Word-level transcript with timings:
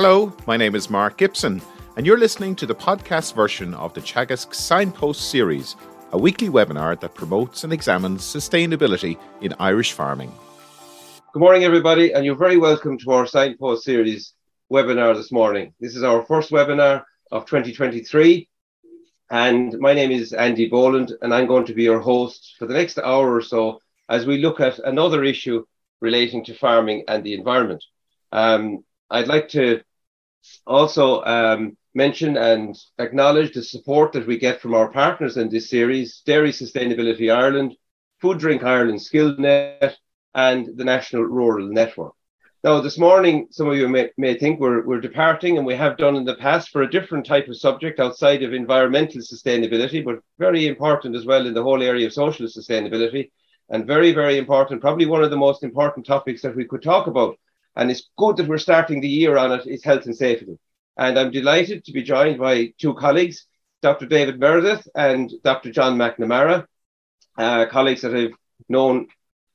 Hello, 0.00 0.32
my 0.46 0.56
name 0.56 0.76
is 0.76 0.88
Mark 0.88 1.16
Gibson, 1.16 1.60
and 1.96 2.06
you're 2.06 2.20
listening 2.20 2.54
to 2.54 2.66
the 2.66 2.74
podcast 2.76 3.34
version 3.34 3.74
of 3.74 3.94
the 3.94 4.00
Teagasc 4.00 4.54
Signpost 4.54 5.28
series, 5.28 5.74
a 6.12 6.16
weekly 6.16 6.48
webinar 6.48 7.00
that 7.00 7.16
promotes 7.16 7.64
and 7.64 7.72
examines 7.72 8.22
sustainability 8.22 9.18
in 9.40 9.52
Irish 9.58 9.90
farming. 9.90 10.32
Good 11.32 11.40
morning, 11.40 11.64
everybody, 11.64 12.12
and 12.12 12.24
you're 12.24 12.36
very 12.36 12.58
welcome 12.58 12.96
to 12.98 13.10
our 13.10 13.26
Signpost 13.26 13.82
series 13.82 14.34
webinar 14.72 15.16
this 15.16 15.32
morning. 15.32 15.74
This 15.80 15.96
is 15.96 16.04
our 16.04 16.24
first 16.26 16.52
webinar 16.52 17.02
of 17.32 17.46
2023, 17.46 18.48
and 19.32 19.76
my 19.80 19.94
name 19.94 20.12
is 20.12 20.32
Andy 20.32 20.68
Boland, 20.68 21.12
and 21.22 21.34
I'm 21.34 21.48
going 21.48 21.66
to 21.66 21.74
be 21.74 21.82
your 21.82 21.98
host 21.98 22.54
for 22.56 22.66
the 22.66 22.74
next 22.74 23.00
hour 23.00 23.34
or 23.34 23.42
so 23.42 23.80
as 24.08 24.26
we 24.26 24.38
look 24.38 24.60
at 24.60 24.78
another 24.78 25.24
issue 25.24 25.66
relating 26.00 26.44
to 26.44 26.54
farming 26.54 27.02
and 27.08 27.24
the 27.24 27.34
environment. 27.34 27.82
Um, 28.30 28.84
I'd 29.10 29.26
like 29.26 29.48
to 29.50 29.80
also 30.66 31.22
um, 31.24 31.76
mention 31.94 32.36
and 32.36 32.76
acknowledge 32.98 33.52
the 33.52 33.62
support 33.62 34.12
that 34.12 34.26
we 34.26 34.38
get 34.38 34.60
from 34.60 34.74
our 34.74 34.90
partners 34.90 35.36
in 35.36 35.48
this 35.48 35.70
series 35.70 36.22
Dairy 36.24 36.52
Sustainability 36.52 37.34
Ireland, 37.34 37.74
Food 38.20 38.38
Drink 38.38 38.62
Ireland 38.62 39.00
SkillNet, 39.00 39.94
and 40.34 40.76
the 40.76 40.84
National 40.84 41.24
Rural 41.24 41.68
Network. 41.68 42.14
Now, 42.64 42.80
this 42.80 42.98
morning, 42.98 43.46
some 43.50 43.68
of 43.68 43.76
you 43.76 43.88
may, 43.88 44.10
may 44.16 44.36
think 44.36 44.58
we're, 44.58 44.84
we're 44.84 45.00
departing, 45.00 45.58
and 45.58 45.66
we 45.66 45.76
have 45.76 45.96
done 45.96 46.16
in 46.16 46.24
the 46.24 46.34
past 46.34 46.70
for 46.70 46.82
a 46.82 46.90
different 46.90 47.24
type 47.24 47.46
of 47.48 47.56
subject 47.56 48.00
outside 48.00 48.42
of 48.42 48.52
environmental 48.52 49.20
sustainability, 49.20 50.04
but 50.04 50.18
very 50.38 50.66
important 50.66 51.14
as 51.14 51.24
well 51.24 51.46
in 51.46 51.54
the 51.54 51.62
whole 51.62 51.82
area 51.82 52.06
of 52.06 52.12
social 52.12 52.46
sustainability, 52.46 53.30
and 53.70 53.86
very, 53.86 54.12
very 54.12 54.38
important, 54.38 54.80
probably 54.80 55.06
one 55.06 55.22
of 55.22 55.30
the 55.30 55.36
most 55.36 55.62
important 55.62 56.04
topics 56.04 56.42
that 56.42 56.56
we 56.56 56.64
could 56.64 56.82
talk 56.82 57.06
about 57.06 57.38
and 57.76 57.90
it's 57.90 58.08
good 58.16 58.36
that 58.36 58.48
we're 58.48 58.58
starting 58.58 59.00
the 59.00 59.08
year 59.08 59.36
on 59.36 59.52
it, 59.52 59.66
is 59.66 59.84
health 59.84 60.06
and 60.06 60.16
safety. 60.16 60.58
And 60.96 61.18
I'm 61.18 61.30
delighted 61.30 61.84
to 61.84 61.92
be 61.92 62.02
joined 62.02 62.38
by 62.38 62.72
two 62.78 62.94
colleagues, 62.94 63.46
Dr. 63.82 64.06
David 64.06 64.40
Meredith 64.40 64.88
and 64.94 65.32
Dr. 65.44 65.70
John 65.70 65.96
McNamara, 65.96 66.66
uh, 67.36 67.66
colleagues 67.66 68.02
that 68.02 68.14
I've 68.14 68.34
known 68.68 69.06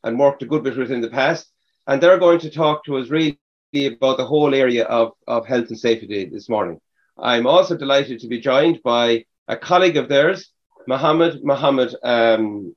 and 0.04 0.18
worked 0.18 0.42
a 0.44 0.46
good 0.46 0.64
bit 0.64 0.78
with 0.78 0.92
in 0.92 1.02
the 1.02 1.10
past. 1.10 1.50
And 1.86 2.02
they're 2.02 2.18
going 2.18 2.40
to 2.40 2.50
talk 2.50 2.86
to 2.86 2.98
us 2.98 3.10
really 3.10 3.38
about 3.74 4.18
the 4.18 4.26
whole 4.26 4.56
area 4.56 4.86
of, 4.86 5.12
of 5.28 5.46
health 5.46 5.68
and 5.68 5.80
safety 5.80 6.26
this 6.26 6.48
morning. 6.48 6.80
I'm 7.18 7.46
also 7.46 7.76
delighted 7.76 8.20
to 8.22 8.28
be 8.28 8.40
joined 8.40 8.82
by 8.84 9.26
a 9.48 9.58
colleague 9.58 9.98
of 9.98 10.10
theirs, 10.10 10.50
Mohammed 10.88 11.44
Mohammed 11.44 11.96
um, 12.04 12.76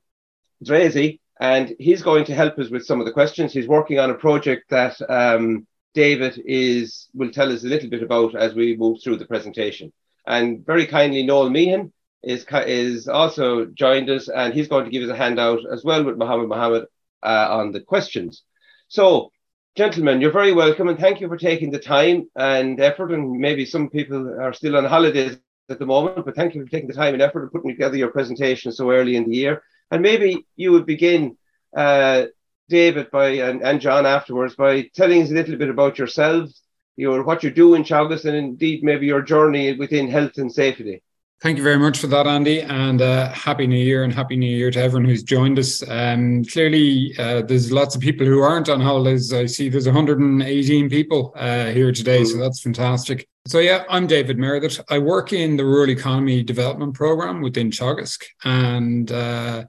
and 1.41 1.75
he's 1.79 2.03
going 2.03 2.25
to 2.25 2.34
help 2.34 2.59
us 2.59 2.70
with 2.70 2.87
some 2.87 3.01
of 3.01 3.06
the 3.06 3.12
questions. 3.12 3.53
He's 3.53 3.69
working 3.69 3.98
on 3.98 4.11
a 4.11 4.15
project 4.15 4.70
that 4.70 4.97
um, 5.11 5.67
David 5.95 6.42
is 6.45 7.09
will 7.15 7.31
tell 7.31 7.53
us 7.53 7.65
a 7.65 7.69
little 7.69 7.91
bit 7.91 8.03
about 8.03 8.34
as 8.34 8.55
we 8.55 8.77
move 8.77 9.03
through 9.03 9.17
the 9.17 9.27
presentation. 9.27 9.92
And 10.27 10.64
very 10.64 10.87
kindly, 10.87 11.23
Noel 11.23 11.51
Meehan 11.51 11.92
is 12.23 12.45
is 12.67 13.07
also 13.09 13.67
joined 13.67 14.11
us, 14.11 14.29
and 14.29 14.53
he's 14.53 14.69
going 14.69 14.84
to 14.84 14.91
give 14.91 15.03
us 15.03 15.11
a 15.11 15.17
handout 15.17 15.61
as 15.73 15.84
well 15.84 16.05
with 16.05 16.17
Mohammed 16.17 16.48
Mohammed 16.48 16.84
uh, 17.23 17.47
on 17.51 17.73
the 17.73 17.81
questions. 17.81 18.42
So, 18.89 19.31
gentlemen, 19.77 20.20
you're 20.20 20.33
very 20.33 20.53
welcome, 20.53 20.89
and 20.89 20.98
thank 20.98 21.20
you 21.20 21.29
for 21.29 21.37
taking 21.37 21.70
the 21.70 21.79
time 21.79 22.29
and 22.34 22.81
effort. 22.81 23.12
And 23.12 23.41
maybe 23.41 23.64
some 23.67 23.91
people 23.91 24.41
are 24.41 24.53
still 24.53 24.77
on 24.77 24.84
holidays 24.84 25.39
at 25.69 25.79
the 25.79 25.87
moment, 25.87 26.25
but 26.25 26.34
thank 26.34 26.55
you 26.55 26.64
for 26.64 26.70
taking 26.70 26.89
the 26.89 26.95
time 26.95 27.14
and 27.14 27.23
effort 27.23 27.42
and 27.42 27.53
putting 27.53 27.70
together 27.70 27.97
your 27.97 28.11
presentation 28.11 28.73
so 28.73 28.91
early 28.91 29.17
in 29.17 29.29
the 29.29 29.37
year. 29.37 29.62
And 29.91 30.03
maybe 30.03 30.47
you 30.56 30.73
would 30.73 30.87
begin, 30.87 31.37
uh, 31.77 32.27
David, 32.69 33.11
by 33.11 33.29
and, 33.29 33.62
and 33.62 33.81
John 33.81 34.06
afterwards 34.06 34.56
by 34.56 34.91
telling 34.95 35.23
us 35.23 35.31
a 35.31 35.34
little 35.34 35.56
bit 35.56 35.69
about 35.69 35.98
yourselves, 35.98 36.62
your 36.97 37.23
what 37.23 37.45
you 37.45 37.51
do 37.51 37.74
in 37.74 37.85
Teagasc, 37.85 38.24
and 38.24 38.36
indeed 38.36 38.83
maybe 38.83 39.07
your 39.07 39.23
journey 39.23 39.74
within 39.74 40.08
health 40.08 40.39
and 40.39 40.52
safety. 40.52 41.02
Thank 41.42 41.58
you 41.58 41.63
very 41.63 41.79
much 41.79 41.98
for 41.98 42.07
that, 42.07 42.27
Andy, 42.27 42.63
and 42.63 43.02
uh, 43.02 43.30
happy 43.30 43.67
New 43.67 43.77
Year 43.77 44.05
and 44.05 44.13
happy 44.13 44.36
New 44.36 44.57
Year 44.57 44.70
to 44.70 44.80
everyone 44.80 45.05
who's 45.05 45.23
joined 45.23 45.58
us. 45.58 45.86
Um, 45.86 46.42
clearly, 46.47 47.14
uh, 47.19 47.42
there's 47.42 47.70
lots 47.70 47.95
of 47.95 48.01
people 48.01 48.27
who 48.27 48.41
aren't 48.41 48.70
on 48.70 48.80
holidays. 48.80 49.35
I 49.35 49.45
see 49.45 49.69
there's 49.69 49.85
118 49.85 50.89
people 50.89 51.35
uh, 51.36 51.67
here 51.67 51.92
today, 51.92 52.23
mm. 52.23 52.27
so 52.27 52.39
that's 52.39 52.63
fantastic. 52.63 53.29
So 53.47 53.58
yeah, 53.58 53.85
I'm 53.91 54.07
David 54.07 54.39
Meredith. 54.39 54.80
I 54.89 54.98
work 54.98 55.35
in 55.35 55.58
the 55.58 55.64
Rural 55.67 55.91
Economy 55.91 56.42
Development 56.42 56.95
Program 56.95 57.42
within 57.42 57.70
Teagasc, 57.70 58.24
and 58.45 59.13
uh, 59.13 59.64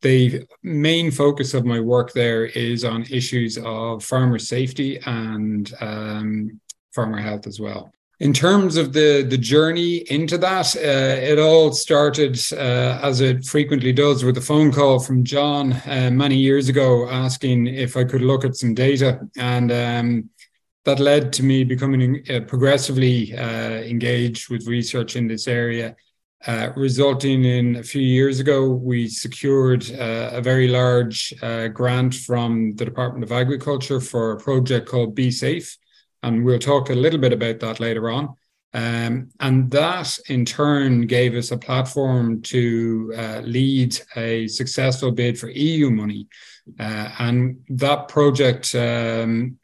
the 0.00 0.44
main 0.64 1.12
focus 1.12 1.54
of 1.54 1.64
my 1.64 1.78
work 1.78 2.12
there 2.14 2.46
is 2.46 2.84
on 2.84 3.04
issues 3.04 3.58
of 3.58 4.02
farmer 4.02 4.40
safety 4.40 4.98
and 5.06 5.72
um, 5.80 6.60
farmer 6.92 7.18
health 7.18 7.46
as 7.46 7.60
well 7.60 7.92
in 8.22 8.32
terms 8.32 8.76
of 8.76 8.92
the 8.92 9.26
the 9.28 9.36
journey 9.36 9.96
into 10.08 10.38
that, 10.38 10.76
uh, 10.76 11.32
it 11.32 11.40
all 11.40 11.72
started 11.72 12.38
uh, 12.52 13.00
as 13.02 13.20
it 13.20 13.44
frequently 13.44 13.92
does 13.92 14.22
with 14.22 14.38
a 14.38 14.40
phone 14.40 14.70
call 14.70 15.00
from 15.00 15.24
John 15.24 15.72
uh, 15.72 16.08
many 16.12 16.36
years 16.36 16.68
ago 16.68 17.10
asking 17.10 17.66
if 17.66 17.96
I 17.96 18.04
could 18.04 18.22
look 18.22 18.44
at 18.44 18.54
some 18.54 18.74
data, 18.74 19.28
and 19.36 19.72
um, 19.72 20.30
that 20.84 21.00
led 21.00 21.32
to 21.32 21.42
me 21.42 21.64
becoming 21.64 22.22
uh, 22.30 22.40
progressively 22.46 23.36
uh, 23.36 23.82
engaged 23.94 24.50
with 24.50 24.68
research 24.68 25.16
in 25.16 25.26
this 25.26 25.48
area. 25.48 25.96
Uh, 26.46 26.70
resulting 26.76 27.44
in 27.44 27.76
a 27.76 27.82
few 27.82 28.02
years 28.02 28.38
ago, 28.38 28.68
we 28.68 29.08
secured 29.08 29.88
a 29.90 30.40
very 30.40 30.68
large 30.68 31.34
grant 31.72 32.14
from 32.14 32.74
the 32.76 32.84
Department 32.84 33.24
of 33.24 33.32
Agriculture 33.32 34.00
for 34.00 34.32
a 34.32 34.40
project 34.40 34.88
called 34.88 35.14
Be 35.14 35.30
Safe, 35.30 35.76
and 36.22 36.44
we'll 36.44 36.58
talk 36.58 36.90
a 36.90 36.94
little 36.94 37.20
bit 37.20 37.32
about 37.32 37.60
that 37.60 37.80
later 37.80 38.10
on. 38.10 38.36
Um, 38.74 39.28
and 39.40 39.70
that 39.72 40.18
in 40.28 40.44
turn 40.44 41.06
gave 41.06 41.34
us 41.34 41.50
a 41.50 41.58
platform 41.58 42.40
to 42.42 43.12
uh, 43.16 43.40
lead 43.44 44.00
a 44.16 44.48
successful 44.48 45.10
bid 45.10 45.38
for 45.38 45.50
EU 45.50 45.90
money. 45.90 46.26
Uh, 46.78 47.10
and 47.18 47.58
that 47.68 48.08
project 48.08 48.74
um, 48.74 49.58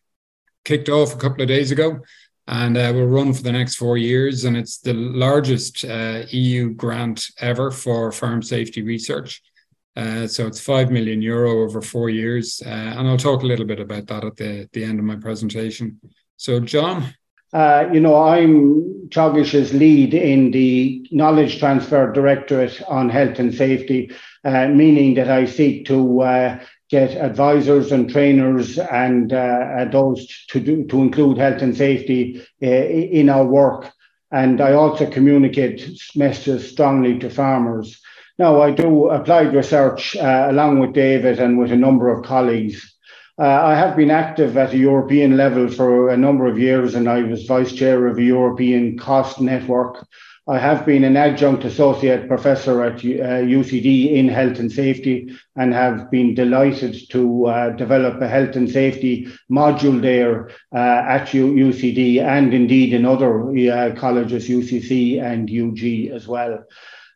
kicked 0.64 0.88
off 0.88 1.14
a 1.14 1.18
couple 1.18 1.42
of 1.42 1.48
days 1.48 1.70
ago 1.70 2.00
and 2.48 2.76
uh, 2.76 2.92
will 2.94 3.06
run 3.06 3.32
for 3.32 3.42
the 3.42 3.52
next 3.52 3.76
four 3.76 3.96
years. 3.96 4.44
And 4.44 4.56
it's 4.56 4.78
the 4.78 4.94
largest 4.94 5.84
uh, 5.84 6.22
EU 6.30 6.74
grant 6.74 7.28
ever 7.38 7.70
for 7.70 8.12
farm 8.12 8.42
safety 8.42 8.82
research. 8.82 9.40
Uh, 9.96 10.26
so 10.26 10.46
it's 10.46 10.60
5 10.60 10.90
million 10.90 11.20
euro 11.20 11.62
over 11.62 11.82
four 11.82 12.08
years. 12.08 12.62
Uh, 12.64 12.68
and 12.68 13.08
I'll 13.08 13.16
talk 13.16 13.42
a 13.42 13.46
little 13.46 13.66
bit 13.66 13.80
about 13.80 14.06
that 14.06 14.24
at 14.24 14.36
the, 14.36 14.68
the 14.72 14.84
end 14.84 14.98
of 14.98 15.04
my 15.04 15.16
presentation. 15.16 15.98
So, 16.38 16.60
John? 16.60 17.14
Uh, 17.52 17.88
you 17.92 17.98
know, 17.98 18.22
I'm 18.22 19.08
Teagasc's 19.10 19.74
lead 19.74 20.14
in 20.14 20.52
the 20.52 21.04
Knowledge 21.10 21.58
Transfer 21.58 22.12
Directorate 22.12 22.80
on 22.86 23.08
Health 23.08 23.40
and 23.40 23.52
Safety, 23.52 24.12
uh, 24.44 24.68
meaning 24.68 25.14
that 25.14 25.28
I 25.28 25.46
seek 25.46 25.86
to 25.86 26.22
uh, 26.22 26.60
get 26.90 27.10
advisors 27.10 27.90
and 27.90 28.08
trainers 28.08 28.78
and 28.78 29.32
uh, 29.32 29.86
those 29.90 30.28
to 30.50 30.60
do, 30.60 30.84
to 30.84 31.02
include 31.02 31.38
health 31.38 31.60
and 31.60 31.76
safety 31.76 32.40
uh, 32.62 32.66
in 32.66 33.28
our 33.28 33.44
work. 33.44 33.90
And 34.30 34.60
I 34.60 34.74
also 34.74 35.10
communicate 35.10 35.90
messages 36.14 36.70
strongly 36.70 37.18
to 37.18 37.30
farmers. 37.30 38.00
Now, 38.38 38.60
I 38.60 38.70
do 38.70 39.08
applied 39.08 39.54
research 39.54 40.14
uh, 40.16 40.46
along 40.50 40.78
with 40.78 40.92
David 40.92 41.40
and 41.40 41.58
with 41.58 41.72
a 41.72 41.76
number 41.76 42.08
of 42.08 42.24
colleagues. 42.24 42.94
Uh, 43.40 43.44
I 43.44 43.76
have 43.76 43.94
been 43.94 44.10
active 44.10 44.56
at 44.56 44.72
a 44.72 44.78
European 44.78 45.36
level 45.36 45.68
for 45.68 46.08
a 46.08 46.16
number 46.16 46.48
of 46.48 46.58
years, 46.58 46.96
and 46.96 47.08
I 47.08 47.22
was 47.22 47.46
vice 47.46 47.72
chair 47.72 48.08
of 48.08 48.18
a 48.18 48.22
European 48.22 48.98
cost 48.98 49.40
network. 49.40 50.04
I 50.48 50.58
have 50.58 50.84
been 50.84 51.04
an 51.04 51.16
adjunct 51.16 51.64
associate 51.64 52.26
professor 52.26 52.82
at 52.82 52.94
uh, 52.94 53.44
UCD 53.46 54.12
in 54.12 54.28
health 54.28 54.58
and 54.58 54.72
safety 54.72 55.36
and 55.54 55.72
have 55.72 56.10
been 56.10 56.34
delighted 56.34 56.96
to 57.10 57.46
uh, 57.46 57.70
develop 57.76 58.20
a 58.20 58.26
health 58.26 58.56
and 58.56 58.68
safety 58.68 59.28
module 59.48 60.00
there 60.00 60.48
uh, 60.74 61.04
at 61.06 61.28
UCD 61.28 62.20
and 62.20 62.52
indeed 62.52 62.92
in 62.92 63.04
other 63.04 63.50
uh, 63.50 63.94
colleges, 63.94 64.48
UCC 64.48 65.22
and 65.22 65.48
UG 65.48 66.12
as 66.16 66.26
well. 66.26 66.64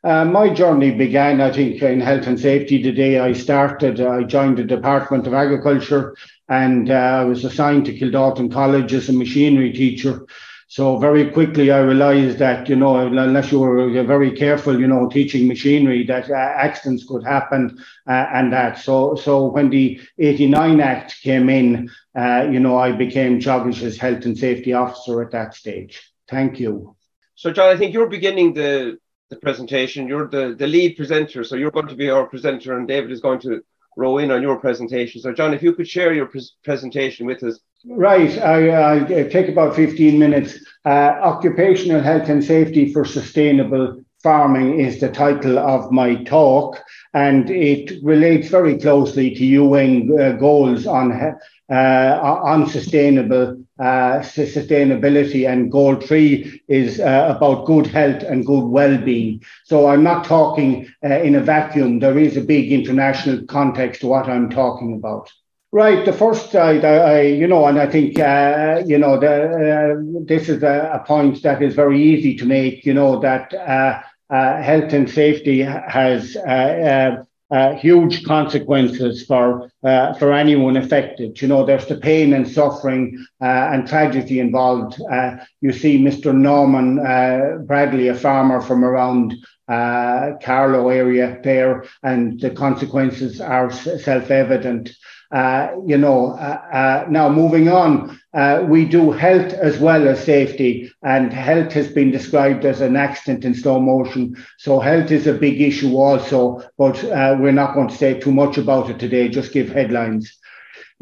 Uh, 0.05 0.25
my 0.25 0.53
journey 0.53 0.91
began, 0.91 1.41
I 1.41 1.53
think, 1.53 1.81
in 1.81 2.01
health 2.01 2.27
and 2.27 2.39
safety 2.39 2.83
the 2.83 2.91
day 2.91 3.21
I 3.21 3.33
started. 3.33 4.01
I 4.01 4.25
joined 4.25 4.59
the 4.59 4.65
Department 4.65 5.29
of 5.29 5.35
Agriculture 5.35 6.17
and 6.49 6.91
uh, 6.91 6.95
I 6.95 7.25
was 7.25 7.45
assigned 7.45 7.87
to 7.87 7.97
Kildalton 7.97 8.53
College 8.53 8.93
as 8.95 9.09
a 9.09 9.13
machinery 9.13 9.73
teacher. 9.73 10.27
So 10.67 10.97
very 10.97 11.31
quickly 11.31 11.71
I 11.71 11.81
realized 11.81 12.39
that, 12.39 12.69
you 12.69 12.75
know, 12.77 12.97
unless 12.97 13.53
you 13.53 13.61
were 13.61 14.03
very 14.05 14.33
careful, 14.33 14.81
you 14.81 14.89
know, 14.89 15.09
teaching 15.09 15.47
machinery, 15.47 16.03
that 16.07 16.31
uh, 16.31 16.35
accidents 16.35 17.05
could 17.05 17.23
happen 17.25 17.79
uh, 18.09 18.27
and 18.33 18.53
that. 18.53 18.79
So, 18.79 19.15
so 19.15 19.51
when 19.51 19.71
the 19.71 20.01
89 20.19 20.81
Act 20.81 21.21
came 21.23 21.49
in, 21.49 21.91
uh, 22.19 22.49
you 22.51 22.59
know, 22.59 22.77
I 22.77 22.91
became 22.91 23.39
Teagasc's 23.39 23.99
health 23.99 24.25
and 24.25 24.37
safety 24.37 24.73
officer 24.73 25.23
at 25.23 25.31
that 25.33 25.55
stage. 25.55 26.11
Thank 26.29 26.59
you. 26.59 26.97
So, 27.35 27.53
John, 27.53 27.69
I 27.69 27.77
think 27.77 27.93
you're 27.93 28.09
beginning 28.09 28.55
the 28.55 28.99
the 29.33 29.41
presentation. 29.41 30.07
You're 30.07 30.29
the, 30.29 30.55
the 30.57 30.67
lead 30.67 30.97
presenter, 30.97 31.43
so 31.43 31.57
you're 31.57 31.71
going 31.71 31.89
to 31.89 31.95
be 31.95 32.11
our 32.11 32.27
presenter, 32.27 32.77
and 32.77 32.87
David 32.87 33.11
is 33.11 33.21
going 33.21 33.41
to 33.41 33.63
row 33.97 34.19
in 34.19 34.31
on 34.31 34.43
your 34.43 34.57
presentation. 34.59 35.21
So, 35.21 35.33
John, 35.33 35.55
if 35.55 35.63
you 35.63 35.73
could 35.75 35.89
share 35.89 36.13
your 36.13 36.27
pre- 36.27 36.49
presentation 36.65 37.27
with 37.27 37.43
us. 37.43 37.59
Right, 37.85 38.39
I, 38.39 39.01
I 39.01 39.29
take 39.29 39.49
about 39.49 39.75
15 39.75 40.19
minutes. 40.19 40.59
Uh, 40.85 41.15
occupational 41.23 42.01
health 42.01 42.29
and 42.29 42.45
safety 42.45 42.93
for 42.93 43.05
sustainable 43.05 44.03
farming 44.23 44.81
is 44.81 45.01
the 45.01 45.11
title 45.11 45.59
of 45.59 45.91
my 45.91 46.23
talk, 46.25 46.81
and 47.15 47.51
it 47.51 48.03
relates 48.05 48.49
very 48.49 48.79
closely 48.79 49.35
to 49.35 49.45
UN 49.45 50.11
uh, 50.19 50.33
goals 50.33 50.87
on 50.87 51.13
uh, 51.13 52.19
on 52.23 52.69
sustainable 52.69 53.62
uh, 53.79 54.21
sustainability. 54.21 55.49
And 55.49 55.71
goal 55.71 55.97
three 55.97 56.63
is 56.69 57.01
uh, 57.01 57.35
about 57.37 57.67
good 57.67 57.87
health 57.87 58.23
and 58.23 58.47
good 58.47 58.67
well-being. 58.67 59.43
So 59.65 59.89
I'm 59.89 60.03
not 60.03 60.25
talking 60.25 60.89
uh, 61.05 61.21
in 61.21 61.35
a 61.35 61.41
vacuum. 61.41 61.99
There 61.99 62.19
is 62.19 62.37
a 62.37 62.43
big 62.43 62.73
international 62.73 63.45
context 63.47 64.03
to 64.03 64.07
what 64.07 64.29
I'm 64.29 64.51
talking 64.51 64.95
about. 64.95 65.31
Right. 65.75 66.05
The 66.05 66.13
first 66.13 66.53
side, 66.53 66.85
I, 66.85 66.97
I, 66.97 67.21
you 67.23 67.47
know, 67.47 67.65
and 67.67 67.79
I 67.79 67.87
think, 67.87 68.19
uh, 68.19 68.83
you 68.85 68.99
know, 68.99 69.19
the, 69.19 69.97
uh, 69.97 70.25
this 70.27 70.51
is 70.51 70.63
a, 70.63 70.91
a, 70.93 71.07
point 71.07 71.43
that 71.45 71.63
is 71.63 71.75
very 71.75 71.99
easy 72.03 72.37
to 72.37 72.45
make, 72.45 72.85
you 72.85 72.93
know, 72.93 73.19
that 73.21 73.55
uh, 73.55 74.03
uh 74.29 74.63
health 74.63 74.93
and 74.93 75.09
safety 75.09 75.61
has 75.61 76.37
uh, 77.53 77.63
uh, 77.63 77.75
huge 77.77 78.25
consequences 78.25 79.25
for 79.27 79.71
for 80.19 80.33
anyone 80.33 80.77
affected. 80.77 81.41
You 81.41 81.49
know, 81.49 81.65
there's 81.65 81.87
the 81.87 81.97
pain 81.97 82.33
and 82.33 82.49
suffering 82.49 83.25
and 83.41 83.87
tragedy 83.87 84.41
involved. 84.41 85.01
you 85.61 85.73
see 85.73 85.99
Mr. 85.99 86.35
Norman 86.35 86.97
Bradley, 87.67 88.09
a 88.09 88.15
farmer 88.15 88.61
from 88.61 88.85
around 88.85 89.35
Carlow 89.69 90.89
area 90.89 91.39
there, 91.43 91.85
and 92.03 92.41
the 92.41 92.51
consequences 92.51 93.41
are 93.41 93.71
self-evident. 93.71 94.91
Uh, 95.33 95.69
you 95.87 95.97
know, 95.97 96.33
uh, 96.33 96.61
uh, 96.73 97.07
now 97.09 97.29
moving 97.29 97.69
on, 97.69 98.21
uh, 98.35 98.65
we 98.69 98.85
do 98.85 99.11
health 99.11 99.53
as 99.55 99.79
well 99.79 100.07
as 100.07 100.23
safety, 100.23 100.91
and 101.03 101.33
health 101.33 101.73
has 101.73 101.89
been 101.89 102.11
described 102.11 102.65
as 102.65 102.81
an 102.81 102.97
accident 102.97 103.45
in 103.45 103.55
slow 103.55 103.81
motion. 103.81 104.37
So 104.59 104.79
health 104.81 105.11
is 105.11 105.27
a 105.27 105.33
big 105.33 105.61
issue 105.61 105.97
also, 105.97 106.63
but 106.77 107.03
uh, 107.05 107.37
we're 107.39 107.53
not 107.53 107.75
going 107.75 107.89
to 107.89 107.97
say 107.97 108.21
too 108.21 108.33
much 108.33 108.59
about 108.59 108.91
it 108.91 108.99
today. 108.99 109.29
Just 109.29 109.53
give 109.53 109.71
headlines. 109.71 110.39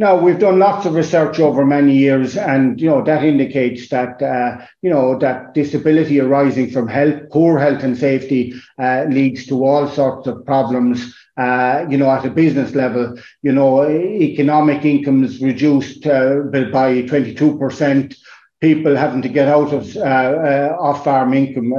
Now 0.01 0.17
we've 0.17 0.39
done 0.39 0.59
lots 0.59 0.87
of 0.87 0.95
research 0.95 1.39
over 1.39 1.63
many 1.67 1.95
years, 1.95 2.35
and 2.35 2.81
you 2.81 2.89
know 2.89 3.03
that 3.05 3.23
indicates 3.23 3.91
that 3.91 4.23
uh, 4.23 4.65
you 4.81 4.89
know 4.89 5.19
that 5.19 5.53
disability 5.53 6.19
arising 6.19 6.71
from 6.71 6.89
health, 6.89 7.21
poor 7.31 7.59
health 7.59 7.83
and 7.83 7.99
safety, 7.99 8.55
uh, 8.79 9.05
leads 9.11 9.45
to 9.49 9.63
all 9.63 9.87
sorts 9.89 10.27
of 10.27 10.47
problems 10.47 11.15
uh, 11.37 11.87
you 11.91 11.99
know, 11.99 12.11
at 12.11 12.25
a 12.25 12.31
business 12.31 12.75
level, 12.75 13.15
you 13.43 13.53
know, 13.53 13.89
economic 13.89 14.85
incomes 14.85 15.41
reduced 15.41 16.07
uh, 16.07 16.41
by 16.73 17.03
22%, 17.03 18.17
people 18.61 18.97
having 18.97 19.23
to 19.23 19.29
get 19.29 19.49
out 19.49 19.73
of 19.73 19.97
uh, 19.97 20.01
uh 20.01 20.77
off 20.79 21.05
farm 21.05 21.33
income 21.33 21.73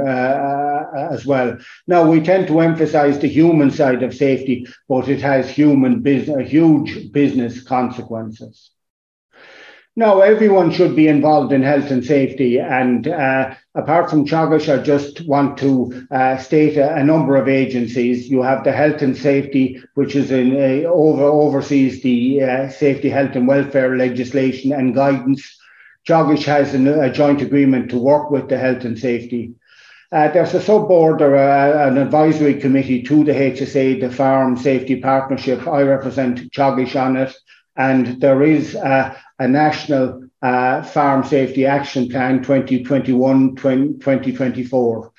as 0.96 1.26
well. 1.26 1.58
Now, 1.86 2.10
we 2.10 2.20
tend 2.20 2.46
to 2.48 2.60
emphasize 2.60 3.18
the 3.18 3.28
human 3.28 3.70
side 3.70 4.02
of 4.02 4.14
safety, 4.14 4.66
but 4.88 5.08
it 5.08 5.20
has 5.20 5.48
human 5.48 6.00
business, 6.00 6.50
huge 6.50 7.12
business 7.12 7.62
consequences. 7.62 8.70
No, 9.94 10.20
everyone 10.20 10.70
should 10.70 10.96
be 10.96 11.06
involved 11.06 11.52
in 11.52 11.62
health 11.62 11.90
and 11.90 12.02
safety. 12.02 12.58
And 12.58 13.06
uh, 13.06 13.54
apart 13.74 14.08
from 14.08 14.24
Teagasc, 14.24 14.72
I 14.72 14.82
just 14.82 15.26
want 15.26 15.58
to 15.58 16.06
uh, 16.10 16.38
state 16.38 16.78
a, 16.78 16.94
a, 16.94 17.04
number 17.04 17.36
of 17.36 17.46
agencies. 17.46 18.30
You 18.30 18.40
have 18.40 18.64
the 18.64 18.72
Health 18.72 19.02
and 19.02 19.14
Safety, 19.14 19.82
which 19.92 20.16
is 20.16 20.30
in 20.30 20.56
uh, 20.56 20.88
over 20.88 21.24
oversees 21.24 22.02
the 22.02 22.42
uh, 22.42 22.68
safety, 22.70 23.10
health 23.10 23.36
and 23.36 23.46
welfare 23.46 23.94
legislation 23.94 24.72
and 24.72 24.94
guidance. 24.94 25.58
Teagasc 26.08 26.44
has 26.44 26.72
an, 26.72 26.88
a 26.88 27.12
joint 27.12 27.42
agreement 27.42 27.90
to 27.90 27.98
work 27.98 28.30
with 28.30 28.48
the 28.48 28.56
health 28.56 28.84
and 28.84 28.98
safety. 28.98 29.52
Uh, 30.12 30.28
there's 30.28 30.52
a 30.52 30.60
sub 30.60 30.88
board 30.88 31.22
or 31.22 31.34
a, 31.34 31.88
an 31.88 31.96
advisory 31.96 32.60
committee 32.60 33.02
to 33.02 33.24
the 33.24 33.32
HSA, 33.32 34.00
the 34.00 34.10
Farm 34.10 34.56
Safety 34.58 34.96
Partnership. 34.96 35.66
I 35.66 35.82
represent 35.82 36.52
Teagasc 36.52 37.00
on 37.00 37.16
it. 37.16 37.34
And 37.76 38.20
there 38.20 38.42
is 38.42 38.74
a, 38.74 39.16
a 39.38 39.48
national 39.48 40.28
uh, 40.42 40.82
farm 40.82 41.24
safety 41.24 41.64
action 41.64 42.08
plan 42.08 42.42
2021 42.42 43.54
2024 43.56 45.12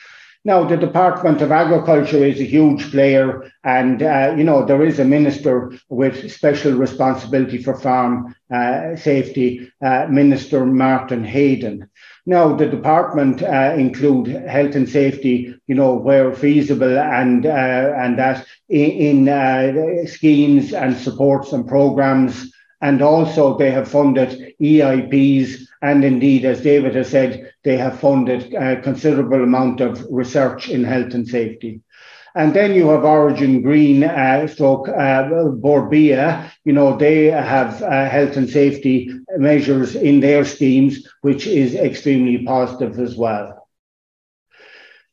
now 0.45 0.66
the 0.66 0.75
department 0.75 1.42
of 1.42 1.51
agriculture 1.51 2.24
is 2.25 2.42
a 2.42 2.45
huge 2.45 2.92
player 2.92 3.50
and 3.63 4.04
uh, 4.04 4.34
you 4.38 4.44
know 4.44 4.66
there 4.66 4.86
is 4.86 5.00
a 5.00 5.06
minister 5.06 5.72
with 5.90 6.30
special 6.31 6.74
responsibility 6.74 7.57
for 7.57 7.80
farm 7.80 8.36
uh, 8.54 8.95
safety 8.98 9.72
uh, 9.81 10.06
minister 10.10 10.66
martin 10.66 11.24
Heydon 11.24 11.88
now 12.25 12.56
the 12.56 12.68
department 12.68 13.44
uh, 13.44 13.74
include 13.78 14.28
health 14.28 14.75
and 14.75 14.88
safety 14.88 15.54
you 15.68 15.75
know 15.75 15.94
where 15.94 16.34
feasible 16.34 16.98
and 16.98 17.46
uh, 17.46 17.94
and 17.98 18.18
that 18.18 18.46
in, 18.70 19.28
in 19.28 20.08
schemes 20.08 20.74
and 20.74 20.96
supports 20.96 21.52
and 21.52 21.68
programs 21.68 22.54
and 22.84 23.02
also 23.02 23.58
they 23.58 23.72
have 23.72 23.88
funded 23.88 24.54
EIPs, 24.62 25.68
and 25.81 26.04
indeed, 26.04 26.44
as 26.44 26.60
David 26.60 26.96
has 26.96 27.08
said, 27.08 27.54
they 27.64 27.78
have 27.78 27.98
funded 27.98 28.54
a 28.54 28.81
considerable 28.81 29.42
amount 29.42 29.80
of 29.80 30.06
research 30.12 30.69
in 30.69 30.84
health 30.84 31.14
and 31.14 31.26
safety. 31.26 31.80
And 32.35 32.53
then 32.53 32.74
you 32.74 32.89
have 32.89 33.03
Origin 33.03 33.62
Green, 33.62 34.03
uh, 34.03 34.47
stroke 34.47 34.89
uh, 34.89 35.44
Bord 35.50 35.91
Bia. 35.91 36.51
You 36.65 36.74
know 36.74 36.97
they 36.97 37.25
have 37.25 37.81
uh, 37.83 38.09
health 38.09 38.38
and 38.38 38.50
safety 38.50 39.12
measures 39.38 39.95
in 39.95 40.19
their 40.19 40.44
schemes, 40.44 41.07
which 41.21 41.45
is 41.45 41.75
extremely 41.75 42.44
positive 42.44 43.00
as 43.00 43.15
well. 43.15 43.68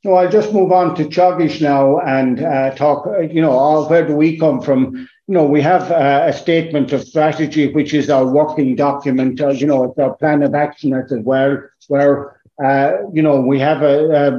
So 0.02 0.14
I'll 0.14 0.30
just 0.30 0.54
move 0.54 0.72
on 0.72 0.94
to 0.94 1.04
Teagasc 1.04 1.60
now 1.60 1.98
and 1.98 2.42
uh, 2.42 2.70
talk. 2.70 3.06
You 3.30 3.42
know, 3.42 3.84
where 3.86 4.06
do 4.06 4.16
we 4.16 4.38
come 4.38 4.62
from? 4.62 4.94
You 5.28 5.34
know, 5.34 5.44
we 5.44 5.60
have 5.60 5.90
uh, 5.90 6.24
a 6.26 6.32
statement 6.32 6.92
of 6.92 7.02
strategy, 7.02 7.70
which 7.70 7.92
is 7.92 8.08
our 8.08 8.26
working 8.26 8.76
document. 8.76 9.40
Uh, 9.42 9.50
you 9.50 9.66
know, 9.66 9.84
it's 9.84 9.98
our 9.98 10.14
plan 10.16 10.42
of 10.42 10.54
action 10.54 10.94
as 10.94 11.12
well, 11.12 11.58
where 11.88 12.39
uh, 12.62 12.92
you 13.12 13.22
know 13.22 13.40
we 13.40 13.58
have 13.58 13.82
a, 13.82 14.28
a 14.28 14.30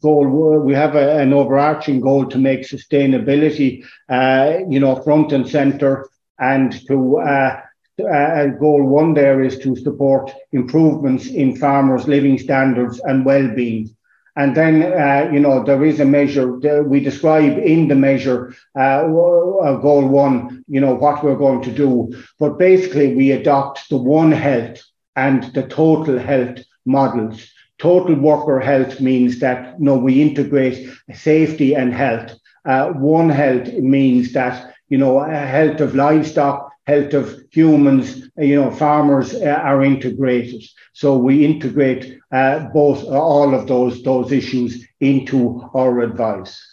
goal, 0.00 0.60
we 0.60 0.74
have 0.74 0.94
a, 0.94 1.18
an 1.18 1.32
overarching 1.32 2.00
goal 2.00 2.26
to 2.26 2.38
make 2.38 2.62
sustainability, 2.62 3.84
uh, 4.08 4.58
you 4.68 4.80
know, 4.80 4.96
front 4.96 5.32
and 5.32 5.48
center, 5.48 6.08
and 6.38 6.86
to 6.86 7.18
uh, 7.18 7.60
uh, 8.00 8.46
goal 8.46 8.82
one 8.84 9.14
there 9.14 9.42
is 9.42 9.58
to 9.58 9.76
support 9.76 10.30
improvements 10.52 11.26
in 11.26 11.56
farmers' 11.56 12.08
living 12.08 12.38
standards 12.38 13.00
and 13.04 13.24
well-being. 13.24 13.94
And 14.36 14.56
then, 14.56 14.82
uh, 14.82 15.30
you 15.32 15.40
know, 15.40 15.62
there 15.62 15.84
is 15.84 16.00
a 16.00 16.04
measure 16.04 16.58
that 16.60 16.84
we 16.88 17.00
describe 17.00 17.58
in 17.58 17.88
the 17.88 17.96
measure, 17.96 18.54
uh, 18.78 19.02
goal 19.06 20.06
one, 20.08 20.64
you 20.68 20.80
know, 20.80 20.94
what 20.94 21.22
we're 21.22 21.36
going 21.36 21.62
to 21.62 21.72
do. 21.72 22.12
But 22.38 22.58
basically, 22.58 23.14
we 23.14 23.32
adopt 23.32 23.88
the 23.90 23.96
one 23.96 24.32
health 24.32 24.80
and 25.16 25.42
the 25.52 25.64
total 25.64 26.18
health 26.18 26.58
models. 26.86 27.50
Total 27.80 28.14
worker 28.14 28.60
health 28.60 29.00
means 29.00 29.40
that, 29.40 29.74
you 29.78 29.84
know, 29.86 29.96
we 29.96 30.20
integrate 30.20 30.88
safety 31.14 31.74
and 31.74 31.94
health. 31.94 32.32
Uh, 32.66 32.90
one 32.90 33.30
health 33.30 33.68
means 33.74 34.32
that, 34.34 34.74
you 34.88 34.98
know, 34.98 35.20
health 35.22 35.80
of 35.80 35.94
livestock, 35.94 36.70
health 36.86 37.14
of 37.14 37.40
humans, 37.50 38.28
you 38.36 38.56
know, 38.60 38.70
farmers 38.70 39.34
uh, 39.34 39.60
are 39.64 39.82
integrated. 39.82 40.62
So 40.92 41.16
we 41.16 41.44
integrate 41.44 42.18
uh, 42.32 42.68
both 42.74 43.02
uh, 43.04 43.20
all 43.20 43.54
of 43.54 43.66
those 43.66 44.02
those 44.02 44.30
issues 44.30 44.86
into 45.00 45.62
our 45.74 46.00
advice. 46.00 46.69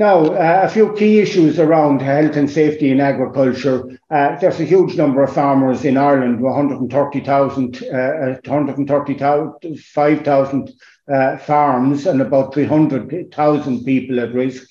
Now, 0.00 0.24
uh, 0.24 0.62
a 0.64 0.68
few 0.70 0.94
key 0.94 1.18
issues 1.18 1.58
around 1.58 2.00
health 2.00 2.34
and 2.34 2.50
safety 2.50 2.90
in 2.90 3.02
agriculture. 3.02 3.84
Uh, 4.10 4.38
there's 4.38 4.58
a 4.58 4.64
huge 4.64 4.96
number 4.96 5.22
of 5.22 5.34
farmers 5.34 5.84
in 5.84 5.98
Ireland, 5.98 6.40
130,000, 6.40 7.82
uh, 7.82 8.38
135,000 8.46 10.72
uh, 11.06 11.36
farms, 11.36 12.06
and 12.06 12.22
about 12.22 12.54
300,000 12.54 13.84
people 13.84 14.20
at 14.20 14.32
risk 14.32 14.66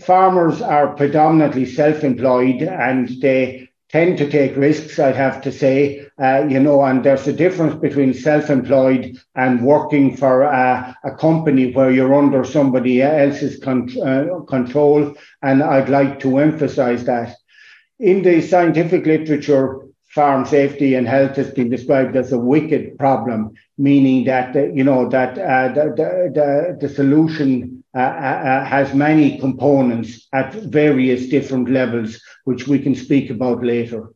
farmers 0.00 0.60
are 0.60 0.96
predominantly 0.96 1.64
self-employed 1.64 2.62
and 2.62 3.08
they 3.20 3.63
tend 3.94 4.18
to 4.18 4.28
take 4.28 4.56
risks, 4.56 4.98
I'd 4.98 5.14
have 5.14 5.40
to 5.42 5.52
say, 5.52 6.04
uh, 6.20 6.44
you 6.48 6.58
know, 6.58 6.82
and 6.82 7.04
there's 7.04 7.28
a 7.28 7.32
difference 7.32 7.76
between 7.76 8.12
self-employed 8.12 9.16
and 9.36 9.64
working 9.64 10.16
for 10.16 10.42
a, 10.42 10.96
a 11.04 11.12
company 11.12 11.70
where 11.70 11.92
you're 11.92 12.12
under 12.12 12.42
somebody 12.42 13.02
else's 13.02 13.62
con- 13.62 13.96
uh, 14.02 14.40
control. 14.48 15.14
And 15.42 15.62
I'd 15.62 15.88
like 15.88 16.18
to 16.20 16.38
emphasize 16.38 17.04
that. 17.04 17.36
In 18.00 18.24
the 18.24 18.40
scientific 18.42 19.06
literature, 19.06 19.86
farm 20.08 20.44
safety 20.44 20.96
and 20.96 21.06
health 21.06 21.36
has 21.36 21.52
been 21.52 21.70
described 21.70 22.16
as 22.16 22.32
a 22.32 22.38
wicked 22.38 22.98
problem, 22.98 23.52
meaning 23.78 24.24
that, 24.24 24.56
you 24.74 24.82
know, 24.82 25.08
that 25.08 25.38
uh, 25.38 25.68
the, 25.68 25.84
the, 25.94 26.08
the, 26.34 26.78
the 26.80 26.92
solution 26.92 27.83
uh, 27.94 27.98
uh, 27.98 28.64
has 28.64 28.94
many 28.94 29.38
components 29.38 30.26
at 30.32 30.54
various 30.54 31.28
different 31.28 31.70
levels, 31.70 32.20
which 32.44 32.66
we 32.66 32.78
can 32.78 32.94
speak 32.94 33.30
about 33.30 33.64
later. 33.64 34.08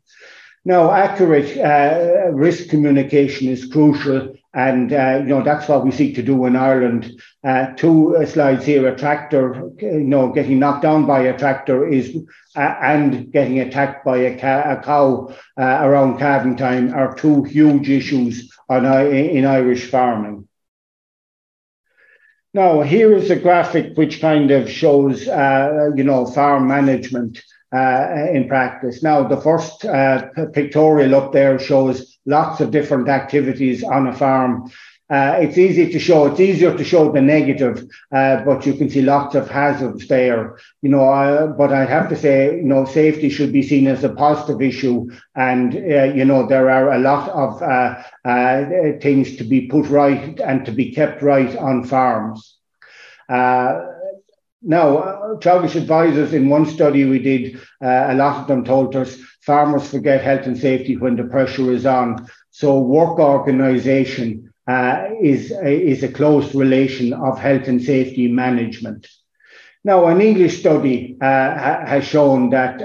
Now, 0.65 0.91
accurate 0.91 1.57
uh, 1.57 2.31
risk 2.33 2.69
communication 2.69 3.49
is 3.49 3.67
crucial, 3.67 4.35
and 4.55 4.93
uh, 4.93 5.21
you 5.23 5.29
know 5.29 5.43
that's 5.43 5.69
what 5.69 5.85
we 5.85 5.93
seek 5.93 6.15
to 6.17 6.23
do 6.23 6.45
in 6.47 6.57
Ireland. 6.57 7.21
Uh, 7.45 7.67
two 7.77 8.17
slides 8.27 8.67
here: 8.67 8.87
a 8.89 8.97
tractor, 8.97 9.71
you 9.81 10.01
know, 10.01 10.33
getting 10.33 10.59
knocked 10.59 10.83
down 10.83 11.07
by 11.07 11.21
a 11.21 11.39
tractor 11.39 11.87
is, 11.87 12.17
uh, 12.57 12.75
and 12.83 13.33
getting 13.33 13.61
attacked 13.61 14.05
by 14.05 14.17
a, 14.19 14.39
ca- 14.39 14.73
a 14.73 14.83
cow 14.83 15.33
uh, 15.57 15.79
around 15.87 16.19
calving 16.19 16.57
time 16.57 16.93
are 16.93 17.15
two 17.15 17.45
huge 17.45 17.89
issues 17.89 18.51
on, 18.69 18.85
in 18.85 19.47
Irish 19.47 19.87
farming. 19.91 20.48
Now, 22.55 22.81
here 22.81 23.15
is 23.15 23.31
a 23.31 23.37
graphic 23.37 23.97
which 23.97 24.21
kind 24.21 24.51
of 24.51 24.71
shows, 24.71 25.29
uh, 25.29 25.91
you 25.95 26.05
know, 26.05 26.25
farm 26.25 26.67
management 26.67 27.43
uh, 27.75 28.27
in 28.33 28.49
practice. 28.49 29.03
Now, 29.03 29.29
the 29.29 29.41
first 29.41 29.85
uh, 29.85 30.29
pictorial 30.55 31.15
up 31.15 31.33
there 31.33 31.59
shows 31.59 32.19
lots 32.25 32.61
of 32.61 32.71
different 32.71 33.09
activities 33.09 33.85
on 33.85 34.07
a 34.07 34.15
farm. 34.15 34.71
Uh, 35.11 35.37
it's 35.41 35.57
easy 35.57 35.91
to 35.91 35.99
show, 35.99 36.27
it's 36.27 36.41
easier 36.41 36.77
to 36.77 36.85
show 36.85 37.11
the 37.11 37.21
negative, 37.21 37.83
uh, 38.13 38.45
but 38.45 38.67
you 38.67 38.75
can 38.75 38.91
see 38.91 39.01
lots 39.01 39.35
of 39.35 39.51
hazards 39.51 40.07
there. 40.07 40.59
You 40.83 40.91
know, 40.91 41.09
uh, 41.09 41.47
but 41.47 41.73
I 41.73 41.87
have 41.87 42.11
to 42.11 42.17
say, 42.17 42.57
you 42.57 42.65
know, 42.65 42.85
safety 42.85 43.31
should 43.31 43.53
be 43.53 43.63
seen 43.63 43.87
as 43.87 44.05
a 44.05 44.11
positive 44.11 44.61
issue. 44.61 45.11
And, 45.35 45.75
uh, 45.75 46.13
you 46.15 46.27
know, 46.27 46.47
there 46.47 46.69
are 46.69 46.93
a 46.93 46.99
lot 46.99 47.31
of 47.31 49.03
things 49.03 49.37
to 49.37 49.45
be 49.45 49.69
put 49.69 49.87
right 49.89 50.39
and 50.41 50.67
to 50.67 50.73
be 50.73 50.93
kept 50.93 51.23
right 51.23 51.57
on 51.57 51.85
farms. 51.85 52.59
Now, 54.63 54.99
uh, 54.99 55.37
Teagasc 55.37 55.77
advisors 55.77 56.33
in 56.33 56.49
one 56.49 56.67
study 56.67 57.05
we 57.05 57.21
did, 57.21 57.61
uh, 57.83 58.09
a 58.11 58.15
lot 58.15 58.41
of 58.41 58.49
them 58.49 58.65
told 58.65 58.97
us 58.97 59.17
farmers 59.43 59.89
forget 59.89 60.21
health 60.21 60.47
and 60.47 60.59
safety 60.59 60.97
when 60.97 61.15
the 61.17 61.25
pressure 61.25 61.71
is 61.71 61.87
on. 61.87 62.27
So 62.51 62.81
work 62.81 63.21
organisation 63.21 64.48
uh, 64.69 65.09
is, 65.23 65.51
is 65.51 66.03
a 66.03 66.13
close 66.13 66.55
relation 66.55 67.15
of 67.15 67.39
health 67.39 67.69
and 67.69 67.83
safety 67.83 68.29
management. 68.29 69.07
Now, 69.83 70.07
an 70.07 70.21
English 70.21 70.61
study 70.61 71.17
uh, 71.21 71.25
ha- 71.25 71.87
has 71.87 72.05
shown 72.05 72.51
that 72.51 72.79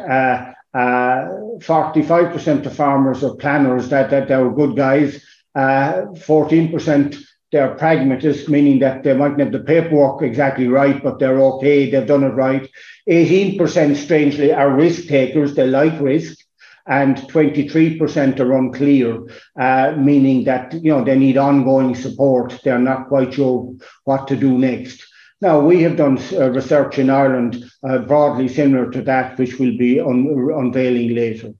45% 0.73 2.65
uh, 2.65 2.69
of 2.69 2.75
farmers 2.75 3.23
are 3.23 3.35
planners, 3.35 3.89
that, 3.89 4.09
that 4.11 4.29
they're 4.29 4.49
good 4.49 4.77
guys. 4.77 5.21
14% 5.55 7.13
uh, 7.13 7.17
they're 7.51 7.75
pragmatists, 7.75 8.49
meaning 8.49 8.79
that 8.79 9.03
they 9.03 9.13
mightn't 9.13 9.41
have 9.41 9.51
the 9.51 9.59
paperwork 9.59 10.23
exactly 10.23 10.67
right, 10.67 11.03
but 11.03 11.19
they're 11.19 11.39
okay, 11.39 11.91
they've 11.91 12.07
done 12.07 12.23
it 12.23 12.29
right. 12.29 12.67
18%, 13.09 13.95
strangely, 13.95 14.51
are 14.51 14.73
risk 14.73 15.07
takers, 15.07 15.53
they 15.53 15.67
like 15.67 15.99
risk. 15.99 16.42
And 16.85 17.15
23% 17.15 18.39
are 18.39 18.57
unclear, 18.57 19.19
uh, 19.57 19.95
meaning 19.97 20.43
that 20.43 20.73
you 20.73 20.91
know 20.91 21.03
they 21.03 21.17
need 21.17 21.37
ongoing 21.37 21.95
support. 21.95 22.59
They're 22.63 22.77
not 22.77 23.07
quite 23.07 23.33
sure 23.33 23.73
what 24.03 24.27
to 24.27 24.35
do 24.35 24.57
next. 24.57 25.01
Now, 25.39 25.59
we 25.59 25.81
have 25.83 25.97
done 25.97 26.19
uh, 26.33 26.51
research 26.51 26.99
in 26.99 27.09
Ireland 27.09 27.65
uh, 27.83 27.99
broadly 27.99 28.47
similar 28.47 28.89
to 28.91 29.01
that, 29.01 29.37
which 29.37 29.59
we'll 29.59 29.77
be 29.77 29.99
un- 29.99 30.51
unveiling 30.55 31.15
later. 31.15 31.53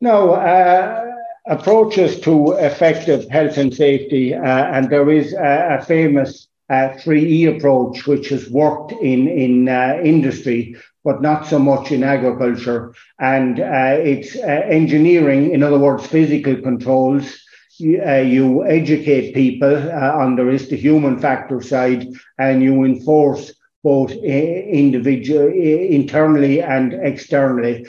Now, 0.00 0.30
uh, 0.30 1.04
approaches 1.46 2.20
to 2.20 2.52
effective 2.52 3.28
health 3.28 3.58
and 3.58 3.74
safety, 3.74 4.34
uh, 4.34 4.40
and 4.42 4.88
there 4.88 5.10
is 5.10 5.34
a, 5.34 5.78
a 5.78 5.84
famous 5.84 6.48
uh, 6.70 6.94
3E 7.02 7.56
approach 7.56 8.06
which 8.06 8.30
has 8.30 8.48
worked 8.50 8.92
in 8.92 9.28
in 9.28 9.68
uh, 9.68 9.98
industry, 10.02 10.76
but 11.04 11.22
not 11.22 11.46
so 11.46 11.58
much 11.58 11.92
in 11.92 12.02
agriculture. 12.02 12.94
And 13.18 13.60
uh, 13.60 13.96
it's 14.00 14.34
uh, 14.36 14.62
engineering, 14.80 15.52
in 15.52 15.62
other 15.62 15.78
words, 15.78 16.06
physical 16.06 16.56
controls. 16.56 17.38
You, 17.78 18.02
uh, 18.06 18.18
you 18.18 18.64
educate 18.64 19.34
people 19.34 19.90
on 19.92 20.36
the 20.36 20.44
risk, 20.44 20.68
the 20.68 20.76
human 20.76 21.18
factor 21.18 21.60
side, 21.60 22.06
and 22.38 22.62
you 22.62 22.84
enforce 22.84 23.52
both 23.82 24.12
individual, 24.12 25.48
internally 25.48 26.62
and 26.62 26.94
externally, 26.94 27.86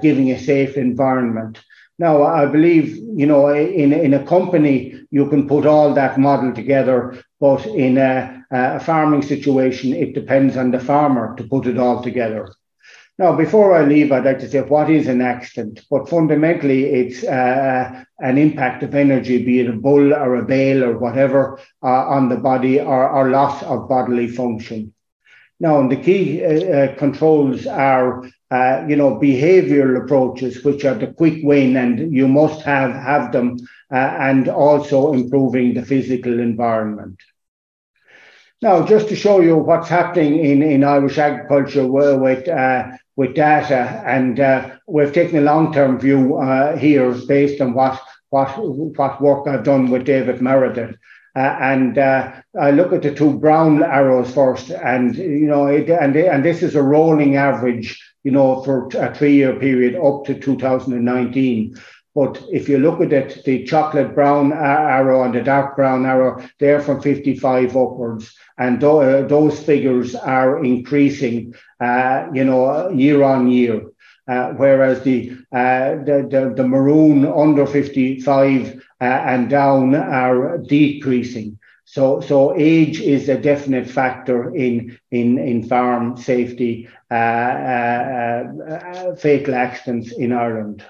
giving 0.00 0.30
a 0.30 0.38
safe 0.38 0.76
environment. 0.76 1.58
Now, 1.98 2.22
I 2.22 2.46
believe, 2.46 2.96
you 2.96 3.26
know, 3.26 3.48
in, 3.48 3.92
in 3.92 4.14
a 4.14 4.24
company, 4.24 5.00
you 5.10 5.28
can 5.28 5.48
put 5.48 5.66
all 5.66 5.94
that 5.94 6.18
model 6.18 6.52
together, 6.52 7.22
but 7.40 7.64
in 7.66 7.98
a, 7.98 8.41
a 8.52 8.80
farming 8.80 9.22
situation, 9.22 9.94
it 9.94 10.14
depends 10.14 10.56
on 10.56 10.70
the 10.70 10.78
farmer 10.78 11.34
to 11.36 11.44
put 11.44 11.66
it 11.66 11.78
all 11.78 12.02
together. 12.02 12.52
Now, 13.18 13.36
before 13.36 13.74
I 13.74 13.84
leave, 13.84 14.10
I'd 14.10 14.24
like 14.24 14.40
to 14.40 14.48
say 14.48 14.60
what 14.62 14.90
is 14.90 15.06
an 15.06 15.20
accident? 15.20 15.80
But 15.90 16.08
fundamentally, 16.08 16.84
it's 16.86 17.22
uh, 17.24 18.04
an 18.18 18.38
impact 18.38 18.82
of 18.82 18.94
energy, 18.94 19.44
be 19.44 19.60
it 19.60 19.68
a 19.68 19.72
bull 19.72 20.14
or 20.14 20.36
a 20.36 20.44
bale 20.44 20.82
or 20.82 20.98
whatever, 20.98 21.58
uh, 21.82 21.86
on 21.86 22.28
the 22.28 22.36
body 22.36 22.80
or, 22.80 23.08
or 23.08 23.30
loss 23.30 23.62
of 23.62 23.88
bodily 23.88 24.28
function. 24.28 24.92
Now, 25.60 25.86
the 25.86 25.96
key 25.96 26.44
uh, 26.44 26.48
uh, 26.48 26.94
controls 26.96 27.66
are, 27.66 28.24
uh, 28.50 28.84
you 28.88 28.96
know, 28.96 29.16
behavioural 29.16 30.02
approaches, 30.02 30.64
which 30.64 30.84
are 30.84 30.94
the 30.94 31.12
quick 31.12 31.40
win, 31.42 31.76
and 31.76 32.12
you 32.12 32.26
must 32.26 32.62
have 32.62 32.92
have 32.92 33.30
them, 33.30 33.58
uh, 33.92 33.96
and 33.96 34.48
also 34.48 35.12
improving 35.12 35.74
the 35.74 35.84
physical 35.84 36.40
environment. 36.40 37.16
Now, 38.62 38.86
just 38.86 39.08
to 39.08 39.16
show 39.16 39.40
you 39.40 39.56
what's 39.56 39.88
happening 39.88 40.38
in, 40.38 40.62
in 40.62 40.84
Irish 40.84 41.18
agriculture 41.18 41.84
with 41.84 42.46
uh, 42.46 42.92
with 43.16 43.34
data, 43.34 44.02
and 44.06 44.38
uh, 44.38 44.70
we've 44.86 45.12
taken 45.12 45.38
a 45.38 45.40
long 45.40 45.72
term 45.72 45.98
view 45.98 46.40
here 46.78 47.12
based 47.26 47.60
on 47.60 47.74
what 47.74 48.00
what 48.30 48.48
what 48.96 49.20
work 49.20 49.48
I've 49.48 49.64
done 49.64 49.90
with 49.90 50.04
David 50.04 50.40
Meredith. 50.40 50.96
Uh, 51.34 51.56
and 51.60 51.98
uh, 51.98 52.30
I 52.60 52.70
look 52.70 52.92
at 52.92 53.02
the 53.02 53.12
two 53.12 53.38
brown 53.38 53.82
arrows 53.82 54.32
first, 54.32 54.70
and 54.70 55.16
you 55.16 55.46
know, 55.46 55.66
it, 55.66 55.90
and 55.90 56.14
and 56.14 56.44
this 56.44 56.62
is 56.62 56.76
a 56.76 56.82
rolling 56.82 57.34
average, 57.34 58.00
you 58.22 58.30
know, 58.30 58.62
for 58.62 58.88
a 58.94 59.12
three-year 59.12 59.56
period 59.56 59.96
up 59.96 60.24
to 60.26 60.38
2019. 60.38 61.74
But 62.14 62.42
if 62.50 62.68
you 62.68 62.78
look 62.78 63.00
at 63.00 63.12
it, 63.12 63.44
the 63.44 63.64
chocolate 63.64 64.14
brown 64.14 64.52
arrow 64.52 65.22
and 65.24 65.34
the 65.34 65.42
dark 65.42 65.76
brown 65.76 66.04
arrow, 66.06 66.42
they're 66.58 66.80
from 66.80 67.00
55 67.00 67.76
upwards, 67.76 68.34
and 68.58 68.80
th- 68.80 68.92
uh, 68.92 69.22
those 69.26 69.58
figures 69.60 70.14
are 70.14 70.62
increasing, 70.64 71.54
uh, 71.80 72.26
you 72.32 72.44
know, 72.44 72.88
year 72.90 73.22
on 73.22 73.48
year. 73.48 73.82
Uh, 74.28 74.50
whereas 74.52 75.02
the, 75.02 75.30
uh, 75.52 75.96
the, 76.04 76.26
the, 76.30 76.52
the 76.56 76.66
maroon 76.66 77.26
under 77.26 77.66
55 77.66 78.74
uh, 79.00 79.04
and 79.04 79.48
down 79.50 79.94
are 79.94 80.58
decreasing. 80.58 81.58
So, 81.84 82.20
so 82.20 82.54
age 82.56 83.00
is 83.00 83.28
a 83.28 83.38
definite 83.38 83.88
factor 83.88 84.54
in 84.54 84.96
in 85.10 85.38
in 85.38 85.62
farm 85.68 86.16
safety, 86.16 86.88
uh, 87.10 88.44
fatal 89.18 89.54
accidents 89.54 90.12
in 90.12 90.32
Ireland. 90.32 90.84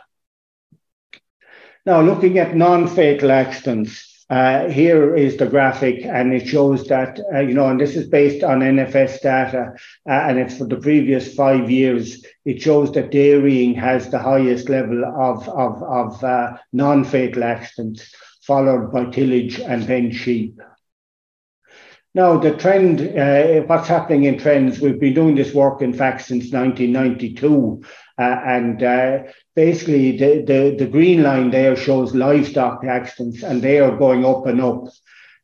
Now, 1.84 2.00
looking 2.00 2.38
at 2.38 2.54
non-fatal 2.54 3.32
accidents, 3.32 4.24
uh, 4.30 4.68
here 4.68 5.16
is 5.16 5.36
the 5.36 5.46
graphic, 5.46 6.04
and 6.04 6.32
it 6.32 6.46
shows 6.46 6.86
that, 6.86 7.20
uh, 7.34 7.40
you 7.40 7.54
know, 7.54 7.68
and 7.68 7.80
this 7.80 7.96
is 7.96 8.08
based 8.08 8.44
on 8.44 8.60
NFS 8.60 9.20
data, 9.20 9.74
uh, 10.08 10.12
and 10.12 10.38
it's 10.38 10.56
for 10.56 10.64
the 10.64 10.76
previous 10.76 11.34
five 11.34 11.70
years. 11.70 12.24
It 12.44 12.62
shows 12.62 12.92
that 12.92 13.10
dairying 13.10 13.74
has 13.74 14.08
the 14.08 14.20
highest 14.20 14.68
level 14.68 15.04
of, 15.04 15.48
of, 15.48 15.82
of 15.82 16.24
uh, 16.24 16.56
non 16.72 17.04
fatal 17.04 17.42
accidents, 17.42 18.14
followed 18.46 18.92
by 18.92 19.06
tillage 19.06 19.58
and 19.58 19.82
then 19.82 20.12
sheep. 20.12 20.60
Now, 22.14 22.38
the 22.38 22.54
trend, 22.56 23.00
uh, 23.00 23.62
what's 23.66 23.88
happening 23.88 24.24
in 24.24 24.38
trends, 24.38 24.80
we've 24.80 25.00
been 25.00 25.14
doing 25.14 25.34
this 25.34 25.52
work, 25.52 25.82
in 25.82 25.92
fact, 25.92 26.22
since 26.22 26.52
1992. 26.52 27.82
Uh, 28.18 28.22
and 28.22 28.82
basically, 29.54 30.16
the, 30.16 30.42
the, 30.42 30.76
the 30.78 30.90
green 30.90 31.22
line 31.22 31.50
there 31.50 31.76
shows 31.76 32.14
livestock 32.14 32.84
accidents, 32.84 33.42
and 33.42 33.62
they 33.62 33.78
are 33.80 33.96
going 33.96 34.24
up 34.24 34.46
and 34.46 34.60
up. 34.60 34.84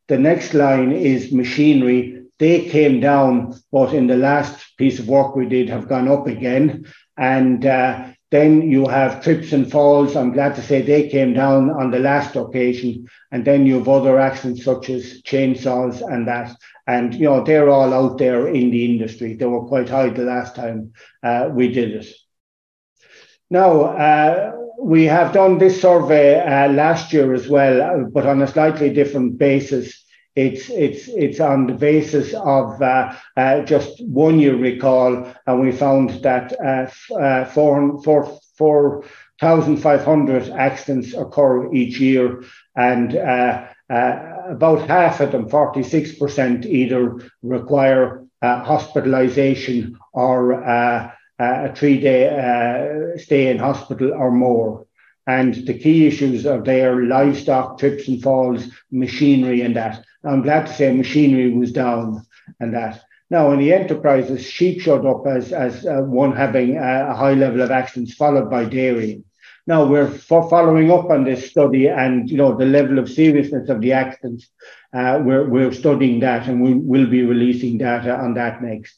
The 0.08 0.18
next 0.18 0.54
line 0.54 0.92
is 0.92 1.32
machinery. 1.32 2.22
They 2.38 2.68
came 2.68 3.00
down, 3.00 3.60
but 3.72 3.92
in 3.92 4.06
the 4.06 4.16
last 4.16 4.76
piece 4.78 4.98
of 4.98 5.08
work 5.08 5.36
we 5.36 5.46
did 5.46 5.68
have 5.68 5.88
gone 5.88 6.08
up 6.08 6.26
again. 6.26 6.86
And 7.16 7.66
uh, 7.66 8.08
then 8.30 8.70
you 8.70 8.86
have 8.86 9.22
trips 9.22 9.52
and 9.52 9.70
falls. 9.70 10.14
I'm 10.14 10.32
glad 10.32 10.54
to 10.54 10.62
say 10.62 10.80
they 10.80 11.08
came 11.08 11.34
down 11.34 11.70
on 11.70 11.90
the 11.90 11.98
last 11.98 12.36
occasion. 12.36 13.08
And 13.32 13.44
then 13.44 13.66
you 13.66 13.78
have 13.78 13.88
other 13.88 14.18
accidents 14.18 14.64
such 14.64 14.88
as 14.88 15.20
chainsaws 15.22 16.00
and 16.00 16.28
that. 16.28 16.54
And, 16.86 17.14
you 17.14 17.24
know, 17.24 17.42
they're 17.42 17.68
all 17.68 17.92
out 17.92 18.18
there 18.18 18.48
in 18.48 18.70
the 18.70 18.84
industry. 18.84 19.34
They 19.34 19.46
were 19.46 19.66
quite 19.66 19.88
high 19.88 20.10
the 20.10 20.22
last 20.22 20.54
time 20.54 20.92
uh, 21.22 21.50
we 21.52 21.68
did 21.68 21.90
it. 21.92 22.06
Now, 23.50 23.83
uh, 23.83 24.52
we 24.81 25.05
have 25.05 25.33
done 25.33 25.59
this 25.59 25.81
survey 25.81 26.40
uh, 26.40 26.69
last 26.73 27.12
year 27.12 27.35
as 27.35 27.49
well, 27.49 28.07
but 28.12 28.26
on 28.26 28.43
a 28.43 28.47
slightly 28.47 28.90
different 28.90 29.38
basis. 29.38 30.05
it's 30.38 30.71
it's 30.71 31.09
it's 31.09 31.40
on 31.40 31.67
the 31.67 31.75
basis 31.75 32.33
of 32.33 32.81
uh, 32.81 33.12
uh, 33.37 33.62
just 33.62 34.05
one 34.07 34.38
year 34.38 34.57
recall, 34.57 35.26
and 35.47 35.61
we 35.61 35.73
found 35.73 36.11
that 36.23 36.52
uh, 36.64 36.87
uh, 37.14 37.45
four, 37.47 38.00
four, 38.05 38.38
4,500 38.59 40.50
accidents 40.50 41.12
occur 41.14 41.73
each 41.75 41.99
year, 41.99 42.45
and 42.76 43.17
uh, 43.17 43.67
about 43.88 44.87
half 44.87 45.21
of 45.21 45.33
them, 45.33 45.49
46%, 45.49 46.67
either 46.67 47.19
require 47.43 48.25
hospitalization 48.43 49.97
or 50.12 50.64
uh, 50.64 51.11
a 51.38 51.75
three 51.75 52.00
day 52.00 53.14
stay 53.16 53.49
in 53.49 53.59
hospital 53.59 54.12
or 54.12 54.30
more. 54.30 54.87
And 55.26 55.54
the 55.66 55.78
key 55.78 56.07
issues 56.07 56.47
are 56.47 56.62
there 56.62 57.04
livestock, 57.04 57.78
trips 57.78 58.09
and 58.09 58.23
falls, 58.23 58.66
machinery, 58.90 59.61
and 59.61 59.76
that. 59.76 60.02
I'm 60.25 60.42
glad 60.42 60.66
to 60.66 60.73
say 60.73 60.90
machinery 60.92 61.52
was 61.52 61.71
down 61.71 62.26
and 62.61 62.75
that. 62.75 63.02
Now, 63.30 63.52
in 63.52 63.59
the 63.59 63.75
enterprises, 63.75 64.47
sheep 64.47 64.80
showed 64.80 65.04
up 65.04 65.26
as, 65.26 65.52
as 65.52 65.85
uh, 65.85 66.00
one 66.00 66.35
having 66.35 66.78
a 66.78 67.14
high 67.14 67.35
level 67.35 67.61
of 67.61 67.71
accidents, 67.71 68.14
followed 68.14 68.50
by 68.50 68.64
dairy. 68.64 69.23
Now, 69.66 69.85
we're 69.85 70.11
following 70.11 70.90
up 70.90 71.11
on 71.11 71.25
this 71.25 71.50
study 71.50 71.88
and, 71.88 72.30
you 72.30 72.38
know, 72.38 72.57
the 72.57 72.64
level 72.64 72.99
of 72.99 73.11
seriousness 73.11 73.68
of 73.68 73.83
the 73.83 73.92
accidents. 73.92 74.49
Uh, 74.95 75.21
we're, 75.23 75.47
we're 75.47 75.73
studying 75.73 76.21
that 76.21 76.49
and 76.49 76.62
we 76.62 76.73
will 76.73 77.07
be 77.07 77.23
releasing 77.23 77.76
data 77.76 78.16
on 78.16 78.33
that 78.35 78.62
next. 78.62 78.97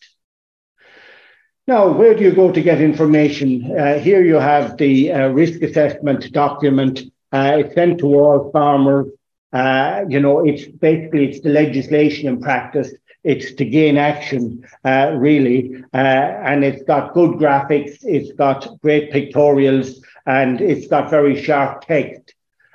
Now, 1.71 1.89
where 1.89 2.17
do 2.17 2.25
you 2.25 2.33
go 2.33 2.51
to 2.51 2.61
get 2.61 2.81
information? 2.81 3.79
Uh, 3.79 4.01
here 4.01 4.25
you 4.25 4.35
have 4.35 4.77
the 4.77 5.13
uh, 5.13 5.29
risk 5.29 5.63
assessment 5.63 6.33
document. 6.33 7.03
Uh, 7.31 7.59
it's 7.61 7.77
sent 7.77 8.01
to 8.01 8.07
all 8.07 8.51
farmers. 8.51 9.07
Uh, 9.53 10.05
you 10.09 10.19
know, 10.19 10.45
it's 10.45 10.65
basically 10.65 11.27
it's 11.29 11.41
the 11.43 11.51
legislation 11.51 12.27
in 12.27 12.41
practice 12.41 12.93
it's 13.23 13.53
to 13.53 13.65
gain 13.65 13.99
action, 13.99 14.67
uh, 14.85 15.13
really. 15.15 15.85
Uh, 15.95 16.49
and 16.49 16.65
it's 16.65 16.83
got 16.83 17.15
good 17.15 17.39
graphics, 17.39 17.99
it's 18.03 18.33
got 18.33 18.67
great 18.83 19.13
pictorials, 19.13 20.03
and 20.27 20.61
it's 20.61 20.89
got 20.89 21.09
very 21.09 21.41
sharp 21.41 21.87
text. 21.87 22.35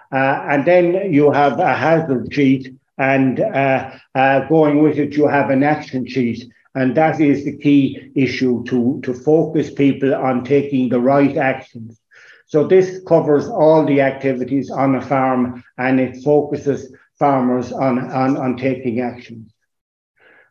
And 0.10 0.64
then 0.64 1.12
you 1.12 1.32
have 1.32 1.60
a 1.60 1.74
hazard 1.74 2.34
sheet, 2.34 2.74
and 2.98 3.42
uh, 3.42 3.92
uh, 4.14 4.48
going 4.48 4.82
with 4.82 4.98
it, 4.98 5.18
you 5.18 5.28
have 5.28 5.50
an 5.50 5.64
action 5.64 6.08
sheet. 6.08 6.50
And 6.76 6.96
that 6.96 7.20
is 7.22 7.46
the 7.46 7.58
key 7.58 8.12
issue 8.16 8.64
to, 8.66 9.00
to 9.04 9.14
focus 9.14 9.74
people 9.74 10.14
on 10.14 10.44
taking 10.44 10.90
the 10.90 11.00
right 11.00 11.36
actions. 11.38 12.00
So 12.48 12.68
this 12.68 13.02
covers 13.08 13.48
all 13.48 13.86
the 13.86 14.02
activities 14.02 14.70
on 14.70 14.96
a 14.96 15.02
farm 15.02 15.64
and 15.78 16.00
it 16.00 16.24
focuses 16.24 16.94
farmers 17.18 17.72
on, 17.72 18.12
on, 18.12 18.38
on 18.38 18.58
taking 18.58 19.00
action. 19.00 19.50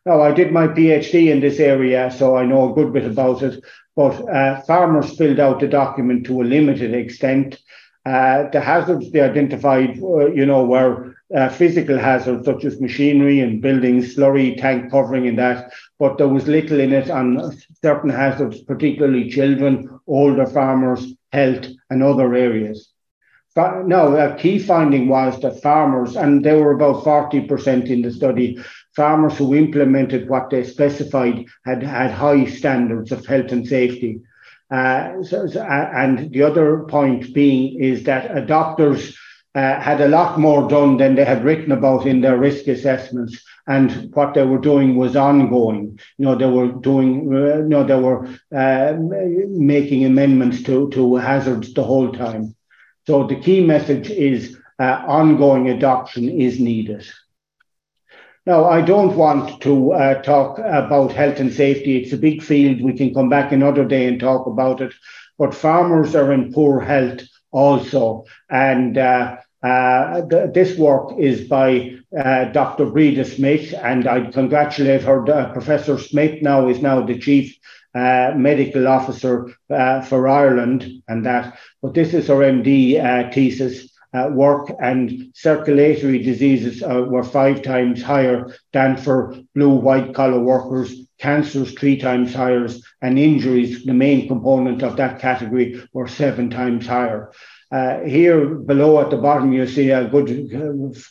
Now, 0.05 0.21
I 0.21 0.31
did 0.31 0.51
my 0.51 0.67
PhD 0.67 1.31
in 1.31 1.39
this 1.39 1.59
area, 1.59 2.11
so 2.11 2.35
I 2.35 2.45
know 2.45 2.71
a 2.71 2.75
good 2.75 2.93
bit 2.93 3.05
about 3.05 3.41
it. 3.41 3.63
But 3.95 4.21
uh, 4.29 4.61
farmers 4.61 5.17
filled 5.17 5.39
out 5.39 5.59
the 5.59 5.67
document 5.67 6.25
to 6.25 6.41
a 6.41 6.43
limited 6.43 6.93
extent. 6.93 7.57
Uh, 8.05 8.49
the 8.49 8.61
hazards 8.61 9.11
they 9.11 9.21
identified, 9.21 9.97
uh, 9.99 10.27
you 10.27 10.45
know, 10.45 10.65
were 10.65 11.14
uh, 11.33 11.49
physical 11.49 11.97
hazards 11.97 12.45
such 12.45 12.65
as 12.65 12.81
machinery 12.81 13.39
and 13.39 13.61
buildings, 13.61 14.15
slurry, 14.15 14.59
tank 14.59 14.91
covering, 14.91 15.27
and 15.27 15.39
that. 15.39 15.71
But 15.97 16.17
there 16.17 16.27
was 16.27 16.47
little 16.47 16.79
in 16.79 16.93
it 16.93 17.09
on 17.09 17.57
certain 17.81 18.09
hazards, 18.09 18.61
particularly 18.61 19.29
children, 19.29 19.99
older 20.07 20.45
farmers, 20.45 21.13
health, 21.31 21.65
and 21.89 22.03
other 22.03 22.33
areas. 22.35 22.91
But 23.55 23.87
no, 23.87 24.17
a 24.17 24.35
key 24.35 24.59
finding 24.59 25.07
was 25.07 25.39
that 25.39 25.61
farmers, 25.61 26.17
and 26.17 26.43
they 26.43 26.59
were 26.59 26.73
about 26.73 27.05
40% 27.05 27.89
in 27.89 28.01
the 28.01 28.11
study, 28.11 28.59
farmers 28.95 29.37
who 29.37 29.55
implemented 29.55 30.29
what 30.29 30.49
they 30.49 30.63
specified 30.63 31.45
had 31.63 31.81
had 31.81 32.11
high 32.11 32.45
standards 32.45 33.13
of 33.13 33.25
health 33.25 33.53
and 33.53 33.65
safety. 33.65 34.19
Uh, 34.69 35.23
so, 35.23 35.47
so, 35.47 35.61
and 35.61 36.31
the 36.31 36.41
other 36.41 36.83
point 36.89 37.33
being 37.33 37.79
is 37.79 38.03
that 38.03 38.31
adopters 38.31 39.15
uh, 39.55 39.79
had 39.79 40.01
a 40.01 40.07
lot 40.07 40.39
more 40.39 40.67
done 40.67 40.97
than 40.97 41.15
they 41.15 41.25
had 41.25 41.43
written 41.43 41.71
about 41.71 42.05
in 42.05 42.21
their 42.21 42.37
risk 42.37 42.67
assessments, 42.67 43.41
and 43.67 44.09
what 44.13 44.33
they 44.33 44.45
were 44.45 44.59
doing 44.59 44.95
was 44.95 45.15
ongoing. 45.15 45.97
You 46.17 46.25
know, 46.25 46.35
they 46.35 46.49
were 46.49 46.67
doing, 46.67 47.29
uh, 47.33 47.57
you 47.57 47.69
know, 47.69 47.83
they 47.83 47.99
were 47.99 48.27
uh, 48.55 48.93
making 49.49 50.05
amendments 50.05 50.63
to 50.63 50.89
to 50.91 51.15
hazards 51.15 51.73
the 51.73 51.83
whole 51.83 52.11
time. 52.11 52.55
So 53.07 53.25
the 53.27 53.35
key 53.35 53.65
message 53.65 54.09
is 54.09 54.57
uh, 54.79 55.01
ongoing 55.07 55.69
adoption 55.69 56.29
is 56.29 56.59
needed. 56.59 57.05
Now, 58.45 58.65
I 58.65 58.81
don't 58.81 59.15
want 59.15 59.61
to 59.61 59.91
uh, 59.93 60.21
talk 60.21 60.59
about 60.59 61.11
health 61.13 61.39
and 61.39 61.51
safety. 61.51 61.97
It's 61.97 62.13
a 62.13 62.17
big 62.17 62.41
field. 62.41 62.81
We 62.81 62.93
can 62.93 63.13
come 63.13 63.29
back 63.29 63.51
another 63.51 63.85
day 63.85 64.05
and 64.07 64.19
talk 64.19 64.47
about 64.47 64.81
it. 64.81 64.93
But 65.37 65.53
farmers 65.53 66.15
are 66.15 66.31
in 66.31 66.51
poor 66.53 66.79
health 66.81 67.21
also. 67.51 68.25
And 68.49 68.97
uh, 68.97 69.37
uh, 69.65 70.21
th- 70.29 70.53
this 70.53 70.77
work 70.77 71.17
is 71.17 71.47
by 71.47 71.95
uh, 72.17 72.45
Dr. 72.45 72.85
Breda 72.85 73.25
Smyth, 73.25 73.73
and 73.73 74.07
I 74.07 74.29
congratulate 74.31 75.01
her. 75.01 75.27
Uh, 75.27 75.51
Professor 75.53 75.97
Smyth 75.97 76.41
now 76.41 76.67
is 76.67 76.81
now 76.81 77.01
the 77.01 77.17
chief 77.17 77.57
uh, 77.95 78.33
medical 78.35 78.87
officer 78.87 79.49
uh, 79.69 80.01
for 80.01 80.27
Ireland 80.27 81.01
and 81.07 81.25
that. 81.25 81.57
But 81.81 81.93
this 81.93 82.13
is 82.13 82.27
her 82.27 82.35
MD 82.35 83.03
uh, 83.03 83.31
thesis. 83.31 83.89
Work 84.31 84.71
and 84.81 85.31
circulatory 85.33 86.19
diseases 86.23 86.81
were 86.81 87.23
five 87.23 87.61
times 87.61 88.01
higher 88.01 88.47
than 88.71 88.95
for 88.95 89.35
blue 89.53 89.75
white 89.75 90.13
collar 90.13 90.39
workers. 90.39 91.01
Cancers 91.19 91.73
three 91.73 91.97
times 91.97 92.33
higher, 92.33 92.67
and 93.01 93.19
injuries, 93.19 93.83
the 93.83 93.93
main 93.93 94.27
component 94.27 94.83
of 94.83 94.95
that 94.97 95.19
category, 95.19 95.81
were 95.91 96.07
seven 96.07 96.49
times 96.49 96.87
higher. 96.87 97.31
Uh, 97.75 97.99
here 98.05 98.39
below 98.71 99.01
at 99.01 99.09
the 99.09 99.17
bottom, 99.17 99.51
you 99.51 99.67
see 99.67 99.89
a 99.89 100.07
good 100.07 100.27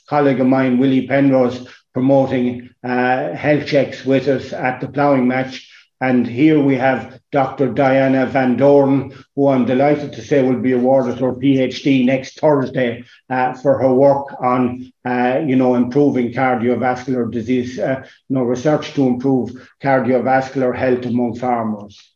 colleague 0.09 0.41
of 0.41 0.47
mine, 0.47 0.79
Willie 0.79 1.07
Penrose, 1.07 1.69
promoting 1.93 2.71
health 2.83 3.67
checks 3.67 4.05
with 4.05 4.27
us 4.29 4.53
at 4.53 4.81
the 4.81 4.89
ploughing 4.89 5.29
match 5.29 5.71
and 6.01 6.27
here 6.27 6.61
we 6.61 6.77
have 6.77 7.21
Dr. 7.31 7.73
Diana 7.73 8.27
Van 8.27 8.57
Doorn, 8.57 9.15
who 9.35 9.49
I'm 9.49 9.65
delighted 9.65 10.13
to 10.13 10.23
say 10.23 10.43
will 10.43 10.61
be 10.61 10.73
awarded 10.73 11.19
her 11.21 11.33
PhD 11.33 12.05
next 12.05 12.41
Thursday 12.41 13.05
uh, 13.31 13.55
for 13.55 13.79
her 13.79 13.95
work 13.95 14.27
on, 14.41 14.93
uh, 15.05 15.41
you 15.47 15.57
know, 15.57 15.75
improving 15.77 16.33
cardiovascular 16.33 17.31
disease, 17.31 17.79
uh, 17.79 18.03
you 18.29 18.37
know, 18.37 18.43
research 18.43 18.93
to 18.95 19.07
improve 19.07 19.51
cardiovascular 19.83 20.77
health 20.77 21.07
among 21.07 21.37
farmers. 21.37 22.14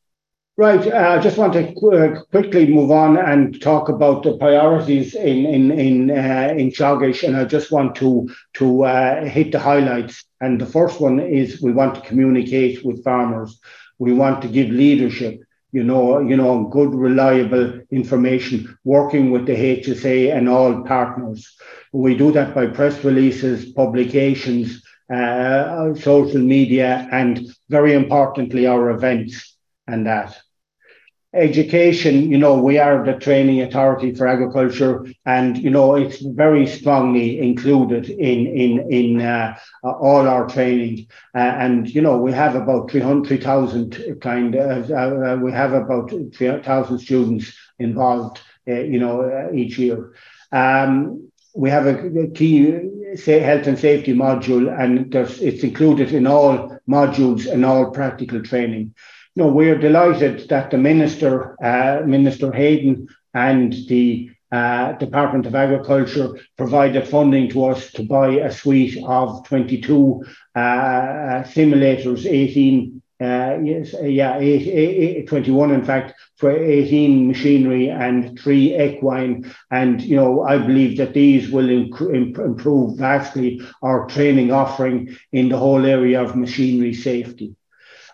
Right, 0.59 0.85
uh, 0.93 1.11
I 1.17 1.21
just 1.21 1.39
want 1.39 1.53
to 1.53 1.73
qu- 1.73 1.93
uh, 1.93 2.23
quickly 2.33 2.67
move 2.67 2.91
on 2.91 3.17
and 3.17 3.63
talk 3.63 3.89
about 3.89 4.25
the 4.25 4.37
priorities 4.39 5.15
in 5.15 5.47
in 5.47 5.71
in 5.71 6.11
uh, 6.11 6.53
in 6.59 6.73
Teagasc, 6.73 7.23
and 7.23 7.37
I 7.37 7.45
just 7.45 7.71
want 7.71 7.95
to 8.03 8.29
to 8.55 8.83
uh, 8.83 9.25
hit 9.25 9.53
the 9.53 9.61
highlights. 9.61 10.25
And 10.41 10.61
the 10.61 10.67
first 10.67 11.01
one 11.01 11.21
is 11.21 11.63
we 11.63 11.71
want 11.71 11.95
to 11.95 12.01
communicate 12.01 12.85
with 12.85 13.05
farmers. 13.05 13.61
We 14.01 14.13
want 14.15 14.43
to 14.43 14.49
give 14.49 14.71
leadership. 14.71 15.39
You 15.71 15.85
know, 15.85 16.19
you 16.19 16.37
know, 16.37 16.65
good, 16.65 16.93
reliable 16.93 17.79
information, 17.93 18.77
working 18.83 19.31
with 19.31 19.47
the 19.47 19.55
HSA 19.55 20.37
and 20.37 20.49
all 20.49 20.83
partners. 20.83 21.57
We 21.93 22.17
do 22.17 22.33
that 22.33 22.53
by 22.53 22.67
press 22.67 23.05
releases, 23.05 23.71
publications, 23.83 24.83
uh, 25.09 25.95
social 25.95 26.41
media, 26.41 27.07
and 27.13 27.47
very 27.69 27.95
importantly, 27.95 28.67
our 28.67 28.91
events 28.91 29.57
and 29.87 30.05
that 30.07 30.37
education, 31.35 32.31
you 32.31 32.39
know, 32.39 32.59
we 32.59 32.79
are 32.79 33.05
the 33.05 33.13
training 33.13 33.61
authority 33.61 34.15
for 34.15 34.27
agriculture, 34.27 35.07
and 35.27 35.59
you 35.59 35.71
know, 35.71 35.95
it's 35.95 36.21
very 36.21 36.67
strongly 36.67 37.39
included 37.39 38.09
in 38.09 38.47
in 38.47 38.91
in 38.91 39.21
uh, 39.21 39.59
all 39.85 40.27
our 40.27 40.47
training. 40.47 41.07
Uh, 41.35 41.39
and 41.39 41.89
you 41.89 42.01
know, 42.01 42.17
we 42.17 42.33
have 42.33 42.55
about 42.55 42.91
300,000 42.91 44.19
kind 44.21 44.55
of, 44.55 44.91
uh, 44.91 44.95
uh, 44.95 45.37
we 45.37 45.53
have 45.53 45.75
about 45.75 46.11
3,000 46.35 46.99
students 46.99 47.53
involved, 47.79 48.41
uh, 48.67 48.81
you 48.81 48.99
know, 48.99 49.23
uh, 49.23 49.53
each 49.53 49.79
year. 49.79 50.15
Um, 50.53 51.31
we 51.55 51.69
have 51.71 51.87
a, 51.87 52.29
key 52.29 52.73
say, 53.17 53.41
health 53.41 53.67
and 53.67 53.79
safety 53.79 54.15
module, 54.15 54.75
and 54.81 55.15
it's 55.15 55.63
included 55.63 56.13
in 56.13 56.27
all 56.27 56.79
modules 56.89 57.51
and 57.51 57.65
all 57.65 57.91
practical 57.91 58.43
training 58.43 58.95
no, 59.39 59.47
we're 59.47 59.79
delighted 59.79 60.49
that 60.49 60.73
the 60.73 60.79
Minister, 60.79 61.57
uh, 61.63 62.05
Minister 62.05 62.51
Heydon, 62.51 63.07
and 63.35 63.73
the 63.87 64.31
uh, 64.51 64.93
Department 64.95 65.47
of 65.47 65.55
Agriculture 65.55 66.31
provided 66.57 67.07
funding 67.07 67.49
to 67.51 67.67
us 67.67 67.93
to 67.93 68.03
buy 68.03 68.31
a 68.31 68.51
suite 68.51 68.99
of 69.07 69.47
22 69.47 70.25
uh, 70.57 70.61
simulators, 71.55 72.27
18 72.27 73.01
uh, 73.21 73.59
yes, 73.63 73.95
uh, 73.95 74.03
yeah, 74.03 74.39
eight, 74.39 74.67
eight, 74.69 75.17
eight, 75.17 75.29
21 75.29 75.73
in 75.73 75.85
fact, 75.85 76.15
for 76.37 76.51
18 76.51 77.27
machinery 77.29 77.91
and 77.91 78.39
three 78.39 78.81
equine. 78.81 79.53
And, 79.73 80.01
you 80.01 80.17
know, 80.17 80.43
I 80.43 80.59
believe 80.59 80.99
that 80.99 81.15
these 81.15 81.51
will 81.51 81.67
inc- 81.67 82.15
improve 82.15 82.99
vastly 82.99 83.61
our 83.83 84.07
training 84.07 84.53
offering 84.53 85.17
in 85.33 85.49
the 85.49 85.59
whole 85.59 85.85
area 85.85 86.23
of 86.23 86.37
machinery 86.37 86.95
safety. 86.95 87.57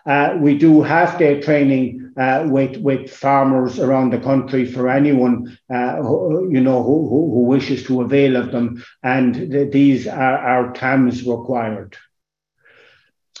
Uh, 0.05 0.37
we 0.39 0.57
do 0.57 0.81
half 0.81 1.17
day 1.17 1.41
training 1.41 2.13
uh, 2.17 2.45
with 2.47 2.77
with 2.77 3.09
farmers 3.09 3.79
around 3.79 4.11
the 4.11 4.19
country 4.19 4.65
for 4.65 4.87
anyone 4.87 5.57
uh, 5.73 5.95
who, 5.97 6.49
you 6.51 6.61
know 6.61 6.83
who, 6.83 7.09
who, 7.09 7.41
wishes 7.41 7.83
to 7.83 8.01
avail 8.01 8.35
of 8.35 8.51
them, 8.51 8.83
and 9.03 9.33
th- 9.33 9.71
these 9.71 10.07
are, 10.07 10.37
our 10.37 10.73
TAMs 10.73 11.23
required 11.23 11.97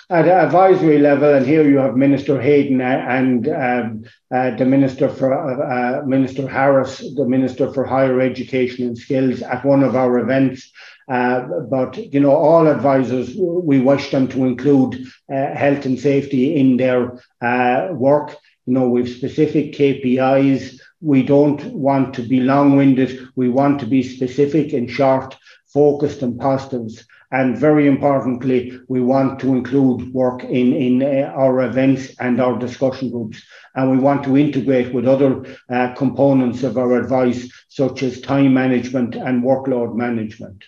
at 0.09 0.27
advisory 0.27 0.99
level, 0.99 1.33
and 1.33 1.45
here 1.45 1.67
you 1.67 1.77
have 1.77 1.95
Minister 1.95 2.37
Heydon 2.37 2.79
and 2.81 3.47
um, 3.47 4.03
uh, 4.31 4.55
the 4.55 4.65
Minister 4.65 5.09
for 5.09 5.33
uh, 5.33 6.01
uh, 6.01 6.05
Minister 6.05 6.47
Harris, 6.47 6.99
the 7.15 7.25
Minister 7.25 7.73
for 7.73 7.85
Higher 7.85 8.21
Education 8.21 8.85
and 8.85 8.97
Skills, 8.97 9.41
at 9.41 9.65
one 9.65 9.83
of 9.83 9.95
our 9.95 10.19
events. 10.19 10.71
Uh, 11.07 11.41
but 11.69 11.97
you 12.13 12.19
know, 12.19 12.35
all 12.35 12.67
advisors, 12.67 13.35
we 13.37 13.79
wish 13.79 14.11
them 14.11 14.27
to 14.29 14.45
include 14.45 15.05
uh, 15.31 15.53
health 15.55 15.85
and 15.85 15.99
safety 15.99 16.55
in 16.55 16.77
their 16.77 17.21
uh, 17.41 17.89
work. 17.91 18.35
You 18.65 18.73
know, 18.73 18.89
with 18.89 19.15
specific 19.15 19.73
KPIs. 19.73 20.79
We 20.99 21.21
don't 21.21 21.63
want 21.65 22.15
to 22.15 22.23
be 22.23 22.39
long-winded. 22.39 23.27
We 23.35 23.47
want 23.47 23.79
to 23.81 23.85
be 23.85 24.01
specific 24.01 24.73
and 24.73 24.89
short, 24.89 25.37
focused, 25.67 26.23
and 26.23 26.39
positives. 26.39 27.05
And 27.31 27.57
very 27.57 27.85
importantly, 27.85 28.79
we 28.87 29.01
want 29.01 29.39
to 29.41 29.53
include 29.53 30.13
work 30.13 30.43
in, 30.43 30.73
in 30.73 31.03
uh, 31.03 31.31
our 31.35 31.61
events 31.63 32.15
and 32.19 32.39
our 32.39 32.57
discussion 32.57 33.11
groups. 33.11 33.43
And 33.75 33.91
we 33.91 33.97
want 33.97 34.23
to 34.23 34.37
integrate 34.37 34.93
with 34.93 35.07
other 35.07 35.45
uh, 35.69 35.93
components 35.93 36.63
of 36.63 36.77
our 36.77 36.97
advice, 36.97 37.51
such 37.69 38.01
as 38.01 38.21
time 38.21 38.53
management 38.53 39.15
and 39.15 39.43
workload 39.43 39.95
management. 39.95 40.63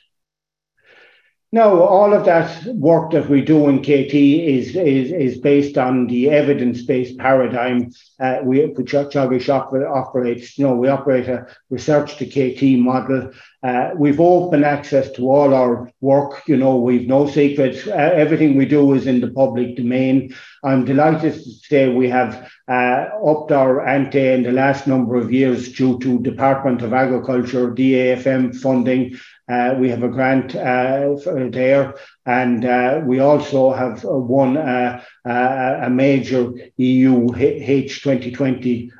No, 1.54 1.84
all 1.84 2.14
of 2.14 2.26
that 2.26 2.66
work 2.66 3.12
that 3.12 3.30
we 3.30 3.42
do 3.42 3.70
in 3.70 3.80
KT 3.80 4.14
is 4.14 4.76
is, 4.76 5.14
is 5.14 5.38
based 5.38 5.78
on 5.78 6.08
the 6.08 6.30
evidence-based 6.30 7.18
paradigm 7.18 7.94
uh, 8.20 8.40
we, 8.44 8.66
which 8.66 8.92
Teagasc 8.92 9.90
operates. 9.90 10.58
You 10.58 10.68
know, 10.68 10.76
we 10.76 10.90
operate 10.90 11.30
a 11.30 11.48
research 11.70 12.18
to 12.18 12.26
KT 12.26 12.78
model. 12.78 13.32
Uh, 13.64 13.92
we've 13.96 14.20
open 14.20 14.66
access 14.66 15.10
to 15.12 15.32
all 15.32 15.54
our 15.54 15.90
work. 16.02 16.46
You 16.50 16.58
know, 16.58 16.76
we've 16.76 17.08
no 17.08 17.28
secrets. 17.30 17.88
Uh, 17.88 17.92
everything 17.94 18.58
we 18.58 18.66
do 18.66 18.94
is 18.94 19.08
in 19.08 19.22
the 19.22 19.32
public 19.32 19.78
domain. 19.78 20.36
I'm 20.66 20.84
delighted 20.84 21.34
to 21.34 21.40
say 21.40 21.88
we 21.88 22.10
have 22.10 22.52
uh, 22.68 23.06
upped 23.26 23.54
our 23.54 23.88
ante 23.88 24.34
in 24.34 24.44
the 24.44 24.52
last 24.52 24.86
number 24.86 25.16
of 25.16 25.32
years 25.32 25.72
due 25.72 25.98
to 26.00 26.20
Department 26.20 26.82
of 26.82 26.92
Agriculture, 26.92 27.72
DAFM 27.72 28.60
funding, 28.60 29.18
uh, 29.50 29.76
we 29.80 29.90
have 29.90 30.04
a 30.04 30.10
grant 30.10 30.56
uh, 30.56 31.16
there, 31.50 31.96
and 32.26 32.66
uh, 32.66 33.02
we 33.06 33.20
also 33.20 33.72
have 33.72 34.04
won 34.04 34.58
a 34.58 35.90
major 35.90 36.52
EU 36.78 37.30
H 37.36 38.02
2020 38.02 38.92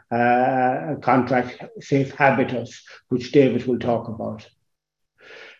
contract, 1.02 1.64
Safe 1.82 2.14
Habitus, 2.16 2.84
which 3.10 3.32
David 3.32 3.68
will 3.68 3.80
talk 3.80 4.08
about. 4.08 4.48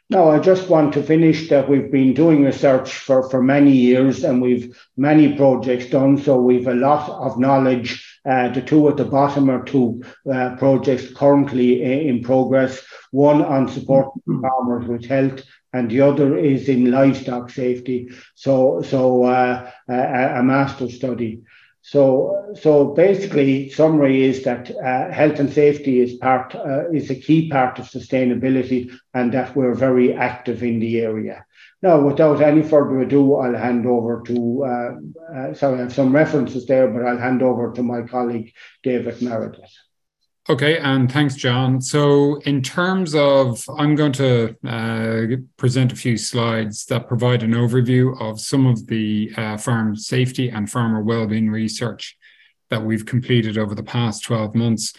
Now, 0.10 0.30
I 0.30 0.40
just 0.40 0.70
want 0.70 0.94
to 0.94 1.04
finish 1.04 1.50
that 1.50 1.68
we've 1.68 1.92
been 1.92 2.14
doing 2.14 2.46
research 2.46 2.94
for, 2.94 3.30
for 3.30 3.44
many 3.44 3.74
years 3.74 4.24
and 4.24 4.42
we've 4.42 4.74
many 4.96 5.36
projects 5.36 5.88
done. 5.88 6.18
So 6.18 6.40
we've 6.40 6.68
a 6.68 6.74
lot 6.74 7.10
of 7.10 7.38
knowledge. 7.38 8.20
Uh, 8.26 8.48
the 8.48 8.62
two 8.62 8.88
at 8.88 8.96
the 8.96 9.04
bottom 9.04 9.50
are 9.50 9.66
two 9.66 10.02
uh, 10.32 10.56
projects 10.56 11.14
currently 11.14 11.84
in 12.08 12.24
progress. 12.24 12.82
One 13.12 13.44
on 13.44 13.68
supporting 13.68 14.42
farmers 14.42 14.88
with 14.88 15.06
health 15.06 15.44
and 15.74 15.90
the 15.90 16.02
other 16.02 16.38
is 16.38 16.70
in 16.70 16.92
livestock 16.92 17.50
safety. 17.50 18.10
So, 18.36 18.82
so 18.82 19.24
uh, 19.26 19.70
a, 19.90 20.40
a 20.40 20.44
master 20.44 20.90
study. 20.90 21.44
So, 21.82 22.54
so 22.60 22.88
basically, 22.88 23.70
summary 23.70 24.24
is 24.24 24.44
that 24.44 24.70
uh, 24.72 25.10
health 25.10 25.40
and 25.40 25.52
safety 25.52 26.02
is 26.02 26.16
part 26.16 26.54
uh, 26.54 26.90
is 26.92 27.10
a 27.10 27.16
key 27.16 27.50
part 27.50 27.80
of 27.80 27.86
sustainability, 27.86 28.92
and 29.14 29.34
that 29.34 29.56
we're 29.56 29.74
very 29.74 30.14
active 30.14 30.64
in 30.64 30.80
the 30.80 31.00
area. 31.00 31.46
Now, 31.82 32.02
without 32.02 32.42
any 32.42 32.62
further 32.62 33.00
ado, 33.00 33.36
I'll 33.36 33.56
hand 33.56 33.86
over 33.86 34.22
to. 34.28 34.66
Uh, 34.66 34.92
uh 35.34 35.54
sorry, 35.54 35.78
I 35.80 35.84
have 35.84 35.94
some 35.94 36.14
references 36.14 36.66
there, 36.66 36.90
but 36.90 37.06
I'll 37.06 37.20
hand 37.20 37.42
over 37.42 37.72
to 37.72 37.84
my 37.84 38.02
colleague 38.02 38.52
David 38.84 39.22
Meredith. 39.22 39.72
Okay, 40.50 40.78
and 40.78 41.12
thanks, 41.12 41.36
John. 41.36 41.82
So, 41.82 42.38
in 42.42 42.62
terms 42.62 43.14
of, 43.14 43.62
I'm 43.78 43.96
going 43.96 44.14
to 44.14 44.56
uh, 44.66 45.36
present 45.58 45.92
a 45.92 45.96
few 45.98 46.16
slides 46.16 46.86
that 46.86 47.10
provide 47.10 47.44
an 47.44 47.52
overview 47.52 48.18
of 48.22 48.40
some 48.40 48.66
of 48.66 48.88
the 48.88 49.34
uh, 49.36 49.58
farm 49.58 49.98
safety 49.98 50.48
and 50.48 50.72
farmer 50.72 51.02
well-being 51.02 51.50
research 51.50 52.18
that 52.70 52.82
we've 52.82 53.06
completed 53.06 53.58
over 53.58 53.76
the 53.76 53.84
past 53.84 54.24
12 54.24 54.56
months. 54.56 54.94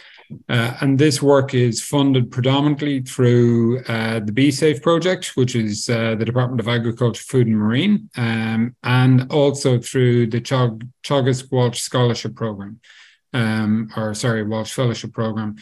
Uh, 0.50 0.74
and 0.82 0.98
this 0.98 1.22
work 1.22 1.54
is 1.54 1.82
funded 1.82 2.30
predominantly 2.30 3.00
through 3.00 3.82
uh, 3.84 4.20
the 4.20 4.32
Be 4.32 4.50
Safe 4.50 4.82
project, 4.82 5.34
which 5.34 5.56
is 5.56 5.88
uh, 5.88 6.14
the 6.14 6.26
Department 6.26 6.61
of 6.61 6.68
Agriculture, 6.68 7.22
Food 7.22 7.46
and 7.46 7.56
Marine, 7.56 8.11
um, 8.18 8.76
and 8.82 9.32
also 9.32 9.78
through 9.78 10.26
the 10.26 10.42
Chog- 10.42 10.87
Teagasc 11.02 11.50
Walsh 11.50 11.80
Scholarship 11.80 12.34
Program 12.37 12.80
um, 13.32 13.90
or 13.96 14.14
sorry, 14.14 14.42
Walsh 14.44 14.72
Fellowship 14.72 15.12
Program. 15.12 15.56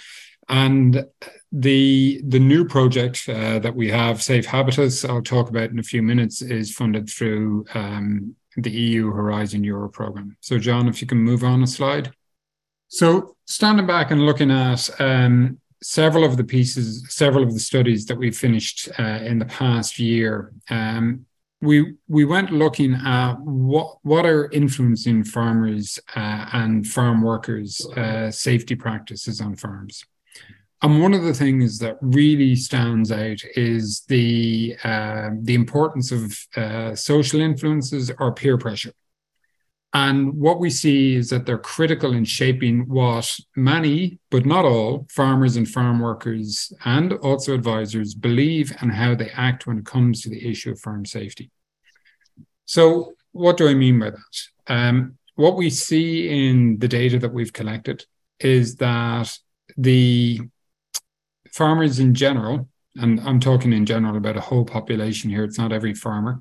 And 0.49 1.05
the 1.51 2.21
the 2.25 2.39
new 2.39 2.65
project 2.65 3.29
uh, 3.29 3.59
that 3.59 3.75
we 3.75 3.91
have, 3.91 4.23
Safe 4.23 4.47
Habitus, 4.47 5.05
I'll 5.05 5.23
talk 5.23 5.49
about 5.49 5.71
in 5.71 5.79
a 5.79 5.83
few 5.85 6.03
minutes, 6.03 6.43
is 6.43 6.73
funded 6.73 7.11
through 7.11 7.65
um, 7.75 8.37
the 8.57 8.71
EU 8.71 9.11
Horizon 9.11 9.65
Europe 9.65 9.93
program. 9.93 10.37
So, 10.41 10.59
John, 10.59 10.89
if 10.89 11.01
you 11.01 11.07
can 11.07 11.19
move 11.19 11.45
on 11.45 11.63
a 11.63 11.67
slide. 11.67 12.13
So, 12.89 13.37
standing 13.47 13.87
back 13.87 14.11
and 14.11 14.25
looking 14.25 14.51
at 14.51 14.89
um, 15.01 15.61
several 15.83 16.25
of 16.25 16.37
the 16.37 16.45
pieces, 16.45 17.05
several 17.09 17.45
of 17.45 17.53
the 17.53 17.61
studies 17.61 18.07
that 18.07 18.17
we've 18.17 18.37
finished 18.37 18.89
uh, 18.99 19.21
in 19.23 19.39
the 19.39 19.47
past 19.47 19.99
year, 19.99 20.53
um, 20.71 21.26
we 21.61 21.95
we 22.09 22.25
went 22.25 22.51
looking 22.53 22.95
at 22.95 23.35
what 23.41 23.99
what 24.03 24.27
are 24.27 24.51
influencing 24.51 25.25
farmers 25.25 25.99
uh, 26.15 26.47
and 26.53 26.87
farm 26.87 27.23
workers 27.23 27.87
uh, 27.97 28.31
safety 28.31 28.75
practices 28.75 29.41
on 29.41 29.57
farms. 29.57 30.05
And 30.83 31.01
one 31.01 31.15
of 31.15 31.23
the 31.23 31.33
things 31.33 31.79
that 31.79 31.97
really 32.03 32.55
stands 32.55 33.11
out 33.11 33.39
is 33.55 34.03
the 34.09 34.77
uh, 34.85 35.31
the 35.41 35.55
importance 35.55 36.13
of 36.13 36.39
uh, 36.57 36.95
social 36.95 37.41
influences 37.41 38.13
or 38.19 38.33
peer 38.33 38.59
pressure 38.59 38.93
and 39.93 40.35
what 40.35 40.61
we 40.61 40.71
see 40.71 41.15
is 41.15 41.31
that 41.31 41.47
they're 41.47 41.59
critical 41.59 42.13
in 42.13 42.25
shaping 42.25 42.87
what 42.89 43.39
many, 43.57 44.19
but 44.31 44.45
not 44.45 44.65
all, 44.65 45.07
farmers 45.11 45.57
and 45.57 45.69
farm 45.69 46.01
workers 46.01 46.73
and 46.85 47.13
also 47.15 47.55
advisors 47.55 48.15
believe 48.15 48.77
and 48.81 48.93
how 48.93 49.15
they 49.15 49.31
act 49.31 49.67
when 49.67 49.79
it 49.79 49.87
comes 49.87 50.21
to 50.21 50.29
the 50.29 50.49
issue 50.49 50.73
of 50.73 50.81
farm 50.81 51.07
safety. 51.07 51.51
So, 52.65 53.15
what 53.33 53.57
do 53.57 53.69
I 53.69 53.75
mean 53.75 53.99
by 53.99 54.11
that? 54.11 54.41
Um, 54.67 55.19
what 55.37 55.57
we 55.57 55.71
see 55.71 56.49
in 56.49 56.79
the 56.79 56.89
data 56.89 57.19
that 57.21 57.33
we've 57.33 57.53
collected 57.53 58.05
is 58.41 58.77
that 58.77 59.33
the 59.77 60.41
farmers 61.53 62.01
in 62.01 62.15
general, 62.15 62.69
and 62.97 63.21
I'm 63.21 63.41
talking 63.41 63.73
in 63.73 63.87
general 63.87 64.17
about 64.17 64.37
a 64.37 64.43
whole 64.43 64.65
population 64.65 65.31
here, 65.31 65.45
it's 65.45 65.59
not 65.59 65.73
every 65.73 65.95
farmer, 65.95 66.41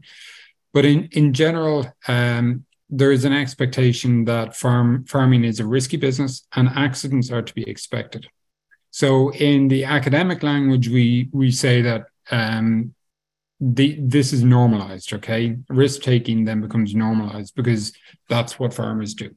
but 0.74 0.84
in, 0.84 1.10
in 1.12 1.34
general, 1.34 1.94
um, 2.08 2.66
there 2.96 3.12
is 3.12 3.26
an 3.26 3.34
expectation 3.34 4.26
that 4.26 4.56
farm 4.56 5.04
farming 5.06 5.44
is 5.44 5.60
a 5.60 5.66
risky 5.66 5.98
business 5.98 6.48
and 6.56 6.70
accidents 6.70 7.30
are 7.32 7.42
to 7.42 7.54
be 7.54 7.70
expected. 7.70 8.28
So 8.92 9.34
in 9.34 9.68
the 9.68 9.84
academic 9.84 10.42
language, 10.44 10.88
we 10.88 11.30
we 11.34 11.52
say 11.52 11.82
that 11.82 12.06
um, 12.32 12.94
the 13.60 13.98
this 14.00 14.32
is 14.32 14.44
normalized. 14.44 15.12
Okay, 15.14 15.58
risk 15.70 16.02
taking 16.02 16.46
then 16.46 16.62
becomes 16.62 16.96
normalized 16.96 17.54
because 17.56 17.92
that's 18.30 18.58
what 18.58 18.74
farmers 18.74 19.14
do. 19.14 19.36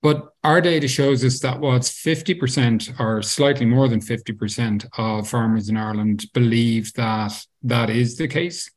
But 0.00 0.28
our 0.44 0.60
data 0.60 0.86
shows 0.86 1.24
us 1.24 1.40
that 1.40 1.60
what's 1.60 1.90
50% 1.90 3.00
or 3.00 3.22
slightly 3.22 3.64
more 3.64 3.88
than 3.88 4.00
50% 4.00 4.86
of 4.98 5.26
farmers 5.26 5.70
in 5.70 5.78
Ireland 5.78 6.26
believe 6.34 6.92
that 6.92 7.32
that 7.62 7.88
is 7.88 8.18
the 8.18 8.28
case. 8.28 8.70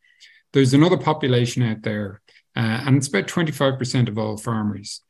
There's 0.54 0.74
another 0.74 0.96
population 0.96 1.64
out 1.64 1.82
there 1.82 2.22
uh, 2.58 2.82
and 2.88 2.98
it's 2.98 3.08
about 3.08 3.28
25% 3.28 4.08
of 4.08 4.18
all 4.18 4.36
farmers. 4.36 5.02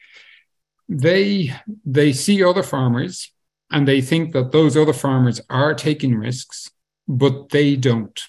They 0.89 1.53
they 1.85 2.11
see 2.11 2.43
other 2.43 2.63
farmers 2.63 3.31
and 3.71 3.87
they 3.87 4.01
think 4.01 4.33
that 4.33 4.51
those 4.51 4.75
other 4.75 4.93
farmers 4.93 5.39
are 5.49 5.73
taking 5.73 6.15
risks, 6.15 6.69
but 7.07 7.49
they 7.49 7.77
don't. 7.77 8.19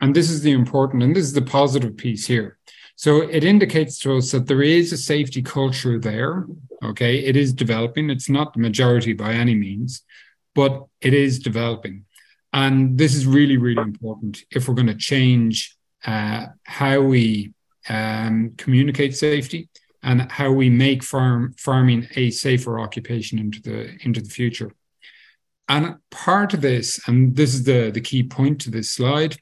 And 0.00 0.14
this 0.14 0.30
is 0.30 0.42
the 0.42 0.52
important, 0.52 1.02
and 1.02 1.16
this 1.16 1.24
is 1.24 1.32
the 1.32 1.42
positive 1.42 1.96
piece 1.96 2.26
here. 2.26 2.58
So 2.94 3.22
it 3.22 3.42
indicates 3.44 3.98
to 4.00 4.16
us 4.16 4.30
that 4.30 4.46
there 4.46 4.62
is 4.62 4.92
a 4.92 4.96
safety 4.96 5.42
culture 5.42 5.98
there. 5.98 6.46
Okay. 6.82 7.18
It 7.24 7.36
is 7.36 7.52
developing. 7.52 8.08
It's 8.08 8.28
not 8.28 8.52
the 8.52 8.60
majority 8.60 9.14
by 9.14 9.32
any 9.34 9.54
means, 9.54 10.02
but 10.54 10.86
it 11.00 11.14
is 11.14 11.40
developing. 11.40 12.04
And 12.52 12.98
this 12.98 13.14
is 13.14 13.26
really, 13.26 13.56
really 13.56 13.82
important 13.82 14.44
if 14.50 14.68
we're 14.68 14.74
going 14.74 14.86
to 14.86 14.94
change 14.94 15.76
uh, 16.04 16.46
how 16.64 17.00
we 17.00 17.52
um, 17.88 18.54
communicate 18.56 19.16
safety 19.16 19.68
and 20.02 20.30
how 20.30 20.50
we 20.50 20.70
make 20.70 21.02
farm 21.02 21.54
farming 21.58 22.06
a 22.14 22.30
safer 22.30 22.78
occupation 22.78 23.38
into 23.38 23.60
the 23.60 23.96
into 24.02 24.20
the 24.20 24.30
future. 24.30 24.72
And 25.68 25.96
part 26.10 26.54
of 26.54 26.62
this, 26.62 26.98
and 27.06 27.36
this 27.36 27.54
is 27.54 27.64
the, 27.64 27.90
the 27.90 28.00
key 28.00 28.22
point 28.22 28.58
to 28.62 28.70
this 28.70 28.90
slide, 28.90 29.36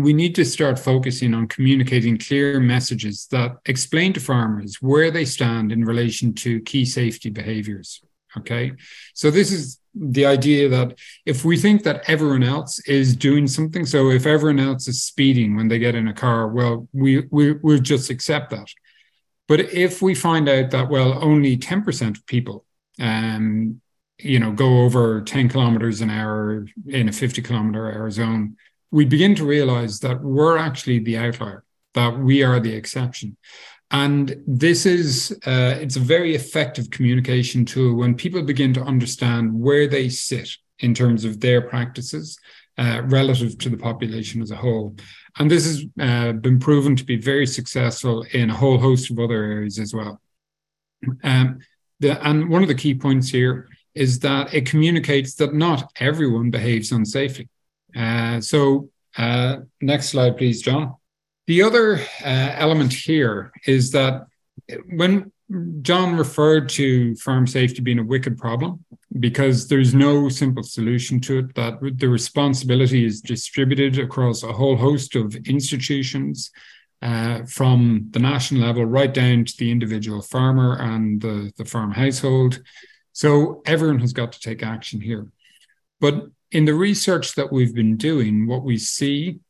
we 0.00 0.12
need 0.12 0.34
to 0.34 0.44
start 0.44 0.78
focusing 0.78 1.34
on 1.34 1.46
communicating 1.46 2.18
clear 2.18 2.58
messages 2.58 3.28
that 3.30 3.56
explain 3.66 4.12
to 4.14 4.20
farmers 4.20 4.82
where 4.82 5.12
they 5.12 5.24
stand 5.24 5.70
in 5.70 5.84
relation 5.84 6.34
to 6.34 6.60
key 6.62 6.84
safety 6.84 7.30
behaviors. 7.30 8.02
Okay. 8.36 8.72
So 9.14 9.30
this 9.30 9.52
is 9.52 9.78
the 9.98 10.26
idea 10.26 10.68
that 10.68 10.98
if 11.24 11.44
we 11.44 11.56
think 11.56 11.82
that 11.82 12.02
everyone 12.08 12.42
else 12.42 12.78
is 12.80 13.16
doing 13.16 13.46
something, 13.46 13.86
so 13.86 14.10
if 14.10 14.26
everyone 14.26 14.60
else 14.60 14.88
is 14.88 15.02
speeding 15.02 15.56
when 15.56 15.68
they 15.68 15.78
get 15.78 15.94
in 15.94 16.08
a 16.08 16.14
car, 16.14 16.48
well, 16.48 16.88
we, 16.92 17.26
we 17.30 17.52
we'll 17.52 17.78
just 17.78 18.10
accept 18.10 18.50
that. 18.50 18.68
But 19.48 19.60
if 19.60 20.02
we 20.02 20.14
find 20.14 20.48
out 20.48 20.70
that 20.70 20.88
well, 20.88 21.22
only 21.22 21.56
10% 21.56 22.16
of 22.16 22.26
people 22.26 22.64
um, 23.00 23.80
you 24.18 24.38
know, 24.38 24.52
go 24.52 24.82
over 24.82 25.20
10 25.20 25.48
kilometers 25.48 26.00
an 26.00 26.10
hour 26.10 26.66
in 26.86 27.08
a 27.08 27.12
50 27.12 27.42
kilometer 27.42 27.92
hour 27.92 28.10
zone, 28.10 28.56
we 28.90 29.04
begin 29.04 29.34
to 29.34 29.44
realize 29.44 30.00
that 30.00 30.22
we're 30.22 30.56
actually 30.56 31.00
the 31.00 31.18
outlier, 31.18 31.64
that 31.94 32.18
we 32.18 32.42
are 32.42 32.60
the 32.60 32.74
exception. 32.74 33.36
And 33.90 34.42
this 34.46 34.84
is, 34.84 35.38
uh, 35.46 35.76
it's 35.80 35.96
a 35.96 36.00
very 36.00 36.34
effective 36.34 36.90
communication 36.90 37.64
tool 37.64 37.96
when 37.96 38.16
people 38.16 38.42
begin 38.42 38.74
to 38.74 38.82
understand 38.82 39.54
where 39.54 39.86
they 39.86 40.08
sit 40.08 40.50
in 40.80 40.92
terms 40.92 41.24
of 41.24 41.40
their 41.40 41.62
practices 41.62 42.38
uh, 42.78 43.02
relative 43.04 43.56
to 43.58 43.68
the 43.68 43.76
population 43.76 44.42
as 44.42 44.50
a 44.50 44.56
whole. 44.56 44.96
And 45.38 45.50
this 45.50 45.64
has 45.66 45.84
uh, 46.00 46.32
been 46.32 46.58
proven 46.58 46.96
to 46.96 47.04
be 47.04 47.16
very 47.16 47.46
successful 47.46 48.24
in 48.32 48.50
a 48.50 48.54
whole 48.54 48.78
host 48.78 49.10
of 49.10 49.18
other 49.18 49.42
areas 49.42 49.78
as 49.78 49.94
well. 49.94 50.20
Um, 51.22 51.60
the, 52.00 52.22
and 52.26 52.48
one 52.48 52.62
of 52.62 52.68
the 52.68 52.74
key 52.74 52.94
points 52.94 53.28
here 53.28 53.68
is 53.94 54.18
that 54.20 54.52
it 54.52 54.66
communicates 54.66 55.34
that 55.36 55.54
not 55.54 55.90
everyone 56.00 56.50
behaves 56.50 56.90
unsafely. 56.90 57.48
Uh, 57.94 58.40
so, 58.40 58.90
uh, 59.16 59.58
next 59.80 60.10
slide, 60.10 60.36
please, 60.36 60.60
John. 60.60 60.94
The 61.46 61.62
other 61.62 61.98
uh, 62.24 62.52
element 62.56 62.92
here 62.92 63.52
is 63.66 63.92
that 63.92 64.26
when 64.90 65.32
John 65.82 66.16
referred 66.16 66.68
to 66.70 67.14
farm 67.16 67.46
safety 67.46 67.80
being 67.80 68.00
a 68.00 68.04
wicked 68.04 68.36
problem, 68.36 68.84
because 69.20 69.68
there's 69.68 69.94
no 69.94 70.28
simple 70.28 70.64
solution 70.64 71.20
to 71.20 71.38
it, 71.38 71.54
that 71.54 71.78
the 71.98 72.08
responsibility 72.08 73.04
is 73.04 73.20
distributed 73.20 73.98
across 73.98 74.42
a 74.42 74.52
whole 74.52 74.76
host 74.76 75.14
of 75.14 75.34
institutions. 75.46 76.50
Uh, 77.02 77.44
from 77.44 78.08
the 78.12 78.18
national 78.18 78.62
level 78.62 78.82
right 78.82 79.12
down 79.12 79.44
to 79.44 79.54
the 79.58 79.70
individual 79.70 80.22
farmer 80.22 80.78
and 80.80 81.20
the, 81.20 81.52
the 81.58 81.64
farm 81.64 81.92
household. 81.92 82.58
So 83.12 83.62
everyone 83.66 83.98
has 84.00 84.14
got 84.14 84.32
to 84.32 84.40
take 84.40 84.62
action 84.62 85.02
here. 85.02 85.28
But 86.00 86.28
in 86.50 86.64
the 86.64 86.74
research 86.74 87.34
that 87.34 87.52
we've 87.52 87.74
been 87.74 87.98
doing, 87.98 88.46
what 88.46 88.62
we 88.62 88.78
see 88.78 89.40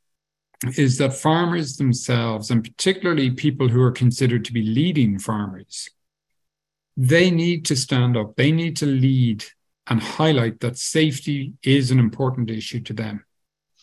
is 0.76 0.98
that 0.98 1.14
farmers 1.14 1.76
themselves, 1.76 2.50
and 2.50 2.64
particularly 2.64 3.30
people 3.30 3.68
who 3.68 3.82
are 3.82 3.92
considered 3.92 4.44
to 4.44 4.52
be 4.52 4.62
leading 4.62 5.18
farmers, 5.18 5.88
they 6.96 7.30
need 7.30 7.64
to 7.66 7.76
stand 7.76 8.16
up, 8.16 8.36
they 8.36 8.50
need 8.50 8.76
to 8.78 8.86
lead 8.86 9.44
and 9.86 10.02
highlight 10.02 10.60
that 10.60 10.78
safety 10.78 11.52
is 11.62 11.90
an 11.90 11.98
important 11.98 12.50
issue 12.50 12.80
to 12.80 12.92
them. 12.92 13.24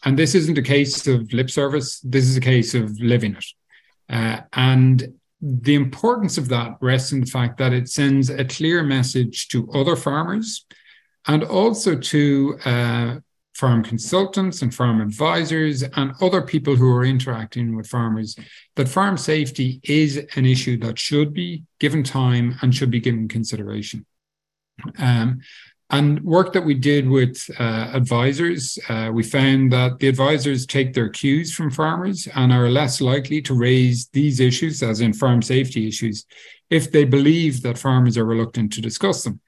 And 0.03 0.19
this 0.19 0.35
isn't 0.35 0.57
a 0.57 0.63
case 0.63 1.07
of 1.07 1.31
lip 1.31 1.49
service, 1.49 1.99
this 2.01 2.25
is 2.25 2.35
a 2.35 2.41
case 2.41 2.73
of 2.73 2.99
living 2.99 3.35
it. 3.35 3.45
Uh, 4.09 4.41
and 4.53 5.13
the 5.41 5.75
importance 5.75 6.37
of 6.37 6.49
that 6.49 6.77
rests 6.81 7.11
in 7.11 7.21
the 7.21 7.25
fact 7.25 7.57
that 7.57 7.73
it 7.73 7.89
sends 7.89 8.29
a 8.29 8.45
clear 8.45 8.83
message 8.83 9.47
to 9.49 9.69
other 9.71 9.95
farmers 9.95 10.65
and 11.27 11.43
also 11.43 11.97
to 11.97 12.59
uh, 12.65 13.15
farm 13.63 13.81
consultants 13.81 14.61
and 14.61 14.75
farm 14.75 14.99
advisors 14.99 15.83
and 15.83 16.11
other 16.19 16.41
people 16.41 16.75
who 16.75 16.93
are 16.93 17.05
interacting 17.05 17.77
with 17.77 17.87
farmers 17.87 18.35
that 18.75 18.89
farm 18.89 19.15
safety 19.15 19.79
is 19.83 20.17
an 20.35 20.45
issue 20.45 20.75
that 20.75 20.99
should 20.99 21.33
be 21.33 21.63
given 21.79 22.03
time 22.03 22.57
and 22.61 22.75
should 22.75 22.91
be 22.91 22.99
given 22.99 23.25
consideration. 23.25 24.05
Um, 24.97 25.39
and 25.89 26.21
work 26.25 26.51
that 26.51 26.65
we 26.65 26.73
did 26.73 27.07
with 27.07 27.49
uh, 27.57 27.89
advisors, 27.93 28.77
uh, 28.89 29.11
we 29.13 29.23
found 29.23 29.71
that 29.71 29.97
the 29.99 30.09
advisors 30.09 30.65
take 30.65 30.93
their 30.93 31.07
cues 31.07 31.53
from 31.53 31.71
farmers 31.71 32.27
and 32.35 32.51
are 32.51 32.67
less 32.67 32.99
likely 32.99 33.41
to 33.43 33.53
raise 33.53 34.09
these 34.09 34.41
issues, 34.41 34.83
as 34.83 34.99
in 34.99 35.13
farm 35.13 35.41
safety 35.41 35.87
issues, 35.87 36.25
if 36.69 36.91
they 36.91 37.05
believe 37.05 37.61
that 37.61 37.77
farmers 37.77 38.17
are 38.17 38.25
reluctant 38.25 38.73
to 38.73 38.81
discuss 38.81 39.23
them. 39.23 39.39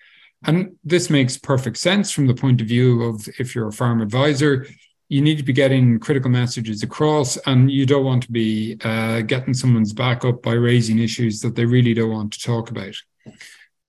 And 0.46 0.76
this 0.84 1.10
makes 1.10 1.38
perfect 1.38 1.78
sense 1.78 2.12
from 2.12 2.28
the 2.28 2.36
point 2.36 2.62
of 2.62 2.68
view 2.68 3.04
of 3.04 3.28
if 3.40 3.56
you're 3.56 3.68
a 3.68 3.74
farm 3.74 4.02
advisor, 4.02 4.68
you 5.10 5.22
need 5.22 5.38
to 5.38 5.44
be 5.44 5.54
getting 5.54 6.00
critical 6.00 6.32
messages 6.32 6.82
across, 6.82 7.38
and 7.46 7.70
you 7.70 7.86
don't 7.86 8.06
want 8.06 8.24
to 8.24 8.32
be 8.32 8.78
uh, 8.84 9.22
getting 9.22 9.54
someone's 9.54 9.94
back 9.94 10.26
up 10.26 10.42
by 10.42 10.54
raising 10.54 11.00
issues 11.00 11.42
that 11.42 11.56
they 11.56 11.66
really 11.66 11.94
don't 11.94 12.12
want 12.12 12.34
to 12.34 12.40
talk 12.40 12.72
about. 12.72 12.96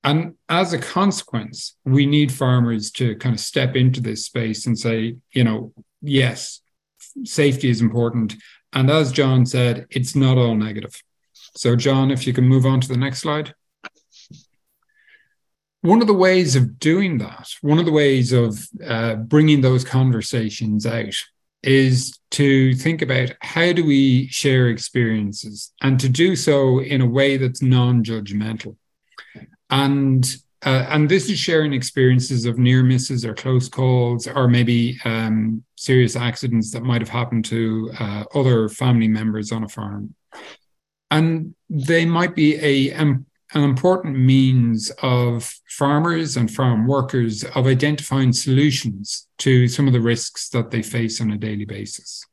And 0.04 0.34
as 0.48 0.72
a 0.72 0.78
consequence, 0.78 1.76
we 1.84 2.06
need 2.06 2.30
farmers 2.30 2.90
to 2.92 3.16
kind 3.16 3.34
of 3.34 3.40
step 3.40 3.76
into 3.76 4.00
this 4.00 4.24
space 4.24 4.66
and 4.66 4.78
say, 4.78 5.16
you 5.32 5.42
know, 5.42 5.72
yes, 6.00 6.60
safety 7.24 7.70
is 7.70 7.80
important. 7.80 8.34
And 8.72 8.90
as 8.90 9.10
John 9.10 9.46
said, 9.46 9.86
it's 9.90 10.14
not 10.14 10.38
all 10.38 10.54
negative. 10.54 11.02
So, 11.56 11.76
John, 11.76 12.10
if 12.10 12.26
you 12.26 12.32
can 12.32 12.44
move 12.44 12.66
on 12.66 12.80
to 12.82 12.88
the 12.88 12.96
next 12.96 13.20
slide. 13.20 13.54
One 15.86 16.00
of 16.00 16.06
the 16.08 16.14
ways 16.14 16.56
of 16.56 16.80
doing 16.80 17.18
that, 17.18 17.48
one 17.60 17.78
of 17.78 17.86
the 17.86 17.92
ways 17.92 18.32
of 18.32 18.58
uh, 18.84 19.14
bringing 19.16 19.60
those 19.60 19.84
conversations 19.84 20.84
out 20.84 21.14
is 21.62 22.18
to 22.32 22.74
think 22.74 23.02
about 23.02 23.30
how 23.40 23.72
do 23.72 23.84
we 23.84 24.26
share 24.28 24.68
experiences 24.68 25.72
and 25.80 25.98
to 26.00 26.08
do 26.08 26.36
so 26.36 26.80
in 26.80 27.00
a 27.00 27.06
way 27.06 27.36
that's 27.36 27.62
non 27.62 28.04
judgmental 28.04 28.76
and 29.70 30.36
uh, 30.64 30.86
and 30.88 31.08
this 31.08 31.30
is 31.30 31.38
sharing 31.38 31.72
experiences 31.72 32.44
of 32.44 32.58
near 32.58 32.82
misses 32.82 33.24
or 33.24 33.34
close 33.34 33.68
calls 33.68 34.26
or 34.26 34.48
maybe 34.48 34.98
um, 35.04 35.62
serious 35.76 36.16
accidents 36.16 36.72
that 36.72 36.82
might 36.82 37.00
have 37.00 37.10
happened 37.10 37.44
to 37.44 37.92
uh, 38.00 38.24
other 38.34 38.68
family 38.68 39.06
members 39.06 39.52
on 39.52 39.62
a 39.62 39.68
farm. 39.68 40.14
And 41.10 41.54
they 41.70 42.04
might 42.04 42.34
be 42.34 42.56
a 42.56 42.94
um, 42.94 43.25
an 43.54 43.62
important 43.62 44.18
means 44.18 44.90
of 45.02 45.54
farmers 45.68 46.36
and 46.36 46.50
farm 46.50 46.86
workers 46.86 47.44
of 47.54 47.66
identifying 47.66 48.32
solutions 48.32 49.28
to 49.38 49.68
some 49.68 49.86
of 49.86 49.92
the 49.92 50.00
risks 50.00 50.48
that 50.48 50.70
they 50.70 50.82
face 50.82 51.20
on 51.20 51.30
a 51.30 51.38
daily 51.38 51.64
basis 51.64 52.26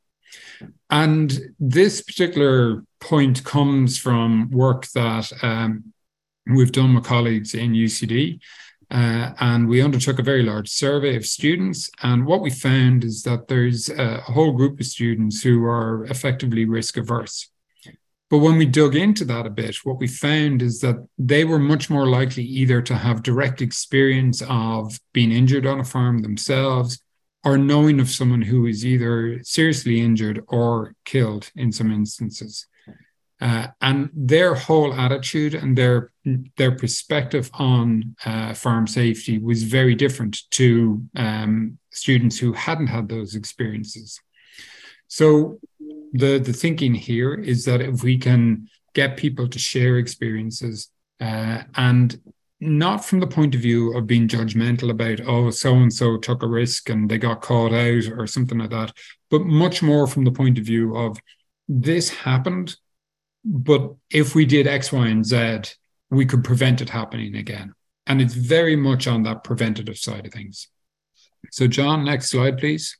and 0.90 1.54
this 1.58 2.00
particular 2.02 2.84
point 3.00 3.44
comes 3.44 3.98
from 3.98 4.50
work 4.50 4.86
that 4.94 5.32
um, 5.42 5.92
we've 6.46 6.72
done 6.72 6.94
with 6.94 7.04
colleagues 7.04 7.54
in 7.54 7.72
UCD. 7.72 8.40
Uh, 8.90 9.32
and 9.40 9.66
we 9.66 9.82
undertook 9.82 10.18
a 10.18 10.22
very 10.22 10.42
large 10.42 10.68
survey 10.68 11.16
of 11.16 11.26
students. 11.26 11.90
And 12.02 12.26
what 12.26 12.42
we 12.42 12.50
found 12.50 13.02
is 13.02 13.22
that 13.22 13.48
there's 13.48 13.88
a 13.88 14.18
whole 14.18 14.52
group 14.52 14.78
of 14.78 14.86
students 14.86 15.42
who 15.42 15.64
are 15.64 16.04
effectively 16.04 16.64
risk 16.64 16.96
averse. 16.96 17.50
But 18.30 18.38
when 18.38 18.56
we 18.56 18.66
dug 18.66 18.96
into 18.96 19.24
that 19.26 19.46
a 19.46 19.50
bit, 19.50 19.76
what 19.84 19.98
we 19.98 20.06
found 20.06 20.62
is 20.62 20.80
that 20.80 20.96
they 21.18 21.44
were 21.44 21.58
much 21.58 21.90
more 21.90 22.06
likely 22.06 22.42
either 22.42 22.80
to 22.82 22.94
have 22.94 23.22
direct 23.22 23.60
experience 23.60 24.42
of 24.48 24.98
being 25.12 25.30
injured 25.30 25.66
on 25.66 25.80
a 25.80 25.84
farm 25.84 26.22
themselves 26.22 26.98
or 27.44 27.58
knowing 27.58 28.00
of 28.00 28.08
someone 28.08 28.42
who 28.42 28.66
is 28.66 28.84
either 28.84 29.40
seriously 29.42 30.00
injured 30.00 30.42
or 30.48 30.94
killed 31.04 31.50
in 31.54 31.70
some 31.70 31.92
instances. 31.92 32.66
Uh, 33.40 33.66
and 33.82 34.08
their 34.14 34.54
whole 34.54 34.94
attitude 34.94 35.54
and 35.54 35.76
their 35.76 36.10
their 36.56 36.74
perspective 36.74 37.50
on 37.54 38.16
uh, 38.24 38.54
farm 38.54 38.86
safety 38.86 39.38
was 39.38 39.64
very 39.64 39.94
different 39.94 40.38
to 40.50 41.04
um, 41.16 41.76
students 41.90 42.38
who 42.38 42.54
hadn't 42.54 42.86
had 42.86 43.08
those 43.08 43.34
experiences. 43.34 44.18
So 45.08 45.58
the 46.14 46.38
the 46.38 46.52
thinking 46.52 46.94
here 46.94 47.34
is 47.34 47.66
that 47.66 47.82
if 47.82 48.02
we 48.02 48.16
can 48.16 48.68
get 48.94 49.18
people 49.18 49.46
to 49.48 49.58
share 49.58 49.98
experiences 49.98 50.88
uh, 51.20 51.62
and 51.76 52.18
not 52.60 53.04
from 53.04 53.20
the 53.20 53.26
point 53.26 53.54
of 53.54 53.60
view 53.60 53.94
of 53.94 54.06
being 54.06 54.26
judgmental 54.26 54.90
about 54.90 55.20
oh 55.28 55.50
so 55.50 55.74
and 55.74 55.92
so 55.92 56.16
took 56.16 56.42
a 56.42 56.48
risk 56.48 56.88
and 56.88 57.10
they 57.10 57.18
got 57.18 57.42
caught 57.42 57.72
out 57.72 58.04
or 58.16 58.26
something 58.26 58.58
like 58.58 58.70
that 58.70 58.90
but 59.30 59.42
much 59.44 59.82
more 59.82 60.06
from 60.06 60.24
the 60.24 60.32
point 60.32 60.56
of 60.56 60.64
view 60.64 60.96
of 60.96 61.18
this 61.68 62.08
happened 62.08 62.76
but 63.44 63.94
if 64.10 64.34
we 64.34 64.46
did 64.46 64.66
X, 64.66 64.90
Y, 64.90 65.06
and 65.06 65.24
Z, 65.24 65.74
we 66.10 66.24
could 66.24 66.42
prevent 66.44 66.80
it 66.80 66.88
happening 66.88 67.36
again. 67.36 67.74
And 68.06 68.20
it's 68.20 68.34
very 68.34 68.76
much 68.76 69.06
on 69.06 69.22
that 69.24 69.44
preventative 69.44 69.98
side 69.98 70.26
of 70.26 70.32
things. 70.32 70.68
So, 71.50 71.66
John, 71.66 72.04
next 72.04 72.30
slide, 72.30 72.58
please. 72.58 72.96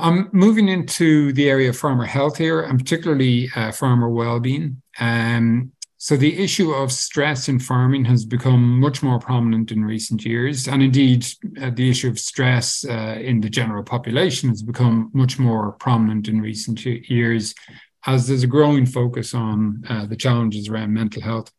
I'm 0.00 0.28
moving 0.32 0.68
into 0.68 1.32
the 1.32 1.48
area 1.48 1.68
of 1.70 1.76
farmer 1.76 2.06
health 2.06 2.38
here, 2.38 2.62
and 2.62 2.78
particularly 2.78 3.50
uh, 3.54 3.72
farmer 3.72 4.08
well-being. 4.08 4.82
Um, 4.98 5.72
so 5.98 6.16
the 6.16 6.42
issue 6.42 6.72
of 6.72 6.90
stress 6.90 7.48
in 7.48 7.58
farming 7.58 8.06
has 8.06 8.24
become 8.24 8.80
much 8.80 9.02
more 9.02 9.18
prominent 9.18 9.70
in 9.70 9.84
recent 9.84 10.24
years, 10.24 10.66
and 10.66 10.82
indeed, 10.82 11.26
uh, 11.60 11.70
the 11.70 11.90
issue 11.90 12.08
of 12.08 12.18
stress 12.18 12.84
uh, 12.86 13.18
in 13.20 13.42
the 13.42 13.50
general 13.50 13.82
population 13.82 14.48
has 14.48 14.62
become 14.62 15.10
much 15.12 15.38
more 15.38 15.72
prominent 15.72 16.26
in 16.26 16.40
recent 16.40 16.84
years, 16.86 17.54
as 18.06 18.26
there's 18.26 18.42
a 18.42 18.46
growing 18.46 18.86
focus 18.86 19.34
on 19.34 19.84
uh, 19.90 20.06
the 20.06 20.16
challenges 20.16 20.68
around 20.68 20.94
mental 20.94 21.20
health. 21.20 21.52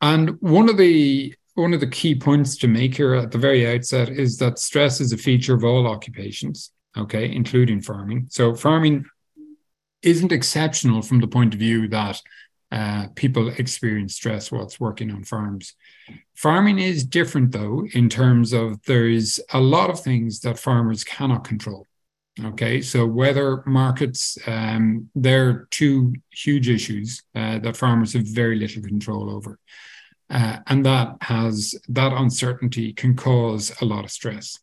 And 0.00 0.40
one 0.40 0.70
of 0.70 0.78
the 0.78 1.34
one 1.54 1.74
of 1.74 1.80
the 1.80 1.86
key 1.86 2.14
points 2.14 2.56
to 2.58 2.68
make 2.68 2.96
here 2.96 3.14
at 3.14 3.30
the 3.30 3.38
very 3.38 3.66
outset 3.66 4.08
is 4.08 4.36
that 4.38 4.58
stress 4.58 5.00
is 5.00 5.12
a 5.12 5.16
feature 5.16 5.54
of 5.54 5.64
all 5.64 5.86
occupations, 5.86 6.72
okay, 6.96 7.30
including 7.30 7.80
farming. 7.80 8.26
So 8.30 8.54
farming 8.54 9.04
isn't 10.02 10.32
exceptional 10.32 11.02
from 11.02 11.20
the 11.20 11.28
point 11.28 11.54
of 11.54 11.60
view 11.60 11.88
that 11.88 12.20
uh, 12.72 13.08
people 13.16 13.48
experience 13.48 14.14
stress 14.14 14.52
whilst 14.52 14.80
working 14.80 15.10
on 15.10 15.24
farms. 15.24 15.74
Farming 16.36 16.78
is 16.78 17.04
different, 17.04 17.52
though, 17.52 17.84
in 17.92 18.08
terms 18.08 18.52
of 18.52 18.80
there's 18.84 19.40
a 19.52 19.60
lot 19.60 19.90
of 19.90 20.00
things 20.00 20.40
that 20.40 20.58
farmers 20.58 21.04
cannot 21.04 21.44
control. 21.44 21.86
Okay, 22.42 22.80
so 22.80 23.04
weather 23.04 23.62
markets, 23.66 24.38
um, 24.46 25.10
they're 25.14 25.66
two 25.70 26.14
huge 26.30 26.68
issues 26.68 27.22
uh, 27.34 27.58
that 27.58 27.76
farmers 27.76 28.12
have 28.12 28.22
very 28.22 28.56
little 28.56 28.82
control 28.82 29.28
over. 29.28 29.58
Uh, 30.30 30.58
and 30.68 30.86
that 30.86 31.16
has 31.22 31.74
that 31.88 32.12
uncertainty 32.12 32.92
can 32.92 33.16
cause 33.16 33.72
a 33.80 33.84
lot 33.84 34.04
of 34.04 34.10
stress. 34.10 34.58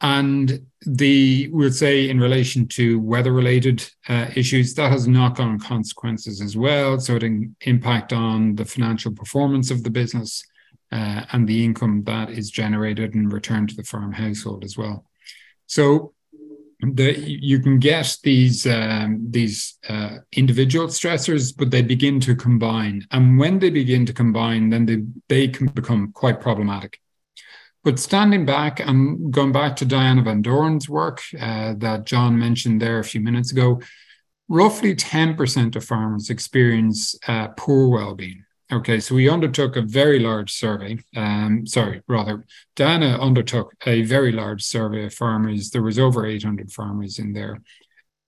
And 0.00 0.66
the 0.82 1.48
we'll 1.52 1.72
say 1.72 2.08
in 2.08 2.20
relation 2.20 2.68
to 2.68 3.00
weather-related 3.00 3.88
uh, 4.08 4.28
issues, 4.36 4.74
that 4.74 4.92
has 4.92 5.08
knock-on 5.08 5.58
consequences 5.58 6.40
as 6.40 6.56
well. 6.56 7.00
So 7.00 7.16
it 7.16 7.20
can 7.20 7.56
impact 7.62 8.12
on 8.12 8.56
the 8.56 8.64
financial 8.64 9.12
performance 9.12 9.70
of 9.70 9.82
the 9.82 9.90
business 9.90 10.44
uh, 10.92 11.24
and 11.32 11.48
the 11.48 11.64
income 11.64 12.04
that 12.04 12.30
is 12.30 12.50
generated 12.50 13.14
and 13.14 13.32
returned 13.32 13.70
to 13.70 13.76
the 13.76 13.82
farm 13.82 14.12
household 14.12 14.64
as 14.64 14.76
well. 14.76 15.06
So 15.66 16.12
the, 16.80 17.18
you 17.18 17.60
can 17.60 17.78
get 17.78 18.16
these 18.22 18.66
um, 18.66 19.26
these 19.30 19.78
uh, 19.88 20.18
individual 20.32 20.88
stressors, 20.88 21.54
but 21.56 21.70
they 21.70 21.82
begin 21.82 22.20
to 22.20 22.34
combine, 22.34 23.06
and 23.10 23.38
when 23.38 23.58
they 23.58 23.70
begin 23.70 24.06
to 24.06 24.12
combine, 24.12 24.70
then 24.70 24.86
they 24.86 25.02
they 25.28 25.48
can 25.48 25.66
become 25.68 26.12
quite 26.12 26.40
problematic. 26.40 27.00
But 27.82 27.98
standing 27.98 28.44
back 28.46 28.80
and 28.80 29.32
going 29.32 29.52
back 29.52 29.76
to 29.76 29.84
Diana 29.84 30.22
Van 30.22 30.42
Doorn's 30.42 30.88
work 30.88 31.22
uh, 31.40 31.74
that 31.78 32.04
John 32.04 32.38
mentioned 32.38 32.82
there 32.82 32.98
a 32.98 33.04
few 33.04 33.20
minutes 33.20 33.52
ago, 33.52 33.80
roughly 34.48 34.94
ten 34.94 35.36
percent 35.36 35.76
of 35.76 35.84
farmers 35.84 36.30
experience 36.30 37.16
uh, 37.28 37.48
poor 37.56 37.88
well-being. 37.88 38.45
Okay, 38.72 38.98
so 38.98 39.14
we 39.14 39.28
undertook 39.28 39.76
a 39.76 39.82
very 39.82 40.18
large 40.18 40.52
survey. 40.52 40.98
Um, 41.14 41.66
sorry, 41.66 42.02
rather, 42.08 42.44
Dana 42.74 43.16
undertook 43.20 43.72
a 43.86 44.02
very 44.02 44.32
large 44.32 44.64
survey 44.64 45.04
of 45.04 45.14
farmers. 45.14 45.70
There 45.70 45.82
was 45.82 46.00
over 46.00 46.26
800 46.26 46.72
farmers 46.72 47.20
in 47.20 47.32
there, 47.32 47.62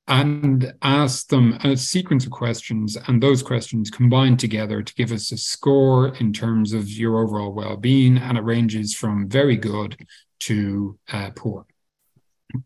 and 0.06 0.72
asked 0.80 1.30
them 1.30 1.58
a 1.64 1.76
sequence 1.76 2.24
of 2.24 2.30
questions, 2.30 2.96
and 3.08 3.20
those 3.20 3.42
questions 3.42 3.90
combined 3.90 4.38
together 4.38 4.80
to 4.80 4.94
give 4.94 5.10
us 5.10 5.32
a 5.32 5.36
score 5.36 6.14
in 6.16 6.32
terms 6.32 6.72
of 6.72 6.88
your 6.88 7.18
overall 7.18 7.52
well-being, 7.52 8.16
and 8.16 8.38
it 8.38 8.44
ranges 8.44 8.94
from 8.94 9.28
very 9.28 9.56
good 9.56 9.96
to 10.40 10.96
uh, 11.12 11.30
poor. 11.34 11.66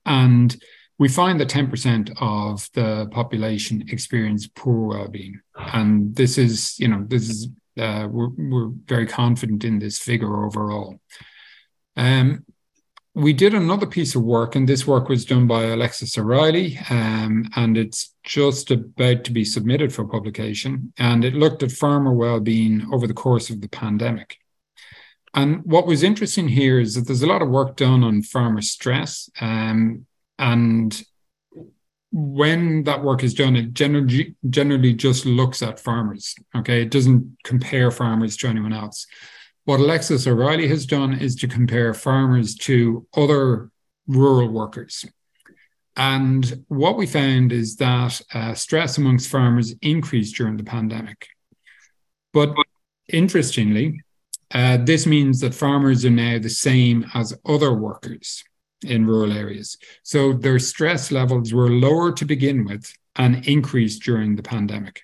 And 0.04 0.54
we 0.98 1.08
find 1.08 1.40
that 1.40 1.48
10% 1.48 2.12
of 2.20 2.68
the 2.74 3.08
population 3.10 3.88
experience 3.88 4.46
poor 4.46 4.88
well-being 4.88 5.40
and 5.72 6.14
this 6.14 6.38
is 6.38 6.78
you 6.78 6.86
know 6.86 7.04
this 7.08 7.28
is 7.28 7.48
uh, 7.78 8.08
we're, 8.10 8.28
we're 8.28 8.70
very 8.86 9.06
confident 9.06 9.64
in 9.64 9.78
this 9.78 9.98
figure 9.98 10.44
overall. 10.44 10.98
Um, 11.96 12.44
we 13.14 13.34
did 13.34 13.52
another 13.52 13.86
piece 13.86 14.14
of 14.14 14.22
work, 14.22 14.56
and 14.56 14.66
this 14.66 14.86
work 14.86 15.08
was 15.08 15.26
done 15.26 15.46
by 15.46 15.64
Alexis 15.64 16.16
O'Reilly, 16.16 16.78
um, 16.88 17.46
and 17.56 17.76
it's 17.76 18.14
just 18.24 18.70
about 18.70 19.24
to 19.24 19.32
be 19.32 19.44
submitted 19.44 19.92
for 19.92 20.06
publication. 20.06 20.92
And 20.96 21.24
it 21.24 21.34
looked 21.34 21.62
at 21.62 21.72
farmer 21.72 22.12
well-being 22.12 22.86
over 22.90 23.06
the 23.06 23.14
course 23.14 23.50
of 23.50 23.60
the 23.60 23.68
pandemic. 23.68 24.38
And 25.34 25.62
what 25.64 25.86
was 25.86 26.02
interesting 26.02 26.48
here 26.48 26.80
is 26.80 26.94
that 26.94 27.06
there's 27.06 27.22
a 27.22 27.26
lot 27.26 27.42
of 27.42 27.48
work 27.48 27.76
done 27.76 28.02
on 28.02 28.22
farmer 28.22 28.62
stress, 28.62 29.28
um, 29.40 30.06
and 30.38 31.02
when 32.12 32.84
that 32.84 33.02
work 33.02 33.24
is 33.24 33.32
done, 33.32 33.56
it 33.56 33.72
generally 33.72 34.36
generally 34.50 34.92
just 34.92 35.24
looks 35.24 35.62
at 35.62 35.80
farmers. 35.80 36.34
Okay, 36.54 36.82
it 36.82 36.90
doesn't 36.90 37.38
compare 37.42 37.90
farmers 37.90 38.36
to 38.38 38.48
anyone 38.48 38.72
else. 38.72 39.06
What 39.64 39.80
Alexis 39.80 40.26
O'Reilly 40.26 40.68
has 40.68 40.86
done 40.86 41.14
is 41.14 41.36
to 41.36 41.48
compare 41.48 41.94
farmers 41.94 42.54
to 42.56 43.06
other 43.16 43.70
rural 44.06 44.48
workers. 44.48 45.04
And 45.96 46.64
what 46.68 46.96
we 46.96 47.06
found 47.06 47.52
is 47.52 47.76
that 47.76 48.20
uh, 48.34 48.54
stress 48.54 48.98
amongst 48.98 49.30
farmers 49.30 49.74
increased 49.82 50.36
during 50.36 50.56
the 50.56 50.64
pandemic. 50.64 51.28
But 52.32 52.54
interestingly, 53.08 54.00
uh, 54.52 54.78
this 54.78 55.06
means 55.06 55.40
that 55.40 55.54
farmers 55.54 56.04
are 56.04 56.10
now 56.10 56.38
the 56.38 56.50
same 56.50 57.06
as 57.14 57.38
other 57.46 57.72
workers 57.72 58.42
in 58.84 59.06
rural 59.06 59.32
areas. 59.32 59.76
So 60.02 60.32
their 60.32 60.58
stress 60.58 61.10
levels 61.10 61.52
were 61.52 61.70
lower 61.70 62.12
to 62.12 62.24
begin 62.24 62.64
with 62.64 62.92
and 63.16 63.46
increased 63.46 64.02
during 64.02 64.36
the 64.36 64.42
pandemic, 64.42 65.02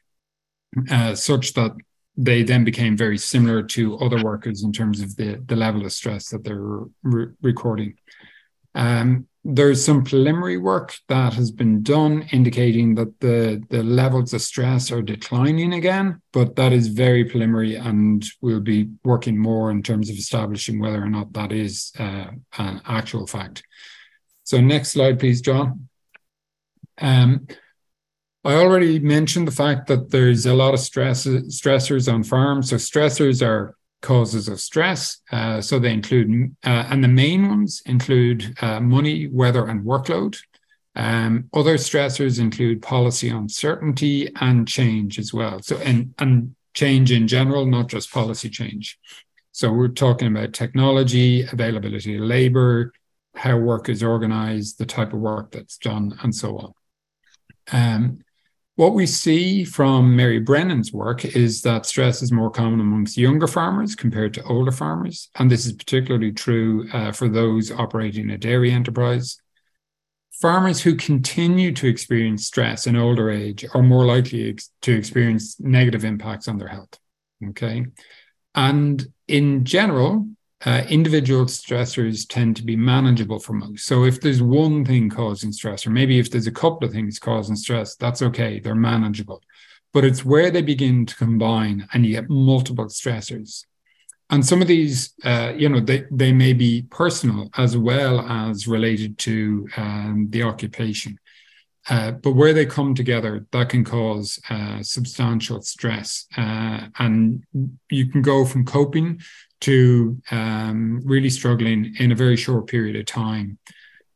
uh, 0.90 1.14
such 1.14 1.54
that 1.54 1.72
they 2.16 2.42
then 2.42 2.64
became 2.64 2.96
very 2.96 3.18
similar 3.18 3.62
to 3.62 3.98
other 3.98 4.22
workers 4.22 4.64
in 4.64 4.72
terms 4.72 5.00
of 5.00 5.14
the, 5.16 5.42
the 5.46 5.56
level 5.56 5.84
of 5.84 5.92
stress 5.92 6.30
that 6.30 6.42
they're 6.42 6.80
re- 7.02 7.32
recording. 7.42 7.94
Um, 8.74 9.28
there's 9.50 9.82
some 9.82 10.04
preliminary 10.04 10.58
work 10.58 10.94
that 11.08 11.32
has 11.32 11.50
been 11.50 11.82
done 11.82 12.28
indicating 12.32 12.94
that 12.96 13.18
the, 13.20 13.62
the 13.70 13.82
levels 13.82 14.34
of 14.34 14.42
stress 14.42 14.92
are 14.92 15.00
declining 15.00 15.72
again, 15.72 16.20
but 16.34 16.54
that 16.56 16.70
is 16.70 16.88
very 16.88 17.24
preliminary, 17.24 17.74
and 17.74 18.26
we'll 18.42 18.60
be 18.60 18.90
working 19.04 19.38
more 19.38 19.70
in 19.70 19.82
terms 19.82 20.10
of 20.10 20.16
establishing 20.16 20.78
whether 20.78 21.02
or 21.02 21.08
not 21.08 21.32
that 21.32 21.50
is 21.50 21.92
uh, 21.98 22.26
an 22.58 22.82
actual 22.84 23.26
fact. 23.26 23.62
So, 24.44 24.60
next 24.60 24.90
slide, 24.90 25.18
please, 25.18 25.40
John. 25.40 25.88
Um, 27.00 27.46
I 28.44 28.52
already 28.52 28.98
mentioned 28.98 29.48
the 29.48 29.52
fact 29.52 29.86
that 29.86 30.10
there's 30.10 30.44
a 30.44 30.52
lot 30.52 30.74
of 30.74 30.80
stress 30.80 31.26
stressors 31.26 32.12
on 32.12 32.22
farms. 32.22 32.68
So, 32.68 32.76
stressors 32.76 33.42
are 33.46 33.77
causes 34.00 34.48
of 34.48 34.60
stress. 34.60 35.20
Uh, 35.30 35.60
so 35.60 35.78
they 35.78 35.92
include, 35.92 36.54
uh, 36.64 36.86
and 36.90 37.02
the 37.02 37.08
main 37.08 37.48
ones 37.48 37.82
include 37.86 38.56
uh, 38.60 38.80
money, 38.80 39.26
weather, 39.28 39.66
and 39.66 39.84
workload. 39.84 40.38
Um, 40.94 41.48
other 41.52 41.76
stressors 41.76 42.40
include 42.40 42.82
policy 42.82 43.28
uncertainty 43.28 44.32
and 44.40 44.66
change 44.66 45.18
as 45.18 45.32
well. 45.32 45.60
So, 45.62 45.76
and, 45.78 46.14
and 46.18 46.54
change 46.74 47.12
in 47.12 47.28
general, 47.28 47.66
not 47.66 47.88
just 47.88 48.12
policy 48.12 48.48
change. 48.48 48.98
So 49.52 49.72
we're 49.72 49.88
talking 49.88 50.28
about 50.28 50.52
technology, 50.52 51.42
availability 51.42 52.16
of 52.16 52.22
labor, 52.22 52.92
how 53.34 53.56
work 53.56 53.88
is 53.88 54.02
organized, 54.02 54.78
the 54.78 54.86
type 54.86 55.12
of 55.12 55.20
work 55.20 55.52
that's 55.52 55.78
done, 55.78 56.16
and 56.22 56.34
so 56.34 56.58
on. 56.58 56.72
Um, 57.72 58.18
what 58.78 58.94
we 58.94 59.06
see 59.06 59.64
from 59.64 60.14
Mary 60.14 60.38
Brennan's 60.38 60.92
work 60.92 61.24
is 61.24 61.62
that 61.62 61.84
stress 61.84 62.22
is 62.22 62.30
more 62.30 62.48
common 62.48 62.78
amongst 62.78 63.18
younger 63.18 63.48
farmers 63.48 63.96
compared 63.96 64.32
to 64.34 64.42
older 64.44 64.70
farmers. 64.70 65.30
And 65.34 65.50
this 65.50 65.66
is 65.66 65.72
particularly 65.72 66.30
true 66.30 66.88
uh, 66.92 67.10
for 67.10 67.28
those 67.28 67.72
operating 67.72 68.30
a 68.30 68.38
dairy 68.38 68.70
enterprise. 68.70 69.36
Farmers 70.40 70.80
who 70.80 70.94
continue 70.94 71.72
to 71.72 71.88
experience 71.88 72.46
stress 72.46 72.86
in 72.86 72.94
older 72.94 73.32
age 73.32 73.64
are 73.74 73.82
more 73.82 74.06
likely 74.06 74.50
ex- 74.50 74.70
to 74.82 74.96
experience 74.96 75.58
negative 75.58 76.04
impacts 76.04 76.46
on 76.46 76.58
their 76.58 76.68
health. 76.68 77.00
Okay. 77.48 77.84
And 78.54 79.04
in 79.26 79.64
general, 79.64 80.28
uh, 80.66 80.82
individual 80.88 81.44
stressors 81.44 82.26
tend 82.28 82.56
to 82.56 82.64
be 82.64 82.76
manageable 82.76 83.38
for 83.38 83.52
most. 83.52 83.86
So 83.86 84.04
if 84.04 84.20
there's 84.20 84.42
one 84.42 84.84
thing 84.84 85.08
causing 85.08 85.52
stress, 85.52 85.86
or 85.86 85.90
maybe 85.90 86.18
if 86.18 86.30
there's 86.30 86.48
a 86.48 86.52
couple 86.52 86.86
of 86.86 86.92
things 86.92 87.18
causing 87.18 87.56
stress, 87.56 87.94
that's 87.94 88.22
okay, 88.22 88.58
they're 88.58 88.74
manageable. 88.74 89.42
But 89.92 90.04
it's 90.04 90.24
where 90.24 90.50
they 90.50 90.62
begin 90.62 91.06
to 91.06 91.16
combine 91.16 91.88
and 91.92 92.04
you 92.04 92.12
get 92.12 92.28
multiple 92.28 92.86
stressors. 92.86 93.64
And 94.30 94.44
some 94.44 94.60
of 94.60 94.68
these, 94.68 95.14
uh, 95.24 95.52
you 95.56 95.68
know, 95.68 95.80
they, 95.80 96.04
they 96.10 96.32
may 96.32 96.52
be 96.52 96.82
personal 96.90 97.50
as 97.56 97.76
well 97.76 98.20
as 98.20 98.68
related 98.68 99.16
to 99.18 99.68
um, 99.76 100.26
the 100.28 100.42
occupation. 100.42 101.18
Uh, 101.88 102.10
but 102.10 102.32
where 102.32 102.52
they 102.52 102.66
come 102.66 102.94
together, 102.94 103.46
that 103.52 103.70
can 103.70 103.82
cause 103.84 104.38
uh, 104.50 104.82
substantial 104.82 105.62
stress. 105.62 106.26
Uh, 106.36 106.88
and 106.98 107.44
you 107.90 108.10
can 108.10 108.20
go 108.20 108.44
from 108.44 108.66
coping 108.66 109.18
to 109.60 110.20
um, 110.30 111.00
really 111.04 111.30
struggling 111.30 111.94
in 111.98 112.12
a 112.12 112.16
very 112.16 112.36
short 112.36 112.66
period 112.66 112.96
of 112.96 113.06
time. 113.06 113.58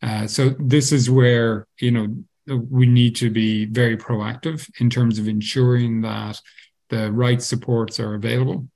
Uh, 0.03 0.26
so 0.26 0.51
this 0.59 0.93
is 0.93 1.11
where, 1.11 1.66
you 1.78 1.90
know, 1.90 2.09
we 2.47 2.86
need 2.86 3.14
to 3.16 3.30
be 3.30 3.66
very 3.66 3.97
proactive 3.97 4.68
in 4.80 4.90
terms 4.90 5.18
of 5.18 5.28
ensuring 5.28 6.03
that 6.03 6.40
the 6.88 7.11
right 7.12 7.40
supports 7.40 8.01
are 8.01 8.14
available 8.14 8.68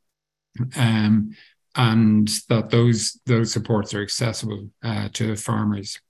um, 0.76 1.34
and 1.74 2.28
that 2.48 2.70
those 2.70 3.20
those 3.26 3.52
supports 3.52 3.92
are 3.92 4.02
accessible 4.02 4.70
uh, 4.82 5.08
to 5.12 5.36
farmers. 5.36 6.00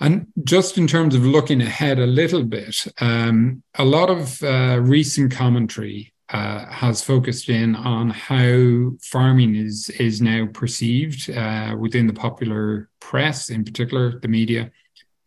And 0.00 0.28
just 0.44 0.78
in 0.78 0.86
terms 0.86 1.16
of 1.16 1.26
looking 1.26 1.60
ahead 1.60 1.98
a 1.98 2.06
little 2.06 2.44
bit, 2.44 2.86
um, 3.00 3.64
a 3.74 3.84
lot 3.84 4.10
of 4.10 4.40
uh, 4.42 4.78
recent 4.80 5.32
commentary 5.32 6.12
uh, 6.30 6.66
has 6.66 7.02
focused 7.02 7.48
in 7.48 7.74
on 7.74 8.10
how 8.10 8.90
farming 9.00 9.54
is 9.56 9.88
is 9.90 10.20
now 10.20 10.46
perceived 10.52 11.30
uh, 11.30 11.74
within 11.78 12.06
the 12.06 12.12
popular 12.12 12.90
press, 13.00 13.50
in 13.50 13.64
particular 13.64 14.18
the 14.20 14.28
media, 14.28 14.70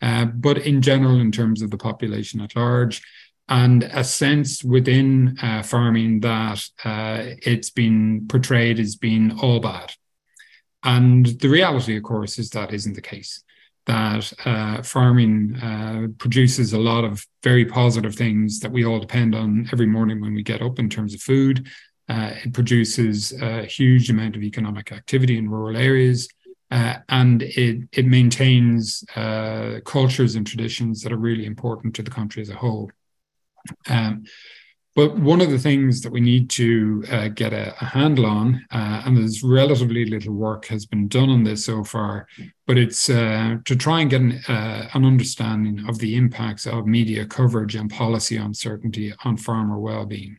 uh, 0.02 0.26
but 0.26 0.60
in 0.60 0.82
general 0.82 1.20
in 1.20 1.32
terms 1.32 1.62
of 1.62 1.72
the 1.72 1.78
population 1.78 2.40
at 2.42 2.56
large, 2.56 3.02
and 3.50 3.84
a 3.84 4.04
sense 4.04 4.64
within 4.64 5.38
uh, 5.42 5.64
farming 5.64 6.20
that 6.20 6.64
uh, 6.86 7.24
it's 7.42 7.70
been 7.70 8.28
portrayed 8.28 8.80
as 8.80 8.96
being 8.96 9.38
all 9.40 9.60
bad. 9.60 9.92
And 10.84 11.26
the 11.26 11.50
reality, 11.50 11.98
of 11.98 12.04
course, 12.04 12.40
is 12.40 12.50
that 12.52 12.74
isn't 12.74 12.94
the 12.94 13.02
case 13.02 13.44
that 13.86 14.32
uh, 14.46 14.82
farming 14.84 15.56
uh, 15.58 16.08
produces 16.18 16.74
a 16.74 16.80
lot 16.80 17.04
of 17.04 17.26
very 17.44 17.66
positive 17.66 18.16
things 18.16 18.60
that 18.60 18.72
we 18.72 18.86
all 18.86 19.00
depend 19.00 19.34
on 19.34 19.68
every 19.72 19.88
morning 19.88 20.22
when 20.22 20.34
we 20.34 20.44
get 20.44 20.62
up 20.62 20.80
in 20.80 20.90
terms 20.90 21.14
of 21.14 21.22
food. 21.22 21.68
Uh, 22.08 22.32
it 22.44 22.54
produces 22.54 23.32
a 23.42 23.66
huge 23.66 24.10
amount 24.10 24.36
of 24.36 24.44
economic 24.44 24.92
activity 24.92 25.38
in 25.38 25.50
rural 25.50 25.78
areas. 25.78 26.28
Uh, 26.70 26.96
and 27.10 27.44
it, 27.44 27.88
it 27.92 28.06
maintains 28.06 29.04
uh, 29.16 29.80
cultures 29.86 30.36
and 30.36 30.48
traditions 30.48 31.02
that 31.02 31.12
are 31.12 31.18
really 31.18 31.46
important 31.46 31.94
to 31.96 32.02
the 32.02 32.12
country 32.12 32.42
as 32.42 32.50
a 32.50 32.56
whole. 32.56 32.90
Um, 33.90 34.24
but 34.94 35.18
one 35.18 35.40
of 35.40 35.50
the 35.50 35.58
things 35.58 36.02
that 36.02 36.12
we 36.12 36.20
need 36.20 36.50
to 36.50 37.04
uh, 37.10 37.28
get 37.30 37.54
a, 37.54 37.74
a, 37.82 37.86
handle 37.86 38.26
on, 38.26 38.66
uh, 38.72 39.04
and 39.06 39.16
there's 39.16 39.42
relatively 39.42 40.04
little 40.04 40.34
work 40.34 40.66
has 40.66 40.86
been 40.86 41.08
done 41.08 41.30
on 41.30 41.44
this 41.44 41.66
so 41.66 41.84
far, 41.84 42.28
but 42.68 42.78
it's 42.78 43.10
uh, 43.10 43.58
to 43.64 43.76
try 43.76 44.02
and 44.02 44.10
get 44.10 44.22
an, 44.22 44.42
uh, 44.50 44.90
an, 44.94 45.06
understanding 45.06 45.88
of 45.88 45.98
the 46.00 46.18
impacts 46.18 46.68
of 46.68 46.86
media 46.86 47.26
coverage 47.26 47.76
and 47.76 47.90
policy 47.90 48.36
uncertainty 48.36 49.14
on 49.24 49.38
farmer 49.38 49.80
well-being. 49.80 50.38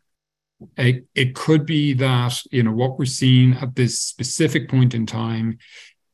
It, 0.77 1.07
it 1.15 1.35
could 1.35 1.65
be 1.65 1.95
that 1.95 2.41
you 2.51 2.63
know 2.63 2.73
what 2.73 2.99
we're 2.99 3.07
seeing 3.07 3.55
at 3.55 3.75
this 3.75 4.01
specific 4.01 4.69
point 4.69 4.95
in 4.95 5.07
time 5.07 5.59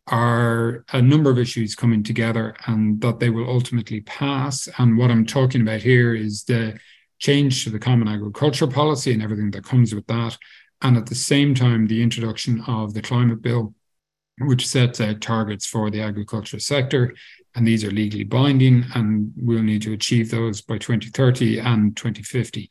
are 0.06 0.84
a 0.92 1.02
number 1.02 1.28
of 1.28 1.38
issues 1.38 1.74
coming 1.74 2.02
together, 2.02 2.54
and 2.66 3.00
that 3.00 3.18
they 3.18 3.30
will 3.30 3.48
ultimately 3.48 4.00
pass. 4.02 4.68
And 4.78 4.96
what 4.96 5.10
I'm 5.10 5.26
talking 5.26 5.60
about 5.60 5.82
here 5.82 6.14
is 6.14 6.44
the 6.44 6.78
change 7.18 7.64
to 7.64 7.70
the 7.70 7.78
common 7.78 8.08
agricultural 8.08 8.70
policy 8.70 9.12
and 9.12 9.22
everything 9.22 9.50
that 9.52 9.64
comes 9.64 9.94
with 9.94 10.06
that. 10.06 10.36
And 10.82 10.96
at 10.96 11.06
the 11.06 11.14
same 11.14 11.54
time, 11.54 11.86
the 11.86 12.02
introduction 12.02 12.62
of 12.66 12.94
the 12.94 13.02
climate 13.02 13.42
bill, 13.42 13.74
which 14.40 14.66
sets 14.66 15.00
out 15.00 15.20
targets 15.20 15.66
for 15.66 15.90
the 15.90 16.00
agriculture 16.00 16.60
sector. 16.60 17.14
And 17.54 17.66
these 17.66 17.84
are 17.84 17.90
legally 17.90 18.24
binding, 18.24 18.84
and 18.94 19.32
we'll 19.36 19.62
need 19.62 19.82
to 19.82 19.92
achieve 19.92 20.30
those 20.30 20.60
by 20.60 20.78
2030 20.78 21.58
and 21.58 21.96
2050. 21.96 22.70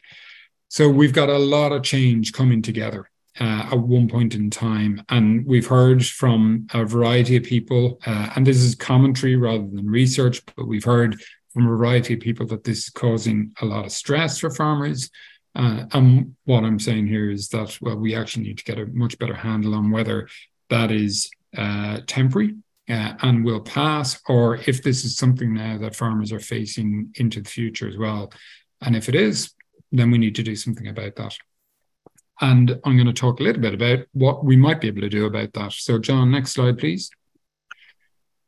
So 0.70 0.88
we've 0.88 1.14
got 1.14 1.30
a 1.30 1.38
lot 1.38 1.72
of 1.72 1.84
change 1.84 2.32
coming 2.32 2.62
together 2.62 3.10
uh, 3.40 3.70
at 3.72 3.80
one 3.80 4.08
point 4.08 4.36
in 4.36 4.50
time. 4.50 5.04
And 5.10 5.46
we've 5.46 5.68
heard 5.68 6.06
from 6.06 6.68
a 6.74 6.86
variety 6.86 7.36
of 7.38 7.44
people, 7.44 8.00
uh, 8.06 8.32
and 8.36 8.46
this 8.46 8.58
is 8.58 8.76
commentary 8.76 9.36
rather 9.36 9.68
than 9.68 9.88
research, 9.88 10.42
but 10.56 10.68
we've 10.68 10.84
heard 10.84 11.22
from 11.58 11.66
a 11.66 11.76
variety 11.76 12.14
of 12.14 12.20
people 12.20 12.46
that 12.46 12.64
this 12.64 12.84
is 12.84 12.90
causing 12.92 13.52
a 13.62 13.66
lot 13.66 13.84
of 13.84 13.92
stress 13.92 14.38
for 14.38 14.52
farmers. 14.52 15.10
Uh, 15.56 15.86
and 15.94 16.36
what 16.46 16.64
I'm 16.64 16.80
saying 16.80 17.08
here 17.08 17.32
is 17.32 17.50
that, 17.50 17.76
well, 17.82 17.96
we 17.96 18.14
actually 18.14 18.44
need 18.44 18.60
to 18.60 18.64
get 18.64 18.78
a 18.78 18.86
much 18.86 19.18
better 19.18 19.34
handle 19.34 19.74
on 19.74 19.90
whether 19.90 20.30
that 20.70 20.92
is 20.92 21.32
uh, 21.58 22.02
temporary 22.06 22.58
uh, 22.88 23.14
and 23.24 23.44
will 23.44 23.62
pass, 23.62 24.22
or 24.30 24.58
if 24.68 24.84
this 24.84 25.04
is 25.04 25.18
something 25.18 25.52
now 25.52 25.80
that 25.80 25.96
farmers 25.96 26.32
are 26.32 26.40
facing 26.40 27.12
into 27.16 27.42
the 27.42 27.50
future 27.50 27.88
as 27.88 27.98
well. 27.98 28.32
And 28.82 28.96
if 28.96 29.10
it 29.10 29.16
is, 29.16 29.52
then 29.92 30.12
we 30.12 30.20
need 30.20 30.36
to 30.36 30.44
do 30.44 30.56
something 30.56 30.88
about 30.88 31.16
that. 31.16 31.36
And 32.40 32.80
I'm 32.86 32.98
going 32.98 33.08
to 33.08 33.14
talk 33.14 33.40
a 33.40 33.44
little 33.44 33.64
bit 33.64 33.74
about 33.74 34.06
what 34.12 34.46
we 34.46 34.56
might 34.56 34.80
be 34.80 34.90
able 34.90 35.02
to 35.02 35.10
do 35.10 35.26
about 35.26 35.54
that. 35.54 35.74
So, 35.74 35.98
John, 35.98 36.30
next 36.30 36.52
slide, 36.52 36.78
please. 36.78 37.10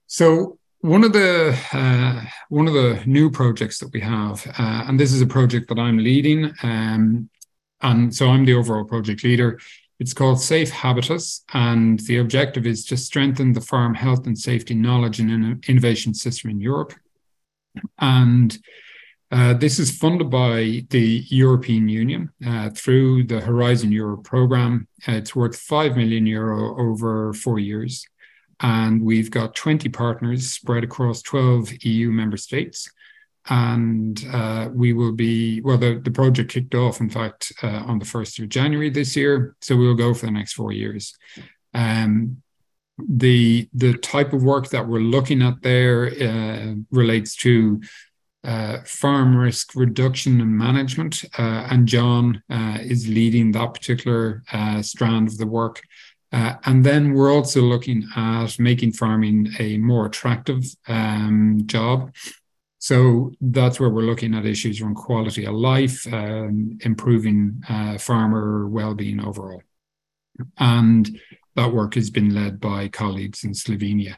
So, 0.05 0.58
one 0.81 1.03
of 1.03 1.13
the 1.13 1.57
uh, 1.73 2.21
one 2.49 2.67
of 2.67 2.73
the 2.73 3.01
new 3.05 3.29
projects 3.29 3.79
that 3.79 3.91
we 3.93 3.99
have, 3.99 4.45
uh, 4.57 4.85
and 4.87 4.99
this 4.99 5.11
is 5.11 5.21
a 5.21 5.27
project 5.27 5.67
that 5.69 5.79
I'm 5.79 5.97
leading, 5.97 6.53
um, 6.63 7.29
and 7.81 8.15
so 8.15 8.29
I'm 8.29 8.45
the 8.45 8.53
overall 8.53 8.85
project 8.85 9.23
leader. 9.23 9.59
It's 9.99 10.13
called 10.13 10.41
Safe 10.41 10.69
Habitus, 10.71 11.43
and 11.53 11.99
the 11.99 12.17
objective 12.17 12.65
is 12.65 12.85
to 12.85 12.95
strengthen 12.95 13.51
the 13.51 13.61
farm 13.61 13.93
health 13.93 14.25
and 14.25 14.37
safety 14.37 14.73
knowledge 14.73 15.19
and 15.19 15.61
innovation 15.67 16.13
system 16.13 16.51
in 16.51 16.61
Europe. 16.61 16.93
And 17.99 18.57
uh, 19.31 19.53
this 19.55 19.77
is 19.77 19.95
funded 19.95 20.29
by 20.29 20.85
the 20.89 21.23
European 21.27 21.89
Union 21.89 22.31
uh, 22.47 22.69
through 22.69 23.25
the 23.25 23.41
Horizon 23.41 23.91
Europe 23.91 24.23
program. 24.23 24.87
it's 25.05 25.35
worth 25.35 25.57
5 25.57 25.97
million 25.97 26.25
euro 26.25 26.79
over 26.79 27.33
four 27.33 27.59
years. 27.59 28.05
And 28.61 29.01
we've 29.01 29.31
got 29.31 29.55
20 29.55 29.89
partners 29.89 30.51
spread 30.51 30.83
across 30.83 31.21
12 31.21 31.83
EU 31.83 32.11
member 32.11 32.37
states. 32.37 32.91
And 33.49 34.23
uh, 34.31 34.69
we 34.71 34.93
will 34.93 35.13
be, 35.13 35.61
well, 35.61 35.77
the, 35.77 35.99
the 36.03 36.11
project 36.11 36.51
kicked 36.51 36.75
off, 36.75 36.99
in 36.99 37.09
fact, 37.09 37.53
uh, 37.63 37.83
on 37.87 37.99
the 37.99 38.05
1st 38.05 38.43
of 38.43 38.49
January 38.49 38.89
this 38.89 39.15
year. 39.15 39.55
So 39.61 39.75
we'll 39.75 39.95
go 39.95 40.13
for 40.13 40.25
the 40.25 40.31
next 40.31 40.53
four 40.53 40.71
years. 40.71 41.17
Um, 41.73 42.43
the, 43.07 43.69
the 43.73 43.97
type 43.97 44.33
of 44.33 44.43
work 44.43 44.69
that 44.69 44.87
we're 44.87 44.99
looking 44.99 45.41
at 45.41 45.61
there 45.61 46.11
uh, 46.21 46.75
relates 46.91 47.35
to 47.37 47.81
uh, 48.43 48.79
farm 48.85 49.35
risk 49.35 49.75
reduction 49.75 50.41
and 50.41 50.57
management. 50.57 51.23
Uh, 51.37 51.67
and 51.69 51.87
John 51.87 52.43
uh, 52.49 52.77
is 52.81 53.07
leading 53.07 53.51
that 53.53 53.73
particular 53.73 54.43
strand 54.81 55.27
of 55.27 55.37
the 55.37 55.47
work. 55.47 55.81
Uh, 56.31 56.53
and 56.65 56.85
then 56.85 57.13
we're 57.13 57.33
also 57.33 57.61
looking 57.61 58.07
at 58.15 58.59
making 58.59 58.91
farming 58.91 59.51
a 59.59 59.77
more 59.77 60.05
attractive 60.05 60.63
um, 60.87 61.61
job. 61.65 62.13
So 62.77 63.31
that's 63.41 63.79
where 63.79 63.89
we're 63.89 64.03
looking 64.03 64.33
at 64.35 64.45
issues 64.45 64.79
around 64.79 64.95
quality 64.95 65.45
of 65.45 65.55
life, 65.55 66.11
um, 66.13 66.77
improving 66.81 67.61
uh, 67.67 67.97
farmer 67.97 68.67
well-being 68.67 69.19
overall. 69.19 69.63
And 70.57 71.19
that 71.55 71.73
work 71.73 71.95
has 71.95 72.09
been 72.09 72.33
led 72.33 72.59
by 72.59 72.87
colleagues 72.87 73.43
in 73.43 73.51
Slovenia. 73.51 74.15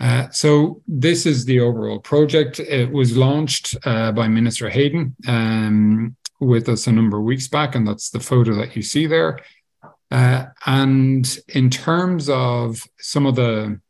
Uh, 0.00 0.28
so 0.30 0.82
this 0.88 1.26
is 1.26 1.44
the 1.44 1.60
overall 1.60 2.00
project. 2.00 2.58
It 2.60 2.90
was 2.90 3.16
launched 3.16 3.76
uh, 3.84 4.12
by 4.12 4.28
Minister 4.28 4.68
Heydon 4.68 5.14
um, 5.28 6.16
with 6.40 6.68
us 6.68 6.86
a 6.86 6.92
number 6.92 7.18
of 7.18 7.24
weeks 7.24 7.48
back, 7.48 7.74
and 7.74 7.86
that's 7.86 8.10
the 8.10 8.20
photo 8.20 8.54
that 8.56 8.74
you 8.74 8.82
see 8.82 9.06
there. 9.06 9.38
Uh, 10.10 10.46
and 10.66 11.38
in 11.48 11.70
terms 11.70 12.28
of 12.28 12.82
some 12.98 13.26
of 13.26 13.34
the 13.34 13.80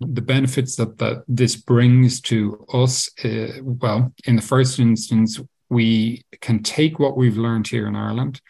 the 0.00 0.20
benefits 0.20 0.76
that, 0.76 0.98
that 0.98 1.22
this 1.28 1.56
brings 1.56 2.20
to 2.20 2.66
us, 2.72 3.08
uh, 3.24 3.52
well, 3.62 4.12
in 4.26 4.36
the 4.36 4.42
first 4.42 4.78
instance, 4.78 5.40
we 5.70 6.24
can 6.40 6.62
take 6.62 6.98
what 6.98 7.16
we've 7.16 7.36
learned 7.36 7.68
here 7.68 7.86
in 7.86 7.96
Ireland 7.96 8.40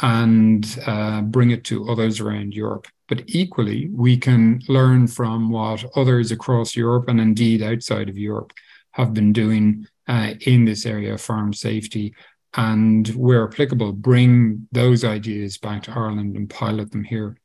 and 0.00 0.78
uh, 0.86 1.20
bring 1.22 1.50
it 1.50 1.64
to 1.64 1.90
others 1.90 2.20
around 2.20 2.54
Europe. 2.54 2.86
But 3.08 3.22
equally, 3.26 3.88
we 3.92 4.16
can 4.16 4.62
learn 4.68 5.06
from 5.08 5.50
what 5.50 5.84
others 5.94 6.30
across 6.30 6.74
Europe 6.74 7.08
and 7.08 7.20
indeed 7.20 7.62
outside 7.62 8.08
of 8.08 8.16
Europe 8.16 8.52
have 8.92 9.12
been 9.12 9.32
doing 9.32 9.86
uh, 10.08 10.34
in 10.40 10.64
this 10.64 10.86
area 10.86 11.14
of 11.14 11.20
farm 11.20 11.52
safety 11.52 12.14
and 12.56 13.08
where 13.08 13.44
applicable, 13.44 13.92
bring 13.92 14.68
those 14.72 15.04
ideas 15.04 15.58
back 15.58 15.82
to 15.84 15.90
Ireland 15.90 16.36
and 16.36 16.48
pilot 16.48 16.90
them 16.92 17.04
here. 17.04 17.36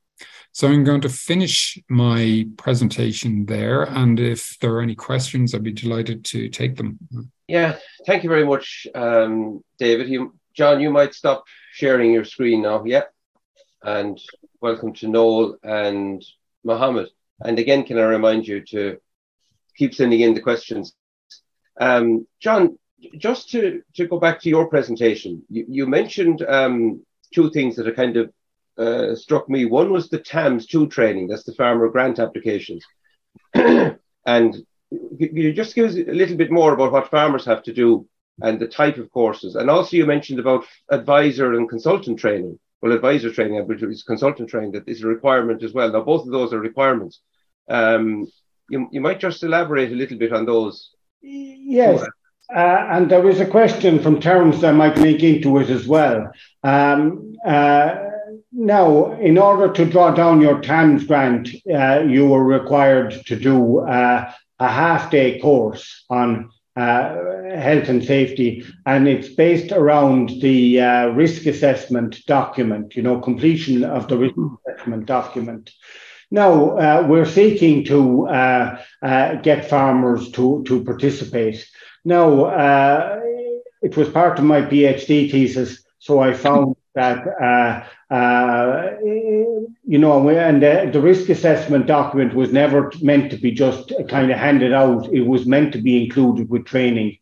So 0.51 0.67
I'm 0.67 0.83
going 0.83 1.01
to 1.01 1.09
finish 1.09 1.77
my 1.89 2.47
presentation 2.57 3.45
there. 3.45 3.83
And 3.83 4.19
if 4.19 4.57
there 4.59 4.73
are 4.73 4.81
any 4.81 4.95
questions, 4.95 5.53
I'd 5.53 5.63
be 5.63 5.71
delighted 5.71 6.25
to 6.25 6.49
take 6.49 6.75
them. 6.75 6.99
Yeah, 7.47 7.77
thank 8.05 8.23
you 8.23 8.29
very 8.29 8.45
much, 8.45 8.87
um, 8.93 9.63
David. 9.77 10.09
You, 10.09 10.35
John, 10.53 10.81
you 10.81 10.89
might 10.91 11.13
stop 11.13 11.45
sharing 11.71 12.11
your 12.11 12.25
screen 12.25 12.61
now. 12.61 12.83
Yeah. 12.83 13.03
And 13.81 14.19
welcome 14.59 14.93
to 14.95 15.07
Noel 15.07 15.57
and 15.63 16.23
Mohammed. 16.63 17.09
And 17.39 17.57
again, 17.57 17.83
can 17.83 17.97
I 17.97 18.03
remind 18.03 18.47
you 18.47 18.61
to 18.71 18.97
keep 19.77 19.95
sending 19.95 20.19
in 20.19 20.33
the 20.33 20.41
questions 20.41 20.93
Um, 21.79 22.27
John, 22.41 22.77
just 23.17 23.49
to, 23.51 23.81
to 23.95 24.07
go 24.07 24.19
back 24.19 24.41
to 24.41 24.49
your 24.49 24.67
presentation, 24.67 25.43
you, 25.49 25.65
you 25.67 25.87
mentioned 25.87 26.41
um, 26.43 27.03
two 27.33 27.49
things 27.51 27.75
that 27.75 27.87
are 27.87 27.93
kind 27.93 28.17
of 28.17 28.33
uh, 28.77 29.15
struck 29.15 29.49
me. 29.49 29.65
One 29.65 29.91
was 29.91 30.09
the 30.09 30.19
TAMS 30.19 30.67
2 30.67 30.87
training, 30.87 31.27
that's 31.27 31.43
the 31.43 31.53
farmer 31.53 31.89
grant 31.89 32.19
applications. 32.19 32.83
and 33.53 34.55
you 34.91 35.53
just 35.53 35.75
give 35.75 35.89
us 35.89 35.95
a 35.95 36.13
little 36.13 36.37
bit 36.37 36.51
more 36.51 36.73
about 36.73 36.91
what 36.91 37.11
farmers 37.11 37.45
have 37.45 37.63
to 37.63 37.73
do 37.73 38.07
and 38.41 38.59
the 38.59 38.67
type 38.67 38.97
of 38.97 39.11
courses. 39.11 39.55
And 39.55 39.69
also, 39.69 39.97
you 39.97 40.05
mentioned 40.05 40.39
about 40.39 40.65
advisor 40.89 41.53
and 41.53 41.69
consultant 41.69 42.19
training. 42.19 42.57
Well, 42.81 42.93
advisor 42.93 43.31
training, 43.31 43.67
which 43.67 43.83
is 43.83 44.03
consultant 44.03 44.49
training, 44.49 44.71
that 44.71 44.87
is 44.87 45.03
a 45.03 45.07
requirement 45.07 45.63
as 45.63 45.73
well. 45.73 45.91
Now, 45.91 46.01
both 46.01 46.25
of 46.25 46.31
those 46.31 46.53
are 46.53 46.59
requirements. 46.59 47.19
Um, 47.67 48.31
you, 48.69 48.87
you 48.91 49.01
might 49.01 49.19
just 49.19 49.43
elaborate 49.43 49.91
a 49.91 49.95
little 49.95 50.17
bit 50.17 50.31
on 50.31 50.45
those. 50.45 50.91
Yes. 51.21 52.05
Uh, 52.53 52.87
and 52.91 53.11
there 53.11 53.21
was 53.21 53.39
a 53.39 53.45
question 53.45 53.99
from 53.99 54.19
Terence 54.19 54.61
that 54.61 54.73
I 54.73 54.77
might 54.77 54.99
make 54.99 55.21
into 55.21 55.57
it 55.59 55.69
as 55.69 55.87
well. 55.87 56.31
Um, 56.63 57.35
uh, 57.45 57.95
now, 58.51 59.13
in 59.13 59.37
order 59.37 59.71
to 59.71 59.85
draw 59.85 60.11
down 60.11 60.41
your 60.41 60.59
TAMS 60.59 61.05
grant, 61.05 61.49
uh, 61.71 61.99
you 62.01 62.27
were 62.27 62.43
required 62.43 63.11
to 63.27 63.35
do 63.35 63.79
uh, 63.79 64.31
a 64.59 64.67
half 64.67 65.11
day 65.11 65.39
course 65.39 66.05
on 66.09 66.49
uh, 66.75 67.15
health 67.55 67.89
and 67.89 68.03
safety, 68.03 68.65
and 68.85 69.07
it's 69.07 69.29
based 69.29 69.71
around 69.71 70.29
the 70.41 70.81
uh, 70.81 71.07
risk 71.07 71.45
assessment 71.45 72.25
document, 72.25 72.95
you 72.95 73.03
know, 73.03 73.19
completion 73.19 73.83
of 73.83 74.07
the 74.07 74.17
risk 74.17 74.35
assessment 74.67 75.05
document. 75.05 75.71
Now, 76.31 76.77
uh, 76.77 77.05
we're 77.07 77.25
seeking 77.25 77.85
to 77.85 78.27
uh, 78.27 78.81
uh, 79.01 79.35
get 79.35 79.69
farmers 79.69 80.31
to, 80.31 80.63
to 80.67 80.83
participate. 80.83 81.67
Now, 82.05 82.45
uh, 82.45 83.19
it 83.81 83.95
was 83.97 84.09
part 84.09 84.39
of 84.39 84.45
my 84.45 84.61
PhD 84.61 85.31
thesis, 85.31 85.83
so 85.99 86.19
I 86.19 86.33
found 86.33 86.75
that, 86.95 87.27
uh, 87.41 88.13
uh, 88.13 88.91
you 89.03 89.97
know, 89.97 90.29
and 90.29 90.61
the, 90.61 90.89
the, 90.91 91.01
risk 91.01 91.29
assessment 91.29 91.85
document 91.87 92.33
was 92.33 92.51
never 92.51 92.91
meant 93.01 93.31
to 93.31 93.37
be 93.37 93.51
just 93.51 93.93
kind 94.07 94.31
of 94.31 94.37
handed 94.37 94.73
out. 94.73 95.11
It 95.13 95.21
was 95.21 95.45
meant 95.45 95.73
to 95.73 95.81
be 95.81 96.03
included 96.03 96.49
with 96.49 96.65
training. 96.65 97.17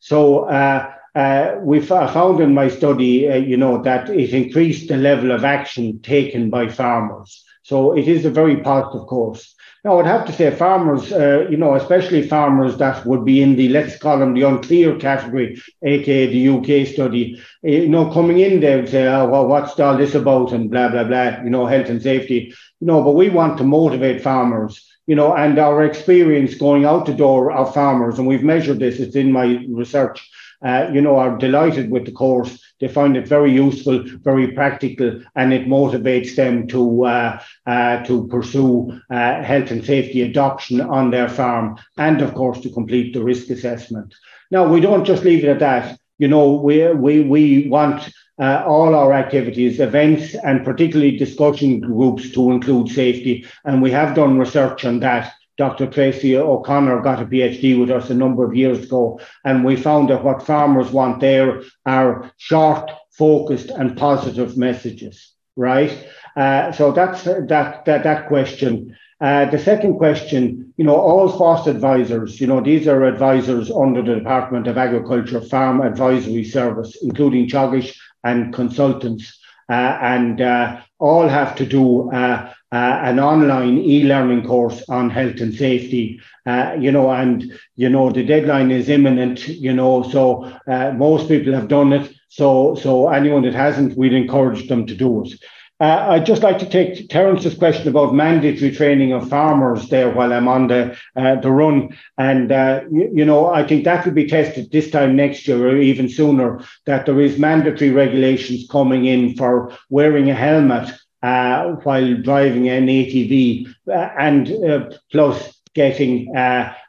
So 0.00 0.44
uh, 0.44 0.92
uh 1.14 1.56
we 1.60 1.80
found 1.80 2.40
in 2.40 2.54
my 2.54 2.68
study, 2.68 3.28
uh, 3.28 3.36
you 3.36 3.56
know, 3.56 3.82
that 3.82 4.08
it 4.10 4.32
increased 4.32 4.88
the 4.88 4.96
level 4.96 5.30
of 5.30 5.44
action 5.44 6.00
taken 6.00 6.50
by 6.50 6.68
farmers. 6.68 7.44
So 7.62 7.96
it 7.96 8.08
is 8.08 8.24
a 8.24 8.30
very 8.30 8.56
positive 8.56 9.06
course. 9.06 9.51
I'd 9.84 10.06
have 10.06 10.26
to 10.26 10.32
say 10.32 10.54
farmers, 10.54 11.12
uh, 11.12 11.48
you 11.50 11.56
know, 11.56 11.74
especially 11.74 12.28
farmers 12.28 12.76
that 12.76 13.04
would 13.04 13.24
be 13.24 13.42
in 13.42 13.56
the, 13.56 13.68
let's 13.68 13.98
call 13.98 14.16
them 14.16 14.32
the 14.32 14.42
unclear 14.42 14.96
category, 14.96 15.60
aka 15.82 16.26
the 16.26 16.48
UK 16.50 16.86
study, 16.86 17.42
eh, 17.64 17.80
you 17.82 17.88
know, 17.88 18.12
coming 18.12 18.38
in 18.38 18.60
they 18.60 18.76
would 18.76 18.88
say, 18.88 19.08
oh, 19.08 19.28
well, 19.28 19.48
what's 19.48 19.78
all 19.80 19.96
this 19.96 20.14
about 20.14 20.52
and 20.52 20.70
blah, 20.70 20.88
blah, 20.88 21.02
blah, 21.02 21.42
you 21.42 21.50
know, 21.50 21.66
health 21.66 21.88
and 21.88 22.00
safety. 22.00 22.54
You 22.78 22.86
know, 22.86 23.02
but 23.02 23.12
we 23.12 23.28
want 23.28 23.58
to 23.58 23.64
motivate 23.64 24.22
farmers, 24.22 24.88
you 25.08 25.16
know, 25.16 25.34
and 25.34 25.58
our 25.58 25.82
experience 25.82 26.54
going 26.54 26.84
out 26.84 27.06
the 27.06 27.14
door 27.14 27.50
of 27.50 27.74
farmers, 27.74 28.20
and 28.20 28.28
we've 28.28 28.44
measured 28.44 28.78
this, 28.78 29.00
it's 29.00 29.16
in 29.16 29.32
my 29.32 29.66
research, 29.68 30.30
uh, 30.64 30.90
you 30.92 31.00
know, 31.00 31.16
are 31.16 31.36
delighted 31.36 31.90
with 31.90 32.06
the 32.06 32.12
course. 32.12 32.61
They 32.82 32.88
find 32.88 33.16
it 33.16 33.28
very 33.28 33.52
useful, 33.52 34.02
very 34.24 34.48
practical, 34.50 35.22
and 35.36 35.52
it 35.52 35.68
motivates 35.68 36.34
them 36.34 36.66
to 36.66 37.04
uh, 37.04 37.40
uh, 37.64 38.02
to 38.06 38.26
pursue 38.26 39.00
uh, 39.08 39.40
health 39.40 39.70
and 39.70 39.84
safety 39.84 40.22
adoption 40.22 40.80
on 40.80 41.12
their 41.12 41.28
farm, 41.28 41.76
and 41.96 42.20
of 42.20 42.34
course 42.34 42.60
to 42.62 42.70
complete 42.70 43.14
the 43.14 43.22
risk 43.22 43.50
assessment. 43.50 44.12
Now, 44.50 44.66
we 44.66 44.80
don't 44.80 45.04
just 45.04 45.22
leave 45.22 45.44
it 45.44 45.48
at 45.48 45.60
that. 45.60 45.96
You 46.18 46.26
know, 46.26 46.54
we 46.54 46.92
we 46.92 47.20
we 47.20 47.68
want. 47.68 48.12
Uh, 48.40 48.64
all 48.66 48.94
our 48.94 49.12
activities, 49.12 49.78
events, 49.78 50.34
and 50.34 50.64
particularly 50.64 51.16
discussion 51.16 51.78
groups 51.78 52.30
to 52.32 52.50
include 52.50 52.88
safety. 52.88 53.44
And 53.64 53.82
we 53.82 53.92
have 53.92 54.16
done 54.16 54.38
research 54.38 54.84
on 54.84 55.00
that 55.00 55.32
Dr. 55.58 55.86
Tracy 55.86 56.36
O'Connor 56.36 57.02
got 57.02 57.22
a 57.22 57.26
PhD 57.26 57.78
with 57.78 57.90
us 57.90 58.10
a 58.10 58.14
number 58.14 58.44
of 58.44 58.54
years 58.54 58.84
ago, 58.84 59.20
and 59.44 59.64
we 59.64 59.76
found 59.76 60.10
that 60.10 60.24
what 60.24 60.46
farmers 60.46 60.90
want 60.90 61.20
there 61.20 61.62
are 61.84 62.30
short, 62.38 62.90
focused, 63.10 63.70
and 63.70 63.96
positive 63.96 64.56
messages. 64.56 65.32
Right. 65.54 66.06
Uh, 66.34 66.72
so 66.72 66.92
that's 66.92 67.24
that 67.24 67.84
that 67.84 67.84
that 67.84 68.28
question. 68.28 68.96
Uh, 69.20 69.44
the 69.50 69.58
second 69.58 69.98
question, 69.98 70.72
you 70.76 70.84
know, 70.84 70.96
all 70.96 71.28
FOSS 71.28 71.68
advisors, 71.68 72.40
you 72.40 72.46
know, 72.46 72.60
these 72.60 72.88
are 72.88 73.04
advisors 73.04 73.70
under 73.70 74.02
the 74.02 74.16
Department 74.16 74.66
of 74.66 74.76
Agriculture 74.76 75.40
Farm 75.40 75.80
Advisory 75.80 76.42
Service, 76.42 76.98
including 77.02 77.48
Teagasc 77.48 77.94
and 78.24 78.52
consultants, 78.52 79.38
and 79.72 80.40
uh, 80.40 80.80
all 80.98 81.28
have 81.28 81.54
to 81.56 81.66
do 81.66 82.10
uh, 82.10 82.52
uh, 82.72 83.00
an 83.02 83.20
online 83.20 83.78
e-learning 83.78 84.46
course 84.46 84.82
on 84.88 85.10
health 85.10 85.40
and 85.40 85.54
safety. 85.54 86.20
Uh, 86.46 86.76
you 86.78 86.90
know, 86.90 87.10
and 87.10 87.52
you 87.76 87.88
know 87.88 88.10
the 88.10 88.24
deadline 88.24 88.70
is 88.70 88.88
imminent. 88.88 89.46
You 89.48 89.72
know, 89.72 90.02
so 90.02 90.44
uh, 90.66 90.92
most 90.92 91.28
people 91.28 91.52
have 91.52 91.68
done 91.68 91.92
it. 91.92 92.12
So, 92.28 92.74
so 92.76 93.08
anyone 93.10 93.42
that 93.42 93.54
hasn't, 93.54 93.96
we'd 93.96 94.14
encourage 94.14 94.66
them 94.68 94.86
to 94.86 94.94
do 94.94 95.24
it. 95.24 95.34
Uh, 95.82 96.10
I'd 96.10 96.26
just 96.26 96.44
like 96.44 96.60
to 96.60 96.68
take 96.68 97.08
Terence's 97.08 97.58
question 97.58 97.88
about 97.88 98.14
mandatory 98.14 98.70
training 98.70 99.12
of 99.12 99.28
farmers 99.28 99.88
there 99.88 100.14
while 100.14 100.32
I'm 100.32 100.46
on 100.46 100.68
the 100.68 100.96
uh, 101.16 101.34
the 101.40 101.50
run, 101.50 101.98
and 102.16 102.52
uh, 102.52 102.82
you, 102.88 103.10
you, 103.12 103.24
know 103.24 103.52
I 103.52 103.66
think 103.66 103.82
that 103.82 104.04
will 104.04 104.12
be 104.12 104.28
tested 104.28 104.70
this 104.70 104.92
time 104.92 105.16
next 105.16 105.48
year 105.48 105.66
or 105.66 105.76
even 105.76 106.08
sooner. 106.08 106.62
That 106.86 107.06
there 107.06 107.20
is 107.20 107.36
mandatory 107.36 107.90
regulations 107.90 108.68
coming 108.70 109.06
in 109.06 109.34
for 109.34 109.76
wearing 109.90 110.30
a 110.30 110.36
helmet 110.36 110.88
uh, 111.20 111.72
while 111.82 112.14
driving 112.14 112.68
an 112.68 112.86
ATV, 112.86 113.66
uh, 113.88 114.08
and 114.16 114.52
uh, 114.64 114.88
plus 115.10 115.60
getting 115.74 116.32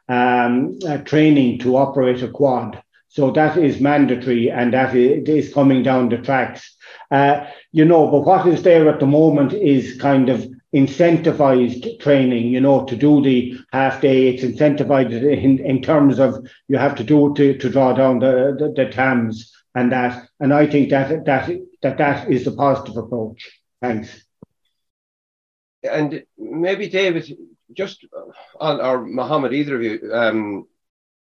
um, 0.08 0.78
training 1.04 1.58
to 1.58 1.76
operate 1.76 2.22
a 2.22 2.28
quad. 2.28 2.80
So 3.08 3.32
that 3.32 3.56
is 3.56 3.80
mandatory, 3.80 4.52
and 4.52 4.72
that 4.72 4.94
is 4.94 5.52
coming 5.52 5.82
down 5.82 6.10
the 6.10 6.18
tracks. 6.18 6.76
Uh, 7.10 7.46
you 7.72 7.84
know, 7.84 8.10
but 8.10 8.20
what 8.20 8.46
is 8.46 8.62
there 8.62 8.88
at 8.88 9.00
the 9.00 9.06
moment 9.06 9.52
is 9.52 10.00
kind 10.00 10.28
of 10.28 10.46
incentivized 10.74 12.00
training, 12.00 12.48
you 12.48 12.60
know, 12.60 12.84
to 12.84 12.96
do 12.96 13.22
the 13.22 13.56
half 13.72 14.00
day. 14.00 14.28
It's 14.28 14.42
incentivized 14.42 15.12
in, 15.12 15.58
in 15.60 15.82
terms 15.82 16.18
of 16.18 16.46
you 16.68 16.78
have 16.78 16.96
to 16.96 17.04
do 17.04 17.30
it 17.30 17.36
to, 17.36 17.58
to 17.58 17.68
draw 17.70 17.92
down 17.92 18.18
the, 18.18 18.56
the, 18.58 18.84
the 18.84 18.90
TAMS 18.90 19.52
and 19.74 19.92
that. 19.92 20.28
And 20.40 20.52
I 20.52 20.66
think 20.66 20.90
that 20.90 21.24
that 21.26 21.50
that 21.82 21.98
that 21.98 22.30
is 22.30 22.44
the 22.44 22.52
positive 22.52 22.96
approach. 22.96 23.60
Thanks 23.80 24.24
and 25.84 26.24
maybe 26.38 26.88
David, 26.88 27.36
just 27.72 28.04
on 28.60 28.80
or 28.80 29.04
Mohammed, 29.04 29.52
either 29.52 29.76
of 29.76 29.82
you, 29.82 30.10
um, 30.12 30.66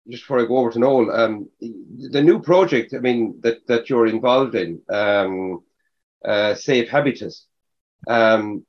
just 0.09 0.23
before 0.23 0.39
I 0.39 0.45
go 0.45 0.57
over 0.57 0.71
to 0.71 0.79
Noel, 0.79 1.11
um, 1.11 1.49
the 1.59 2.21
new 2.21 2.41
project, 2.41 2.93
I 2.93 2.99
mean, 2.99 3.39
that 3.41 3.65
that 3.67 3.89
you're 3.89 4.07
involved 4.07 4.55
in, 4.55 4.81
um, 4.89 5.63
uh, 6.25 6.55
Safe 6.55 6.89
Habitus, 6.89 7.45
um, 8.07 8.65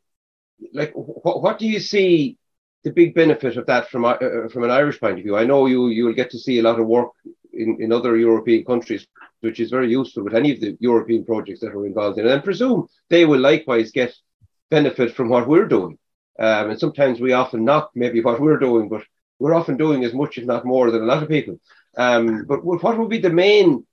like 0.72 0.92
wh- 0.92 1.42
what 1.42 1.58
do 1.58 1.66
you 1.66 1.80
see 1.80 2.38
the 2.84 2.90
big 2.90 3.14
benefit 3.14 3.56
of 3.56 3.66
that 3.66 3.88
from 3.88 4.04
uh, 4.04 4.16
from 4.52 4.64
an 4.64 4.70
Irish 4.70 5.00
point 5.00 5.18
of 5.18 5.24
view? 5.24 5.36
I 5.36 5.44
know 5.44 5.66
you 5.66 5.88
you 5.88 6.04
will 6.04 6.14
get 6.14 6.30
to 6.30 6.38
see 6.38 6.58
a 6.58 6.62
lot 6.62 6.80
of 6.80 6.86
work 6.86 7.10
in, 7.52 7.78
in 7.80 7.92
other 7.92 8.16
European 8.16 8.64
countries, 8.64 9.06
which 9.40 9.60
is 9.60 9.70
very 9.70 9.90
useful 9.90 10.24
with 10.24 10.34
any 10.34 10.52
of 10.52 10.60
the 10.60 10.76
European 10.80 11.24
projects 11.24 11.60
that 11.60 11.74
are 11.74 11.86
involved 11.86 12.18
in, 12.18 12.26
and 12.26 12.34
I 12.34 12.38
presume 12.38 12.88
they 13.08 13.24
will 13.24 13.40
likewise 13.40 13.90
get 13.90 14.14
benefit 14.70 15.14
from 15.14 15.28
what 15.28 15.48
we're 15.48 15.68
doing. 15.68 15.98
Um, 16.38 16.70
and 16.70 16.80
sometimes 16.80 17.20
we 17.20 17.32
often 17.32 17.64
not 17.64 17.90
maybe 17.94 18.22
what 18.22 18.40
we're 18.40 18.58
doing, 18.58 18.88
but 18.88 19.02
we're 19.42 19.54
often 19.54 19.76
doing 19.76 20.04
as 20.04 20.14
much, 20.14 20.38
if 20.38 20.44
not 20.44 20.64
more, 20.64 20.90
than 20.92 21.02
a 21.02 21.10
lot 21.12 21.22
of 21.22 21.28
people. 21.28 21.58
Um, 21.96 22.44
but 22.46 22.64
what 22.64 22.96
would 22.96 23.10
be 23.10 23.18
the 23.18 23.38
main 23.46 23.84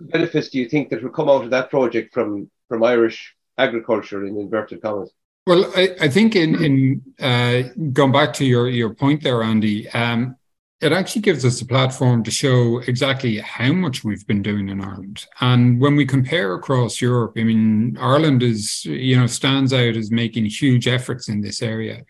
benefits 0.00 0.50
do 0.50 0.58
you 0.58 0.68
think 0.68 0.90
that 0.90 1.02
will 1.02 1.10
come 1.18 1.30
out 1.30 1.44
of 1.44 1.50
that 1.50 1.70
project 1.70 2.12
from 2.14 2.50
from 2.68 2.84
Irish 2.84 3.34
agriculture 3.56 4.26
in 4.26 4.38
inverted 4.38 4.82
commas? 4.82 5.10
Well, 5.46 5.64
I, 5.74 5.84
I 6.02 6.08
think 6.08 6.36
in 6.36 6.50
in 6.62 7.02
uh, 7.18 7.62
going 7.92 8.12
back 8.12 8.34
to 8.34 8.44
your 8.44 8.68
your 8.68 8.92
point 8.94 9.22
there, 9.22 9.42
Andy, 9.42 9.88
um, 9.88 10.36
it 10.80 10.92
actually 10.92 11.22
gives 11.22 11.44
us 11.44 11.60
a 11.62 11.66
platform 11.66 12.22
to 12.24 12.30
show 12.30 12.78
exactly 12.86 13.38
how 13.38 13.72
much 13.72 14.04
we've 14.04 14.26
been 14.26 14.42
doing 14.42 14.68
in 14.68 14.80
Ireland. 14.80 15.26
And 15.40 15.80
when 15.80 15.96
we 15.96 16.06
compare 16.06 16.54
across 16.54 17.00
Europe, 17.00 17.32
I 17.36 17.42
mean, 17.42 17.96
Ireland 17.98 18.42
is, 18.42 18.84
you 18.84 19.16
know, 19.16 19.26
stands 19.26 19.72
out 19.72 19.96
as 19.96 20.10
making 20.12 20.44
huge 20.44 20.86
efforts 20.86 21.28
in 21.28 21.40
this 21.40 21.62
area 21.62 22.04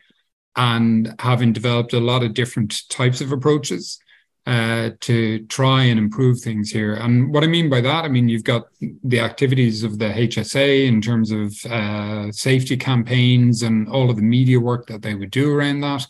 and 0.57 1.14
having 1.18 1.53
developed 1.53 1.92
a 1.92 2.01
lot 2.01 2.22
of 2.22 2.34
different 2.34 2.88
types 2.88 3.20
of 3.20 3.32
approaches 3.32 3.99
uh, 4.46 4.90
to 5.01 5.44
try 5.46 5.82
and 5.82 5.99
improve 5.99 6.40
things 6.40 6.70
here. 6.70 6.94
And 6.94 7.32
what 7.32 7.44
I 7.44 7.46
mean 7.46 7.68
by 7.68 7.82
that, 7.82 8.05
I 8.05 8.09
mean, 8.09 8.28
you've 8.28 8.44
got 8.44 8.68
the 8.80 9.20
activities 9.20 9.84
of 9.84 9.99
the 9.99 10.07
HSA 10.07 10.86
in 10.86 11.03
terms 11.03 11.30
of 11.30 11.55
uh, 11.70 12.32
safety 12.32 12.76
campaigns 12.76 13.62
and 13.62 13.88
all 13.88 14.09
of 14.09 14.16
the 14.16 14.22
media 14.22 14.59
work 14.59 14.86
that 14.86 15.03
they 15.03 15.14
would 15.14 15.30
do 15.30 15.55
around 15.55 15.80
that 15.80 16.07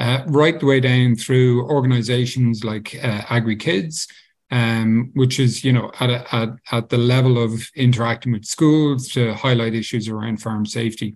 uh, 0.00 0.24
right 0.26 0.58
the 0.58 0.66
way 0.66 0.80
down 0.80 1.14
through 1.14 1.68
organizations 1.68 2.64
like 2.64 2.98
uh, 3.04 3.20
AgriKids, 3.22 4.08
um, 4.50 5.10
which 5.14 5.38
is 5.38 5.62
you 5.62 5.72
know 5.72 5.92
at, 6.00 6.08
a, 6.08 6.34
at 6.34 6.48
at 6.72 6.88
the 6.88 6.98
level 6.98 7.40
of 7.40 7.68
interacting 7.76 8.32
with 8.32 8.46
schools 8.46 9.08
to 9.10 9.34
highlight 9.34 9.74
issues 9.74 10.08
around 10.08 10.38
farm 10.40 10.64
safety. 10.64 11.14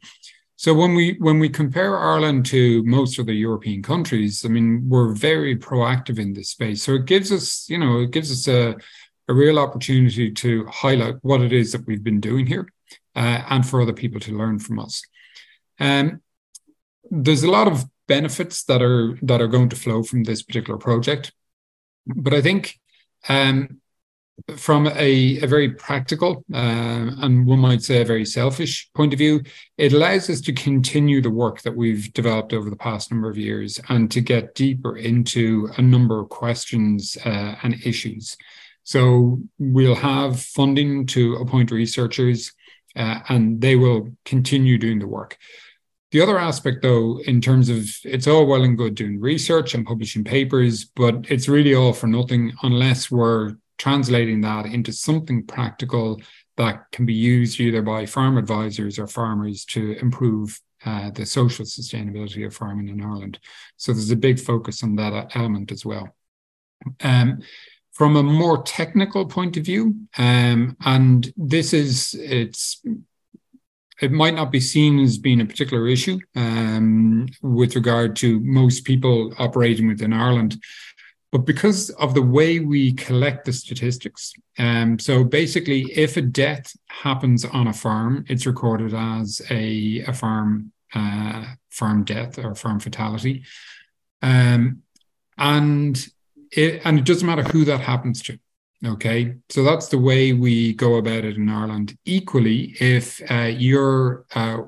So 0.64 0.72
when 0.72 0.94
we 0.94 1.16
when 1.18 1.38
we 1.40 1.50
compare 1.50 1.98
Ireland 1.98 2.46
to 2.46 2.82
most 2.84 3.18
of 3.18 3.26
the 3.26 3.34
European 3.34 3.82
countries, 3.82 4.46
I 4.46 4.48
mean 4.48 4.88
we're 4.88 5.12
very 5.12 5.54
proactive 5.58 6.18
in 6.18 6.32
this 6.32 6.48
space. 6.48 6.82
So 6.82 6.94
it 6.94 7.04
gives 7.04 7.30
us 7.30 7.68
you 7.68 7.76
know 7.76 8.00
it 8.00 8.12
gives 8.12 8.30
us 8.32 8.48
a 8.48 8.74
a 9.28 9.34
real 9.34 9.58
opportunity 9.58 10.30
to 10.30 10.64
highlight 10.64 11.16
what 11.20 11.42
it 11.42 11.52
is 11.52 11.72
that 11.72 11.86
we've 11.86 12.02
been 12.02 12.18
doing 12.18 12.46
here, 12.46 12.66
uh, 13.14 13.42
and 13.50 13.68
for 13.68 13.82
other 13.82 13.92
people 13.92 14.20
to 14.20 14.38
learn 14.38 14.58
from 14.58 14.78
us. 14.78 15.02
Um, 15.80 16.22
there's 17.10 17.42
a 17.42 17.50
lot 17.50 17.68
of 17.68 17.84
benefits 18.08 18.64
that 18.64 18.80
are 18.80 19.18
that 19.20 19.42
are 19.42 19.52
going 19.56 19.68
to 19.68 19.76
flow 19.76 20.02
from 20.02 20.24
this 20.24 20.42
particular 20.42 20.78
project, 20.78 21.30
but 22.06 22.32
I 22.32 22.40
think 22.40 22.80
um, 23.28 23.82
from 24.57 24.89
a, 24.89 25.39
a 25.43 25.47
very 25.47 25.70
practical 25.70 26.45
uh, 26.53 26.57
and 26.57 27.47
one 27.47 27.61
might 27.61 27.82
say 27.82 28.03
a 28.03 28.05
very 28.05 28.24
selfish 28.24 28.91
point 28.95 29.12
of 29.12 29.18
view, 29.18 29.43
it 29.78 29.93
allows 29.93 30.28
us 30.28 30.41
to 30.43 30.53
continue 30.53 31.20
the 31.20 31.30
work 31.30 31.62
that 31.62 31.74
we've 31.74 32.12
developed 32.12 32.53
over 32.53 32.68
the 32.68 32.76
past 32.76 33.11
number 33.11 33.30
of 33.30 33.39
years 33.39 33.80
and 33.89 34.11
to 34.11 34.20
get 34.20 34.55
deeper 34.55 34.97
into 34.97 35.68
a 35.76 35.82
number 35.82 36.20
of 36.20 36.28
questions 36.28 37.16
uh, 37.24 37.55
and 37.62 37.74
issues. 37.85 38.37
So 38.82 39.41
we'll 39.59 39.95
have 39.95 40.41
funding 40.41 41.07
to 41.07 41.37
appoint 41.37 41.70
researchers, 41.70 42.53
uh, 42.97 43.20
and 43.28 43.61
they 43.61 43.76
will 43.76 44.11
continue 44.24 44.76
doing 44.78 44.99
the 44.99 45.09
work. 45.09 45.39
The 46.11 46.20
other 46.20 46.39
aspect, 46.39 46.82
though, 46.82 47.18
in 47.20 47.41
terms 47.41 47.68
of 47.70 47.89
it's 48.05 48.28
all 48.28 48.47
well 48.47 48.62
and 48.62 48.78
good 48.78 48.95
doing 48.95 49.18
research 49.20 49.74
and 49.74 49.87
publishing 49.87 50.22
papers, 50.22 50.85
but 50.85 51.28
it's 51.30 51.49
really 51.49 51.74
all 51.74 51.93
for 51.93 52.07
nothing 52.07 52.53
unless 52.62 53.11
we're 53.11 53.57
translating 53.79 54.41
that 54.43 54.66
into 54.66 54.93
something 54.93 55.45
practical 55.45 56.20
that 56.57 56.85
can 56.93 57.07
be 57.07 57.14
used 57.14 57.61
either 57.61 57.83
by 57.83 58.07
farm 58.07 58.39
advisors 58.39 58.99
or 58.99 59.07
farmers 59.07 59.64
to 59.64 59.97
improve 60.01 60.61
uh, 60.85 61.11
the 61.11 61.27
social 61.27 61.64
sustainability 61.64 62.47
of 62.47 62.55
farming 62.55 62.89
in 62.89 63.03
Ireland. 63.03 63.39
So 63.77 63.93
there's 63.93 64.11
a 64.11 64.16
big 64.16 64.39
focus 64.39 64.83
on 64.83 64.97
that 64.97 65.35
element 65.35 65.72
as 65.72 65.85
well. 65.85 66.14
Um, 67.03 67.41
from 67.93 68.16
a 68.16 68.22
more 68.22 68.62
technical 68.62 69.25
point 69.25 69.57
of 69.57 69.64
view, 69.64 69.95
um, 70.18 70.77
and 70.85 71.33
this 71.37 71.72
is 71.72 72.14
it's 72.18 72.83
it 74.03 74.11
might 74.11 74.35
not 74.35 74.51
be 74.51 74.61
seen 74.61 74.99
as 74.99 75.16
being 75.16 75.41
a 75.41 75.47
particular 75.47 75.87
issue 75.87 76.18
um, 76.35 77.27
with 77.43 77.77
regard 77.77 78.16
to 78.16 78.41
most 78.41 78.85
people 78.85 79.33
operating 79.39 79.87
within 79.87 80.12
Ireland. 80.12 80.61
But 81.35 81.47
because 81.47 81.91
of 81.91 82.14
the 82.14 82.22
way 82.22 82.61
we 82.61 82.93
collect 82.93 83.45
the 83.45 83.53
statistics, 83.53 84.35
um, 84.57 85.01
so 85.01 85.24
basically, 85.24 85.80
if 85.93 86.16
a 86.16 86.22
death 86.22 86.76
happens 86.87 87.45
on 87.45 87.66
a 87.66 87.72
farm, 87.72 88.24
it's 88.28 88.47
recorded 88.47 88.95
as 88.95 89.43
a, 89.51 90.05
a 90.07 90.12
farm 90.12 90.70
uh, 90.95 91.45
farm 91.70 92.05
death 92.05 92.39
or 92.39 92.55
farm 92.55 92.78
fatality, 92.78 93.43
um, 94.22 94.82
and 95.37 96.07
it, 96.53 96.82
and 96.85 97.01
it 97.01 97.05
doesn't 97.05 97.26
matter 97.26 97.43
who 97.43 97.64
that 97.64 97.80
happens 97.80 98.22
to. 98.22 98.39
Okay, 98.87 99.35
so 99.49 99.64
that's 99.64 99.89
the 99.89 99.99
way 99.99 100.35
we 100.35 100.72
go 100.74 100.95
about 100.95 101.24
it 101.24 101.35
in 101.35 101.49
Ireland. 101.49 101.99
Equally, 102.05 102.76
if 102.78 103.20
uh, 103.28 103.51
you're 103.53 104.24
uh, 104.37 104.59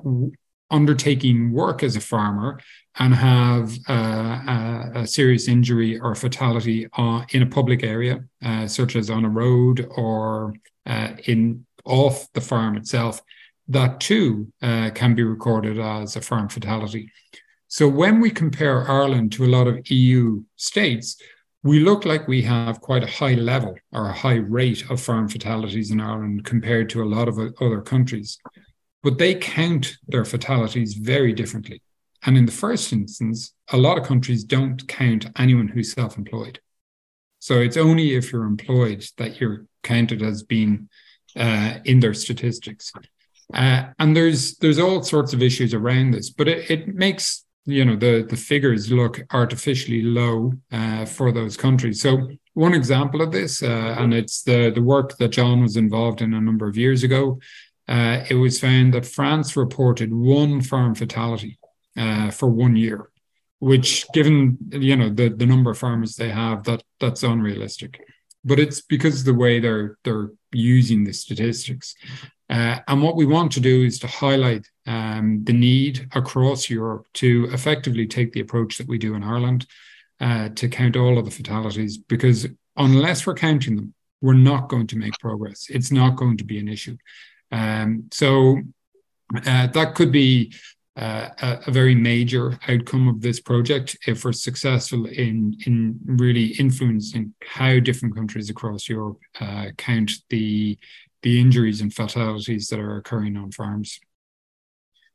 undertaking 0.69 1.51
work 1.51 1.83
as 1.83 1.95
a 1.95 2.01
farmer 2.01 2.59
and 2.99 3.13
have 3.13 3.77
uh, 3.87 3.93
a, 3.93 4.91
a, 4.95 5.07
serious 5.07 5.47
injury 5.47 5.99
or 5.99 6.15
fatality 6.15 6.87
uh, 6.97 7.23
in 7.31 7.43
a 7.43 7.45
public 7.45 7.83
area, 7.83 8.23
uh, 8.43 8.67
such 8.67 8.95
as 8.95 9.09
on 9.09 9.23
a 9.23 9.29
road 9.29 9.87
or 9.95 10.53
uh, 10.85 11.09
in 11.25 11.65
off 11.85 12.31
the 12.33 12.41
farm 12.41 12.75
itself, 12.75 13.21
that 13.69 13.99
too 13.99 14.51
can 14.61 15.13
be 15.15 15.23
recorded 15.23 15.79
as 15.79 16.15
a 16.15 16.21
farm 16.21 16.49
fatality. 16.49 17.09
So 17.69 17.87
when 17.87 18.19
we 18.19 18.29
compare 18.29 18.89
Ireland 18.89 19.31
to 19.33 19.45
a 19.45 19.47
lot 19.47 19.67
of 19.67 19.89
EU 19.89 20.43
states, 20.55 21.17
we 21.63 21.79
look 21.81 22.05
like 22.05 22.27
we 22.27 22.41
have 22.43 22.79
quite 22.81 23.03
a 23.03 23.11
high 23.11 23.33
level 23.33 23.75
or 23.91 24.09
a 24.09 24.13
high 24.13 24.35
rate 24.35 24.89
of 24.89 25.01
farm 25.01 25.27
fatalities 25.27 25.91
in 25.91 25.99
Ireland 25.99 26.45
compared 26.45 26.89
to 26.91 27.03
a 27.03 27.11
lot 27.15 27.27
of 27.27 27.37
other 27.37 27.81
countries. 27.81 28.37
But 29.03 29.17
they 29.17 29.35
count 29.35 29.97
their 30.07 30.25
fatalities 30.25 30.95
very 30.95 31.33
differently. 31.33 31.81
And 32.25 32.37
in 32.37 32.45
the 32.45 32.51
first 32.51 32.91
instance, 32.91 33.53
a 33.71 33.77
lot 33.77 33.97
of 33.97 34.05
countries 34.05 34.43
don't 34.43 34.87
count 34.87 35.27
anyone 35.37 35.67
who's 35.67 35.93
self 35.93 36.17
employed. 36.17 36.59
So 37.39 37.59
it's 37.59 37.77
only 37.77 38.15
if 38.15 38.31
you're 38.31 38.43
employed 38.43 39.05
that 39.17 39.39
you're 39.39 39.65
counted 39.83 40.21
as 40.21 40.43
being 40.43 40.89
uh, 41.35 41.75
in 41.85 41.99
their 41.99 42.13
statistics. 42.13 42.91
Uh, 43.53 43.83
and 43.99 44.15
there's 44.15 44.57
there's 44.57 44.79
all 44.79 45.03
sorts 45.03 45.33
of 45.33 45.41
issues 45.41 45.73
around 45.73 46.11
this, 46.11 46.29
but 46.29 46.47
it, 46.47 46.69
it 46.69 46.87
makes 46.95 47.45
you 47.65 47.85
know 47.85 47.95
the 47.95 48.25
the 48.27 48.35
figures 48.35 48.91
look 48.91 49.21
artificially 49.31 50.01
low 50.01 50.53
uh, 50.71 51.05
for 51.05 51.31
those 51.31 51.55
countries. 51.55 52.01
So 52.01 52.29
one 52.53 52.73
example 52.73 53.21
of 53.21 53.31
this, 53.31 53.61
uh, 53.61 53.95
and 53.97 54.13
it's 54.13 54.43
the 54.43 54.71
the 54.71 54.81
work 54.81 55.17
that 55.17 55.29
John 55.29 55.61
was 55.61 55.77
involved 55.77 56.21
in 56.21 56.33
a 56.33 56.41
number 56.41 56.67
of 56.67 56.75
years 56.75 57.03
ago. 57.03 57.39
Uh, 57.87 58.23
it 58.29 58.35
was 58.35 58.59
found 58.59 58.93
that 58.93 59.05
France 59.05 59.55
reported 59.55 60.13
one 60.13 60.61
farm 60.61 60.93
fatality 60.93 61.57
uh, 61.95 62.29
for 62.31 62.49
one 62.49 62.75
year, 62.75 63.09
which, 63.59 64.05
given 64.13 64.57
you 64.71 64.95
know 64.95 65.09
the 65.09 65.29
the 65.29 65.45
number 65.45 65.71
of 65.71 65.77
farmers 65.77 66.15
they 66.15 66.29
have, 66.29 66.63
that 66.63 66.83
that's 66.99 67.23
unrealistic. 67.23 68.03
But 68.43 68.59
it's 68.59 68.81
because 68.81 69.19
of 69.19 69.25
the 69.25 69.33
way 69.33 69.59
they're 69.59 69.97
they're 70.03 70.31
using 70.51 71.03
the 71.03 71.13
statistics. 71.13 71.95
Uh, 72.49 72.79
and 72.87 73.01
what 73.03 73.17
we 73.17 73.25
want 73.25 73.51
to 73.51 73.59
do 73.59 73.83
is 73.83 73.99
to 73.99 74.07
highlight 74.07 74.65
um, 74.85 75.43
the 75.43 75.53
need 75.53 76.07
across 76.15 76.69
Europe 76.69 77.05
to 77.13 77.49
effectively 77.51 78.07
take 78.07 78.31
the 78.31 78.39
approach 78.39 78.77
that 78.77 78.87
we 78.87 78.97
do 78.97 79.15
in 79.15 79.23
Ireland 79.23 79.67
uh, 80.21 80.47
to 80.55 80.69
count 80.69 80.95
all 80.95 81.17
of 81.17 81.25
the 81.25 81.31
fatalities, 81.31 81.97
because 81.97 82.47
unless 82.77 83.25
we're 83.25 83.33
counting 83.33 83.75
them, 83.75 83.93
we're 84.21 84.33
not 84.33 84.69
going 84.69 84.87
to 84.87 84.97
make 84.97 85.13
progress. 85.19 85.67
It's 85.69 85.91
not 85.91 86.15
going 86.15 86.37
to 86.37 86.45
be 86.45 86.57
an 86.59 86.69
issue. 86.69 86.95
Um, 87.51 88.09
so 88.11 88.57
uh, 89.35 89.67
that 89.67 89.95
could 89.95 90.11
be 90.11 90.53
uh, 90.97 91.29
a, 91.41 91.59
a, 91.67 91.71
very 91.71 91.93
major 91.93 92.57
outcome 92.67 93.07
of 93.07 93.21
this 93.21 93.39
project 93.39 93.95
if 94.07 94.25
we're 94.25 94.31
successful 94.31 95.05
in 95.05 95.55
in 95.67 95.99
really 96.05 96.47
influencing 96.59 97.33
how 97.43 97.79
different 97.79 98.15
countries 98.15 98.49
across 98.49 98.89
Europe 98.89 99.19
uh, 99.39 99.67
count 99.77 100.11
the 100.29 100.77
the 101.21 101.39
injuries 101.39 101.81
and 101.81 101.93
fatalities 101.93 102.67
that 102.67 102.79
are 102.79 102.97
occurring 102.97 103.37
on 103.37 103.51
farms. 103.51 103.99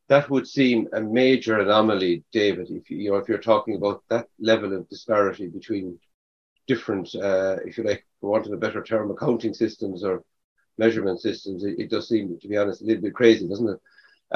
That 0.08 0.28
would 0.30 0.46
seem 0.46 0.88
a 0.92 1.00
major 1.00 1.58
anomaly, 1.60 2.24
David. 2.32 2.68
If 2.70 2.90
you, 2.90 3.10
know, 3.10 3.16
if 3.16 3.28
you're 3.28 3.38
talking 3.38 3.76
about 3.76 4.02
that 4.10 4.28
level 4.38 4.76
of 4.76 4.88
disparity 4.88 5.48
between 5.48 5.98
different, 6.66 7.14
uh, 7.14 7.56
if 7.64 7.78
you 7.78 7.84
like, 7.84 8.04
for 8.20 8.30
want 8.30 8.46
of 8.46 8.52
a 8.52 8.56
better 8.56 8.82
term, 8.82 9.10
accounting 9.10 9.54
systems 9.54 10.04
or 10.04 10.22
measurement 10.84 11.20
systems, 11.20 11.64
it, 11.64 11.74
it, 11.78 11.90
does 11.90 12.08
seem, 12.08 12.38
to 12.40 12.48
be 12.48 12.56
honest, 12.56 12.82
a 12.82 12.84
little 12.84 13.02
bit 13.02 13.14
crazy, 13.14 13.46
doesn't 13.48 13.68
it? 13.74 13.80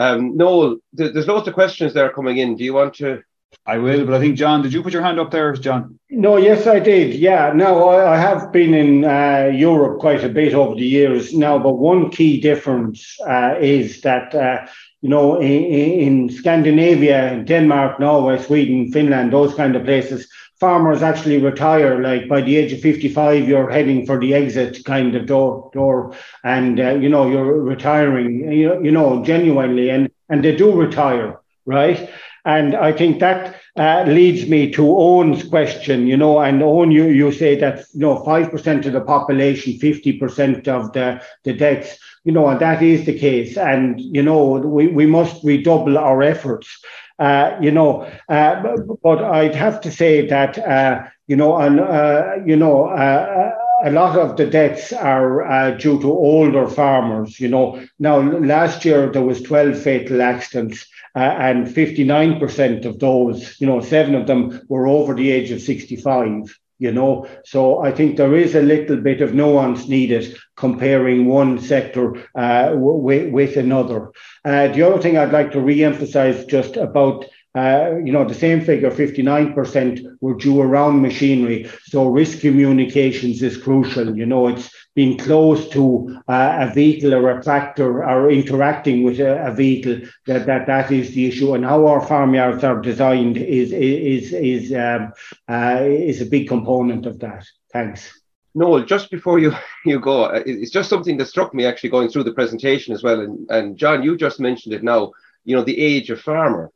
Um, 0.05 0.37
Noel, 0.37 0.79
th- 0.97 1.13
there's 1.13 1.27
lots 1.27 1.49
of 1.49 1.55
questions 1.55 1.93
there 1.93 2.11
coming 2.11 2.37
in. 2.39 2.57
Do 2.57 2.65
you 2.65 2.75
want 2.75 2.95
to 2.95 3.23
I 3.65 3.79
will, 3.79 4.05
but 4.05 4.15
I 4.15 4.21
think 4.21 4.37
John, 4.37 4.63
did 4.63 4.73
you 4.73 4.83
put 4.83 4.93
your 4.93 5.03
hand 5.03 5.19
up 5.19 5.31
there, 5.31 5.53
John? 5.55 5.99
No, 6.11 6.37
yes, 6.37 6.67
I 6.67 6.79
did. 6.79 7.15
Yeah, 7.15 7.53
no, 7.55 7.89
I, 7.89 8.15
I 8.15 8.19
have 8.19 8.53
been 8.53 8.75
in 8.75 9.05
uh, 9.05 9.51
Europe 9.53 9.99
quite 9.99 10.23
a 10.23 10.29
bit 10.29 10.55
over 10.55 10.77
the 10.77 10.87
years 10.87 11.35
now, 11.35 11.59
but 11.59 11.75
one 11.75 12.11
key 12.11 12.41
difference 12.41 13.17
uh, 13.27 13.57
is 13.61 14.03
that 14.03 14.35
uh, 14.35 14.67
you 15.01 15.09
know 15.09 15.41
in, 15.41 15.65
in 16.07 16.31
Scandinavia, 16.31 17.43
Denmark, 17.45 17.99
Norway, 17.99 18.41
Sweden, 18.41 18.93
Finland, 18.93 19.33
those 19.33 19.55
kind 19.55 19.75
of 19.75 19.85
places, 19.85 20.29
farmers 20.61 21.03
actually 21.03 21.39
retire. 21.39 22.03
Like 22.03 22.29
by 22.29 22.41
the 22.41 22.57
age 22.57 22.73
of 22.73 22.81
fifty-five, 22.81 23.49
you're 23.49 23.71
heading 23.71 24.07
for 24.07 24.19
the 24.19 24.35
exit 24.35 24.85
kind 24.85 25.15
of 25.15 25.27
door, 25.27 25.71
door, 25.73 26.15
and 26.45 26.81
uh, 26.81 26.95
you 26.95 27.09
know 27.09 27.29
you're 27.29 27.61
retiring. 27.61 28.53
You, 28.53 28.83
you 28.83 28.91
know 28.91 29.25
genuinely, 29.25 29.91
and 29.91 30.11
and 30.29 30.45
they 30.45 30.55
do 30.55 30.73
retire, 30.73 31.39
right? 31.65 32.09
And 32.47 32.77
I 32.77 32.93
think 32.93 33.19
that 33.19 33.57
uh, 33.77 34.05
leads 34.07 34.49
me 34.49 34.71
to 34.71 34.89
Owen's 34.89 35.43
question, 35.43 36.07
you 36.07 36.17
know, 36.17 36.39
and 36.39 36.63
Owen, 36.63 36.93
you, 36.93 37.07
you 37.09 37.33
say 37.33 37.57
that, 37.57 37.81
you 37.93 38.01
know, 38.01 38.23
5% 38.23 38.87
of 38.87 38.93
the 38.93 39.01
population, 39.01 39.73
50% 39.75 40.69
of 40.69 40.93
the, 40.93 41.21
the 41.43 41.53
deaths, 41.53 41.99
you 42.23 42.31
know, 42.33 42.47
and 42.49 42.61
that 42.61 42.83
is 42.83 43.05
the 43.05 43.19
case. 43.19 43.57
And, 43.57 44.01
you 44.01 44.23
know, 44.23 44.45
we, 44.53 44.87
we 44.87 45.07
must 45.07 45.43
redouble 45.45 45.99
our 45.99 46.23
efforts. 46.23 46.81
Uh, 47.19 47.57
you 47.61 47.71
know, 47.71 48.03
uh, 48.29 48.77
but 49.03 49.25
I'd 49.25 49.55
have 49.55 49.81
to 49.83 49.91
say 49.91 50.27
that, 50.27 50.59
uh, 50.59 51.05
you 51.27 51.37
know, 51.37 51.57
and, 51.57 51.81
uh, 51.81 52.35
you 52.45 52.57
know, 52.57 52.87
uh, 52.87 53.53
a 53.85 53.91
lot 53.91 54.19
of 54.19 54.37
the 54.37 54.47
deaths 54.47 54.93
are 54.93 55.43
uh, 55.47 55.71
due 55.73 56.01
to 56.01 56.11
older 56.11 56.69
farmers. 56.69 57.41
You 57.41 57.49
know, 57.49 57.83
now 57.99 58.21
last 58.21 58.85
year 58.85 59.11
there 59.11 59.23
was 59.23 59.41
12 59.43 59.81
fatal 59.81 60.21
accidents, 60.21 60.87
uh, 61.15 61.21
and 61.21 61.67
59% 61.67 62.85
of 62.85 62.99
those, 62.99 63.59
you 63.61 63.67
know, 63.67 63.81
seven 63.81 64.15
of 64.15 64.27
them 64.27 64.61
were 64.69 64.87
over 64.87 65.15
the 65.15 65.31
age 65.31 65.51
of 65.51 65.63
65 65.63 66.59
you 66.79 66.93
know. 66.93 67.27
So 67.45 67.81
I 67.81 67.91
think 67.93 68.17
there 68.17 68.35
is 68.35 68.55
a 68.55 68.63
little 68.63 68.97
bit 68.97 69.21
of 69.21 69.35
nuance 69.35 69.89
needed 69.89 70.37
comparing 70.57 71.27
one 71.27 71.59
sector 71.59 72.23
uh, 72.35 72.73
with, 72.75 73.33
with 73.33 73.57
another. 73.57 74.11
Uh, 74.45 74.69
the 74.69 74.83
other 74.83 75.01
thing 75.01 75.17
I'd 75.17 75.33
like 75.33 75.53
to 75.53 75.61
re-emphasize 75.61 76.45
just 76.47 76.77
about 76.77 77.25
uh, 77.57 77.97
you 78.05 78.13
know, 78.13 78.25
the 78.25 78.35
same 78.35 78.61
figure, 78.61 78.91
59% 78.91 80.19
were 80.21 80.35
due 80.35 80.61
around 80.61 81.01
machinery. 81.01 81.71
So 81.85 82.07
risk 82.07 82.41
communications 82.41 83.43
is 83.43 83.57
crucial. 83.57 84.15
You 84.15 84.27
know, 84.27 84.49
it's 84.49 84.71
being 84.95 85.17
close 85.17 85.69
to 85.71 86.21
uh, 86.29 86.69
a 86.69 86.75
vehicle 86.75 87.15
or 87.15 87.31
a 87.31 87.43
tractor 87.43 88.05
or 88.05 88.31
interacting 88.31 89.05
with 89.05 89.21
a, 89.21 89.47
a, 89.47 89.53
vehicle 89.53 90.07
that, 90.27 90.45
that 90.45 90.67
that 90.67 90.93
is 90.93 91.15
the 91.15 91.27
issue. 91.27 91.55
And 91.55 91.65
how 91.65 91.87
our 91.87 92.07
farmyards 92.07 92.63
are 92.63 92.81
designed 92.81 93.39
is 93.39 93.73
is 93.73 94.35
is 94.35 94.73
um, 94.75 95.13
uh, 95.49 95.81
is 95.83 96.21
a 96.21 96.27
big 96.27 96.49
component 96.49 97.07
of 97.07 97.19
that. 97.21 97.47
Thanks. 97.73 98.21
Noel, 98.55 98.85
just 98.85 99.11
before 99.11 99.39
you, 99.39 99.53
you 99.87 99.99
go, 99.99 100.25
uh, 100.25 100.43
it's 100.45 100.71
just 100.71 100.91
something 100.91 101.17
that 101.19 101.29
struck 101.29 101.55
me 101.55 101.65
actually 101.65 101.91
going 101.91 102.11
through 102.11 102.25
the 102.25 102.33
presentation 102.33 102.93
as 102.93 103.03
well. 103.03 103.21
And, 103.21 103.49
and 103.51 103.77
John, 103.79 104.03
you 104.03 104.17
just 104.17 104.41
mentioned 104.41 104.75
it 104.75 104.83
now, 104.83 105.13
you 105.45 105.57
know, 105.57 105.63
the 105.63 105.79
age 105.79 106.11
of 106.11 106.21
farmer. 106.21 106.71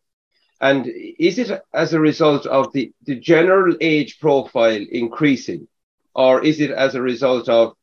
And 0.60 0.86
is 0.86 1.38
it 1.38 1.62
as 1.72 1.94
a 1.94 2.00
result 2.00 2.46
of 2.46 2.72
the, 2.72 2.92
the 3.04 3.14
general 3.14 3.74
age 3.80 4.20
profile 4.20 4.84
increasing, 4.92 5.66
or 6.14 6.44
is 6.44 6.60
it 6.60 6.70
as 6.70 6.94
a 6.94 7.02
result 7.02 7.48
of 7.48 7.74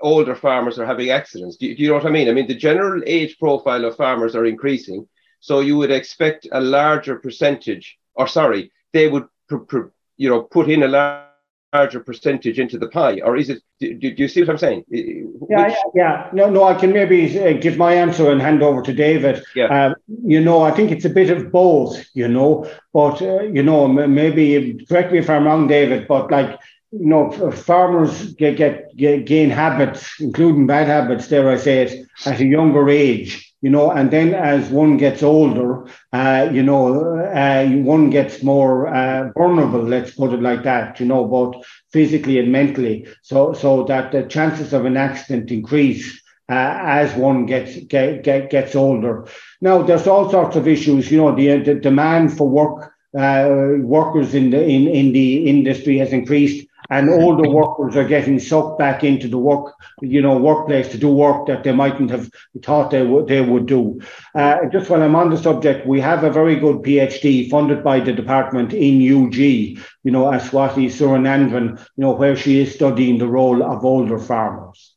older 0.00 0.36
farmers 0.36 0.78
are 0.78 0.86
having 0.86 1.10
accidents? 1.10 1.56
Do, 1.56 1.74
do 1.74 1.82
you 1.82 1.88
know 1.88 1.94
what 1.94 2.06
I 2.06 2.10
mean? 2.10 2.28
I 2.28 2.32
mean, 2.32 2.46
the 2.46 2.54
general 2.54 3.02
age 3.06 3.38
profile 3.38 3.84
of 3.84 3.96
farmers 3.96 4.36
are 4.36 4.46
increasing, 4.46 5.08
so 5.40 5.60
you 5.60 5.76
would 5.78 5.90
expect 5.90 6.46
a 6.52 6.60
larger 6.60 7.16
percentage, 7.16 7.98
or 8.14 8.28
sorry, 8.28 8.70
they 8.92 9.08
would, 9.08 9.26
pr- 9.48 9.56
pr- 9.56 9.86
you 10.16 10.28
know, 10.28 10.42
put 10.42 10.70
in 10.70 10.84
a 10.84 10.88
larger 10.88 11.25
larger 11.72 12.00
percentage 12.00 12.58
into 12.58 12.78
the 12.78 12.88
pie, 12.88 13.20
or 13.24 13.36
is 13.36 13.50
it? 13.50 13.62
Do, 13.80 13.92
do 13.94 14.14
you 14.16 14.28
see 14.28 14.40
what 14.40 14.50
I'm 14.50 14.58
saying? 14.58 14.84
Yeah, 14.88 15.24
yeah, 15.50 15.74
yeah, 15.94 16.30
No, 16.32 16.48
no. 16.48 16.64
I 16.64 16.74
can 16.74 16.92
maybe 16.92 17.38
uh, 17.38 17.52
give 17.54 17.76
my 17.76 17.92
answer 17.92 18.30
and 18.30 18.40
hand 18.40 18.62
over 18.62 18.82
to 18.82 18.92
David. 18.92 19.42
Yeah. 19.54 19.86
Um, 19.86 19.94
you 20.24 20.40
know, 20.40 20.62
I 20.62 20.70
think 20.70 20.90
it's 20.90 21.04
a 21.04 21.10
bit 21.10 21.30
of 21.30 21.52
both. 21.52 22.04
You 22.14 22.28
know, 22.28 22.70
but 22.92 23.20
uh, 23.20 23.42
you 23.42 23.62
know, 23.62 23.88
maybe 23.88 24.84
correct 24.88 25.12
me 25.12 25.18
if 25.18 25.28
I'm 25.28 25.44
wrong, 25.44 25.66
David. 25.66 26.08
But 26.08 26.30
like 26.30 26.58
you 26.92 27.06
know, 27.06 27.30
farmers 27.50 28.32
get, 28.34 28.56
get, 28.56 28.96
get 28.96 29.26
gain 29.26 29.50
habits, 29.50 30.20
including 30.20 30.66
bad 30.66 30.86
habits, 30.86 31.28
dare 31.28 31.50
I 31.50 31.56
say 31.56 31.82
it, 31.82 32.08
at 32.24 32.40
a 32.40 32.44
younger 32.44 32.88
age 32.88 33.45
you 33.62 33.70
know, 33.70 33.90
and 33.90 34.10
then 34.10 34.34
as 34.34 34.68
one 34.70 34.96
gets 34.96 35.22
older, 35.22 35.86
uh, 36.12 36.48
you 36.52 36.62
know, 36.62 37.16
uh, 37.18 37.66
one 37.66 38.10
gets 38.10 38.42
more 38.42 38.86
uh, 38.88 39.32
vulnerable, 39.32 39.82
let's 39.82 40.12
put 40.12 40.32
it 40.32 40.42
like 40.42 40.62
that, 40.64 41.00
you 41.00 41.06
know, 41.06 41.24
both 41.24 41.64
physically 41.92 42.38
and 42.38 42.52
mentally. 42.52 43.06
So, 43.22 43.54
so 43.54 43.84
that 43.84 44.12
the 44.12 44.24
chances 44.24 44.72
of 44.72 44.84
an 44.84 44.96
accident 44.96 45.50
increase 45.50 46.20
uh, 46.48 46.78
as 46.82 47.14
one 47.14 47.46
gets 47.46 47.76
get, 47.76 48.22
get, 48.22 48.50
gets 48.50 48.76
older. 48.76 49.26
Now, 49.60 49.82
there's 49.82 50.06
all 50.06 50.30
sorts 50.30 50.56
of 50.56 50.68
issues, 50.68 51.10
you 51.10 51.18
know, 51.18 51.34
the, 51.34 51.58
the 51.58 51.74
demand 51.74 52.36
for 52.36 52.48
work, 52.48 52.92
uh, 53.18 53.78
workers 53.80 54.34
in 54.34 54.50
the 54.50 54.62
in, 54.62 54.86
in 54.88 55.12
the 55.12 55.48
industry 55.48 55.96
has 55.98 56.12
increased 56.12 56.65
and 56.90 57.10
older 57.10 57.48
workers 57.48 57.96
are 57.96 58.04
getting 58.04 58.38
sucked 58.38 58.78
back 58.78 59.04
into 59.04 59.28
the 59.28 59.38
work, 59.38 59.74
you 60.00 60.20
know, 60.20 60.36
workplace 60.36 60.88
to 60.88 60.98
do 60.98 61.08
work 61.08 61.46
that 61.46 61.64
they 61.64 61.72
mightn't 61.72 62.10
have 62.10 62.30
thought 62.62 62.90
they 62.90 63.02
would 63.02 63.26
they 63.26 63.40
would 63.40 63.66
do. 63.66 64.00
Uh, 64.34 64.58
just 64.72 64.90
while 64.90 65.02
I'm 65.02 65.16
on 65.16 65.30
the 65.30 65.38
subject, 65.38 65.86
we 65.86 66.00
have 66.00 66.24
a 66.24 66.30
very 66.30 66.56
good 66.56 66.78
PhD 66.78 67.50
funded 67.50 67.82
by 67.82 68.00
the 68.00 68.12
department 68.12 68.72
in 68.72 68.96
UG, 68.96 69.36
you 69.36 70.10
know, 70.10 70.24
Aswati 70.24 70.86
Suryanandan, 70.86 71.78
you 71.78 72.02
know, 72.02 72.12
where 72.12 72.36
she 72.36 72.60
is 72.60 72.74
studying 72.74 73.18
the 73.18 73.28
role 73.28 73.62
of 73.62 73.84
older 73.84 74.18
farmers. 74.18 74.94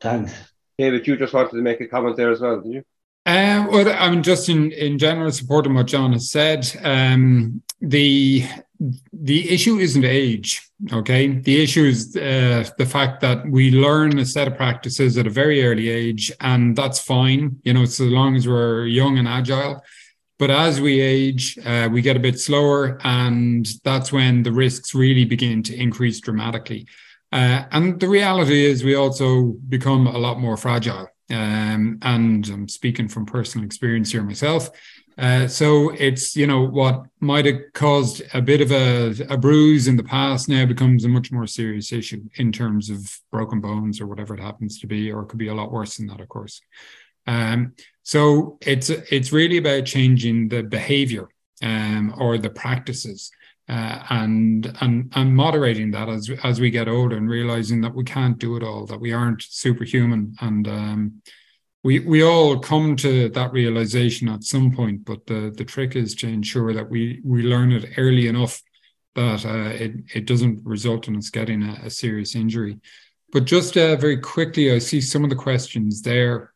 Thanks. 0.00 0.34
David, 0.78 1.06
you 1.06 1.16
just 1.16 1.32
wanted 1.32 1.52
to 1.52 1.62
make 1.62 1.80
a 1.80 1.88
comment 1.88 2.16
there 2.16 2.30
as 2.30 2.40
well, 2.40 2.60
did 2.60 2.72
you? 2.72 2.82
Um, 3.26 3.66
well, 3.66 3.88
I 3.88 4.08
mean, 4.08 4.22
just 4.22 4.48
in, 4.48 4.70
in 4.70 4.98
general, 4.98 5.32
supporting 5.32 5.74
what 5.74 5.88
John 5.88 6.12
has 6.12 6.30
said, 6.30 6.70
um, 6.84 7.60
the 7.80 8.44
the 9.12 9.50
issue 9.50 9.78
isn't 9.78 10.04
age, 10.04 10.70
okay? 10.92 11.28
The 11.28 11.62
issue 11.62 11.84
is 11.84 12.14
uh, 12.14 12.68
the 12.76 12.86
fact 12.86 13.22
that 13.22 13.48
we 13.48 13.70
learn 13.70 14.18
a 14.18 14.26
set 14.26 14.46
of 14.46 14.56
practices 14.56 15.16
at 15.16 15.26
a 15.26 15.30
very 15.30 15.64
early 15.64 15.88
age, 15.88 16.30
and 16.40 16.76
that's 16.76 17.00
fine, 17.00 17.58
you 17.64 17.72
know, 17.72 17.86
so 17.86 18.04
long 18.04 18.36
as 18.36 18.46
we're 18.46 18.86
young 18.86 19.18
and 19.18 19.26
agile. 19.26 19.82
But 20.38 20.50
as 20.50 20.80
we 20.80 21.00
age, 21.00 21.58
uh, 21.64 21.88
we 21.90 22.02
get 22.02 22.16
a 22.16 22.20
bit 22.20 22.38
slower, 22.38 23.00
and 23.02 23.66
that's 23.82 24.12
when 24.12 24.42
the 24.42 24.52
risks 24.52 24.94
really 24.94 25.24
begin 25.24 25.62
to 25.64 25.74
increase 25.74 26.20
dramatically. 26.20 26.86
Uh, 27.32 27.64
and 27.72 27.98
the 27.98 28.08
reality 28.08 28.66
is, 28.66 28.84
we 28.84 28.94
also 28.94 29.56
become 29.68 30.06
a 30.06 30.18
lot 30.18 30.38
more 30.38 30.58
fragile. 30.58 31.08
Um, 31.30 31.98
and 32.02 32.48
I'm 32.48 32.68
speaking 32.68 33.08
from 33.08 33.26
personal 33.26 33.66
experience 33.66 34.12
here 34.12 34.22
myself. 34.22 34.70
Uh, 35.18 35.48
so 35.48 35.90
it's 35.94 36.36
you 36.36 36.46
know 36.46 36.62
what 36.62 37.06
might 37.20 37.46
have 37.46 37.60
caused 37.72 38.22
a 38.34 38.42
bit 38.42 38.60
of 38.60 38.70
a, 38.70 39.14
a 39.30 39.36
bruise 39.38 39.88
in 39.88 39.96
the 39.96 40.04
past 40.04 40.46
now 40.46 40.66
becomes 40.66 41.04
a 41.04 41.08
much 41.08 41.32
more 41.32 41.46
serious 41.46 41.90
issue 41.90 42.22
in 42.34 42.52
terms 42.52 42.90
of 42.90 43.18
broken 43.32 43.60
bones 43.60 43.98
or 43.98 44.06
whatever 44.06 44.34
it 44.34 44.40
happens 44.40 44.78
to 44.78 44.86
be, 44.86 45.10
or 45.10 45.22
it 45.22 45.28
could 45.28 45.38
be 45.38 45.48
a 45.48 45.54
lot 45.54 45.72
worse 45.72 45.96
than 45.96 46.06
that, 46.06 46.20
of 46.20 46.28
course. 46.28 46.60
Um, 47.26 47.72
so 48.02 48.58
it's 48.60 48.90
it's 48.90 49.32
really 49.32 49.56
about 49.56 49.86
changing 49.86 50.48
the 50.48 50.62
behavior 50.62 51.28
um, 51.62 52.14
or 52.18 52.36
the 52.36 52.50
practices 52.50 53.30
uh, 53.68 54.02
and 54.10 54.76
and 54.80 55.12
and 55.14 55.34
moderating 55.34 55.90
that 55.90 56.08
as 56.08 56.30
as 56.44 56.60
we 56.60 56.70
get 56.70 56.88
older 56.88 57.16
and 57.16 57.28
realizing 57.28 57.80
that 57.80 57.94
we 57.94 58.04
can't 58.04 58.38
do 58.38 58.56
it 58.56 58.62
all, 58.62 58.86
that 58.86 59.00
we 59.00 59.12
aren't 59.12 59.42
superhuman, 59.42 60.34
and 60.40 60.68
um, 60.68 61.22
we 61.82 61.98
we 62.00 62.22
all 62.22 62.58
come 62.58 62.94
to 62.96 63.28
that 63.30 63.52
realization 63.52 64.28
at 64.28 64.44
some 64.44 64.70
point. 64.70 65.04
But 65.04 65.26
the 65.26 65.52
the 65.56 65.64
trick 65.64 65.96
is 65.96 66.14
to 66.16 66.28
ensure 66.28 66.72
that 66.74 66.88
we 66.88 67.20
we 67.24 67.42
learn 67.42 67.72
it 67.72 67.94
early 67.96 68.28
enough 68.28 68.62
that 69.16 69.44
uh, 69.44 69.70
it 69.70 69.94
it 70.14 70.26
doesn't 70.26 70.64
result 70.64 71.08
in 71.08 71.16
us 71.16 71.30
getting 71.30 71.64
a, 71.64 71.80
a 71.86 71.90
serious 71.90 72.36
injury. 72.36 72.78
But 73.32 73.46
just 73.46 73.76
uh, 73.76 73.96
very 73.96 74.18
quickly, 74.18 74.72
I 74.72 74.78
see 74.78 75.00
some 75.00 75.24
of 75.24 75.30
the 75.30 75.36
questions 75.36 76.02
there. 76.02 76.52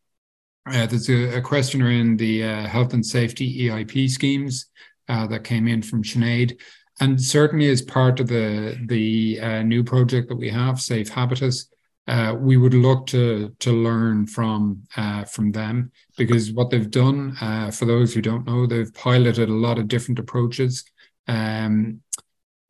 Uh, 0.64 0.86
there's 0.86 1.08
a, 1.08 1.38
a, 1.38 1.40
question 1.40 1.82
around 1.82 2.18
the 2.18 2.44
uh, 2.44 2.66
health 2.68 2.92
and 2.92 3.04
safety 3.04 3.62
EIP 3.62 4.08
schemes 4.08 4.66
uh, 5.08 5.26
that 5.26 5.42
came 5.42 5.66
in 5.66 5.82
from 5.82 6.04
Sinead 6.04 6.61
and 7.01 7.20
certainly 7.20 7.68
as 7.68 7.82
part 7.82 8.20
of 8.20 8.28
the 8.28 8.78
the 8.86 9.40
uh, 9.40 9.62
new 9.62 9.82
project 9.82 10.28
that 10.28 10.36
we 10.36 10.51
have, 10.51 10.80
Safe 10.80 11.09
Habitus, 11.09 11.66
uh, 12.07 12.36
we 12.38 12.57
would 12.57 12.74
look 12.74 13.07
to 13.09 13.55
to 13.61 13.72
learn 13.72 14.26
from 14.26 14.82
uh, 14.96 15.24
from 15.24 15.51
them 15.53 15.90
because 16.16 16.53
what 16.53 16.70
they've 16.70 16.90
done, 16.90 17.36
uh, 17.40 17.70
for 17.70 17.86
those 17.86 18.12
who 18.12 18.20
don't 18.20 18.46
know, 18.46 18.66
they've 18.66 18.94
piloted 18.94 19.48
a 19.48 19.53
lot 19.53 19.78
of 19.78 19.88
different 19.88 20.18
approaches 20.18 20.84
um, 21.26 22.01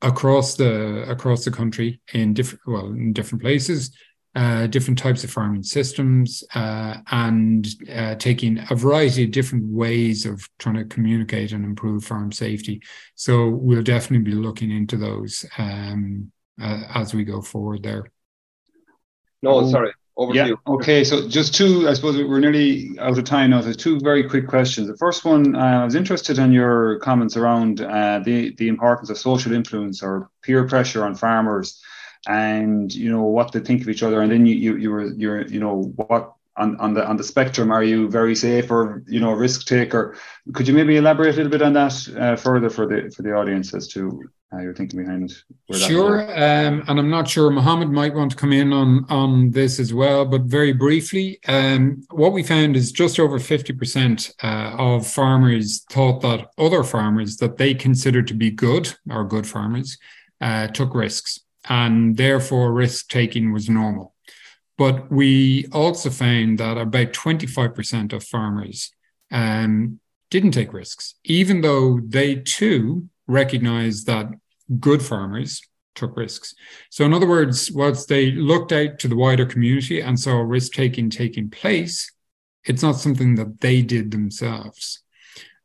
across 0.03 0.55
the 0.55 1.05
across 1.11 1.45
the 1.45 1.51
country 1.51 2.01
in 2.15 2.33
different 2.33 2.61
well 2.67 2.87
in 2.87 3.13
different 3.13 3.43
places 3.43 3.91
uh, 4.35 4.67
different 4.69 4.99
types 4.99 5.25
of 5.25 5.31
farming 5.31 5.63
systems 5.63 6.45
uh, 6.55 6.97
and 7.11 7.67
uh, 7.93 8.15
taking 8.15 8.65
a 8.71 8.77
variety 8.77 9.25
of 9.25 9.33
different 9.33 9.65
ways 9.67 10.25
of 10.25 10.49
trying 10.59 10.77
to 10.77 10.85
communicate 10.85 11.53
and 11.53 11.65
improve 11.65 12.05
farm 12.05 12.31
safety. 12.31 12.81
So 13.17 13.49
we'll 13.49 13.83
definitely 13.83 14.31
be 14.31 14.37
looking 14.37 14.71
into 14.71 14.97
those 14.97 15.45
um, 15.59 16.31
uh, 16.63 16.83
as 16.95 17.13
we 17.13 17.25
go 17.25 17.43
forward 17.43 17.83
there. 17.83 18.05
No, 19.43 19.69
sorry. 19.69 19.93
Over 20.17 20.35
yeah. 20.35 20.51
Okay. 20.67 21.03
So 21.03 21.27
just 21.29 21.55
two, 21.55 21.89
I 21.89 21.95
suppose 21.95 22.17
we're 22.17 22.41
nearly 22.41 22.91
out 22.99 23.17
of 23.17 23.25
time 23.25 23.51
now. 23.51 23.63
So 23.63 23.73
two 23.73 23.99
very 24.01 24.29
quick 24.29 24.47
questions. 24.47 24.87
The 24.87 24.97
first 24.97 25.25
one, 25.25 25.57
uh, 25.57 25.81
I 25.81 25.85
was 25.85 25.95
interested 25.95 26.39
in 26.39 26.53
your 26.53 26.99
comments 26.99 27.37
around 27.37 27.81
uh, 27.81 28.21
the, 28.23 28.55
the 28.57 28.69
importance 28.69 29.09
of 29.09 29.17
social 29.17 29.53
influence 29.53 30.03
or 30.03 30.31
peer 30.43 30.69
pressure 30.69 31.05
on 31.05 31.15
farmers 31.15 31.83
and 32.27 32.93
you 32.93 33.11
know 33.11 33.23
what 33.23 33.53
they 33.53 33.61
think 33.61 33.83
of 33.83 33.89
each 33.89 34.03
other. 34.03 34.21
And 34.21 34.31
then 34.31 34.47
you 34.47 34.55
you 34.55 34.77
you 34.77 34.91
were 34.91 35.07
you're 35.15 35.47
you 35.47 35.61
know 35.61 35.93
what 35.97 36.35
on, 36.57 36.77
on 36.77 36.95
the 36.95 37.07
on 37.07 37.17
the 37.17 37.25
spectrum 37.25 37.71
are 37.71 37.85
you 37.85 38.09
very 38.09 38.35
safe 38.35 38.71
or 38.71 39.03
you 39.07 39.21
know 39.21 39.33
risk 39.33 39.67
taker? 39.67 40.17
Could 40.53 40.69
you 40.69 40.75
maybe 40.75 40.97
elaborate 40.97 41.35
a 41.35 41.37
little 41.37 41.51
bit 41.51 41.63
on 41.63 41.73
that 41.75 42.09
uh, 42.17 42.37
further 42.37 42.71
for 42.71 42.87
the 42.87 43.13
for 43.15 43.23
the 43.23 43.33
audience 43.33 43.75
as 43.75 43.89
to 43.89 44.23
how 44.53 44.59
you're 44.59 44.75
thinking 44.75 45.01
behind 45.01 45.33
sure 45.73 46.23
um, 46.23 46.83
and 46.89 46.99
i'm 46.99 47.11
not 47.11 47.29
sure 47.29 47.51
mohammed 47.51 47.91
might 47.91 48.13
want 48.13 48.33
to 48.33 48.37
come 48.37 48.53
in 48.53 48.73
on 48.73 49.07
on 49.09 49.51
this 49.53 49.79
as 49.79 49.95
well 49.95 50.25
but 50.25 50.43
very 50.43 50.73
briefly 50.73 51.39
um, 51.47 52.03
what 52.11 52.33
we 52.33 52.43
found 52.43 52.75
is 52.77 52.91
just 52.91 53.21
over 53.21 53.39
50% 53.39 54.35
uh, 54.43 54.77
of 54.77 55.07
farmers 55.07 55.85
thought 55.91 56.21
that 56.23 56.51
other 56.59 56.83
farmers 56.83 57.37
that 57.37 57.59
they 57.59 57.75
considered 57.75 58.27
to 58.27 58.35
be 58.35 58.51
good 58.51 58.93
or 59.09 59.25
good 59.25 59.47
farmers 59.47 59.97
uh, 60.41 60.67
took 60.69 60.95
risks 60.95 61.41
and 61.69 62.17
therefore 62.17 62.73
risk 62.73 63.09
taking 63.09 63.53
was 63.53 63.69
normal. 63.69 64.15
But 64.79 65.13
we 65.13 65.67
also 65.73 66.09
found 66.09 66.59
that 66.59 66.79
about 66.79 67.13
25% 67.13 68.13
of 68.13 68.25
farmers 68.25 68.91
um, 69.31 70.01
didn't 70.31 70.53
take 70.53 70.73
risks, 70.73 71.17
even 71.25 71.61
though 71.61 72.01
they 72.03 72.37
too 72.37 73.09
recognized 73.27 74.07
that 74.07 74.29
good 74.79 75.03
farmers 75.03 75.61
took 75.95 76.17
risks. 76.17 76.55
So, 76.89 77.05
in 77.05 77.13
other 77.13 77.29
words, 77.29 77.71
whilst 77.71 78.09
they 78.09 78.31
looked 78.31 78.73
out 78.73 78.99
to 79.01 79.09
the 79.09 79.17
wider 79.17 79.45
community 79.45 80.01
and 80.01 80.19
saw 80.19 80.41
risk 80.41 80.73
taking 80.73 81.11
taking 81.11 81.51
place, 81.51 82.11
it's 82.65 82.83
not 82.83 82.97
something 82.97 83.35
that 83.37 83.61
they 83.61 83.83
did 83.83 84.11
themselves. 84.11 85.03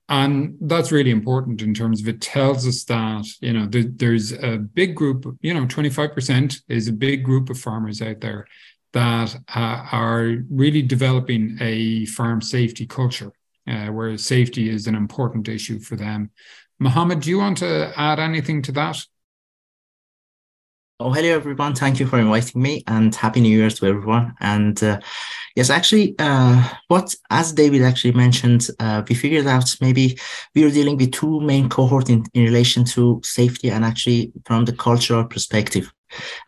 And 0.07 0.55
that's 0.61 0.91
really 0.91 1.09
important 1.09 1.63
in 1.63 1.73
terms 1.73 2.01
of 2.01 2.07
it 2.07 2.21
tells 2.21 2.67
us 2.67 2.83
that, 2.85 3.25
you 3.41 3.53
know, 3.53 3.67
there's 3.69 4.33
a 4.33 4.57
big 4.57 4.95
group, 4.95 5.25
you 5.41 5.53
know, 5.53 5.65
25% 5.65 6.61
is 6.69 6.87
a 6.87 6.93
big 6.93 7.23
group 7.23 7.49
of 7.49 7.59
farmers 7.59 8.01
out 8.03 8.21
there 8.21 8.45
that 8.93 9.35
uh, 9.55 9.87
are 9.91 10.35
really 10.49 10.83
developing 10.83 11.57
a 11.59 12.05
farm 12.05 12.41
safety 12.41 12.85
culture 12.85 13.31
uh, 13.67 13.87
where 13.87 14.15
safety 14.17 14.69
is 14.69 14.85
an 14.85 14.95
important 14.95 15.49
issue 15.49 15.79
for 15.79 15.95
them. 15.95 16.29
Mohammed, 16.79 17.21
do 17.21 17.29
you 17.29 17.39
want 17.39 17.57
to 17.57 17.91
add 17.97 18.19
anything 18.19 18.61
to 18.61 18.71
that? 18.73 19.03
Oh, 20.97 21.11
hello 21.11 21.27
everyone. 21.27 21.75
Thank 21.75 21.99
you 21.99 22.07
for 22.07 22.19
inviting 22.19 22.61
me 22.61 22.81
and 22.87 23.13
happy 23.13 23.41
new 23.41 23.57
year 23.57 23.69
to 23.69 23.85
everyone. 23.85 24.33
And 24.39 24.81
uh, 24.81 25.01
yes, 25.53 25.69
actually, 25.69 26.15
uh, 26.19 26.69
what, 26.87 27.13
as 27.29 27.51
David 27.51 27.81
actually 27.81 28.13
mentioned, 28.13 28.69
uh, 28.79 29.03
we 29.09 29.13
figured 29.13 29.45
out 29.45 29.75
maybe 29.81 30.17
we 30.55 30.63
were 30.63 30.71
dealing 30.71 30.95
with 30.95 31.11
two 31.11 31.41
main 31.41 31.67
cohort 31.67 32.09
in, 32.09 32.23
in 32.33 32.45
relation 32.45 32.85
to 32.85 33.19
safety 33.25 33.71
and 33.71 33.83
actually 33.83 34.31
from 34.45 34.63
the 34.63 34.71
cultural 34.71 35.25
perspective. 35.25 35.93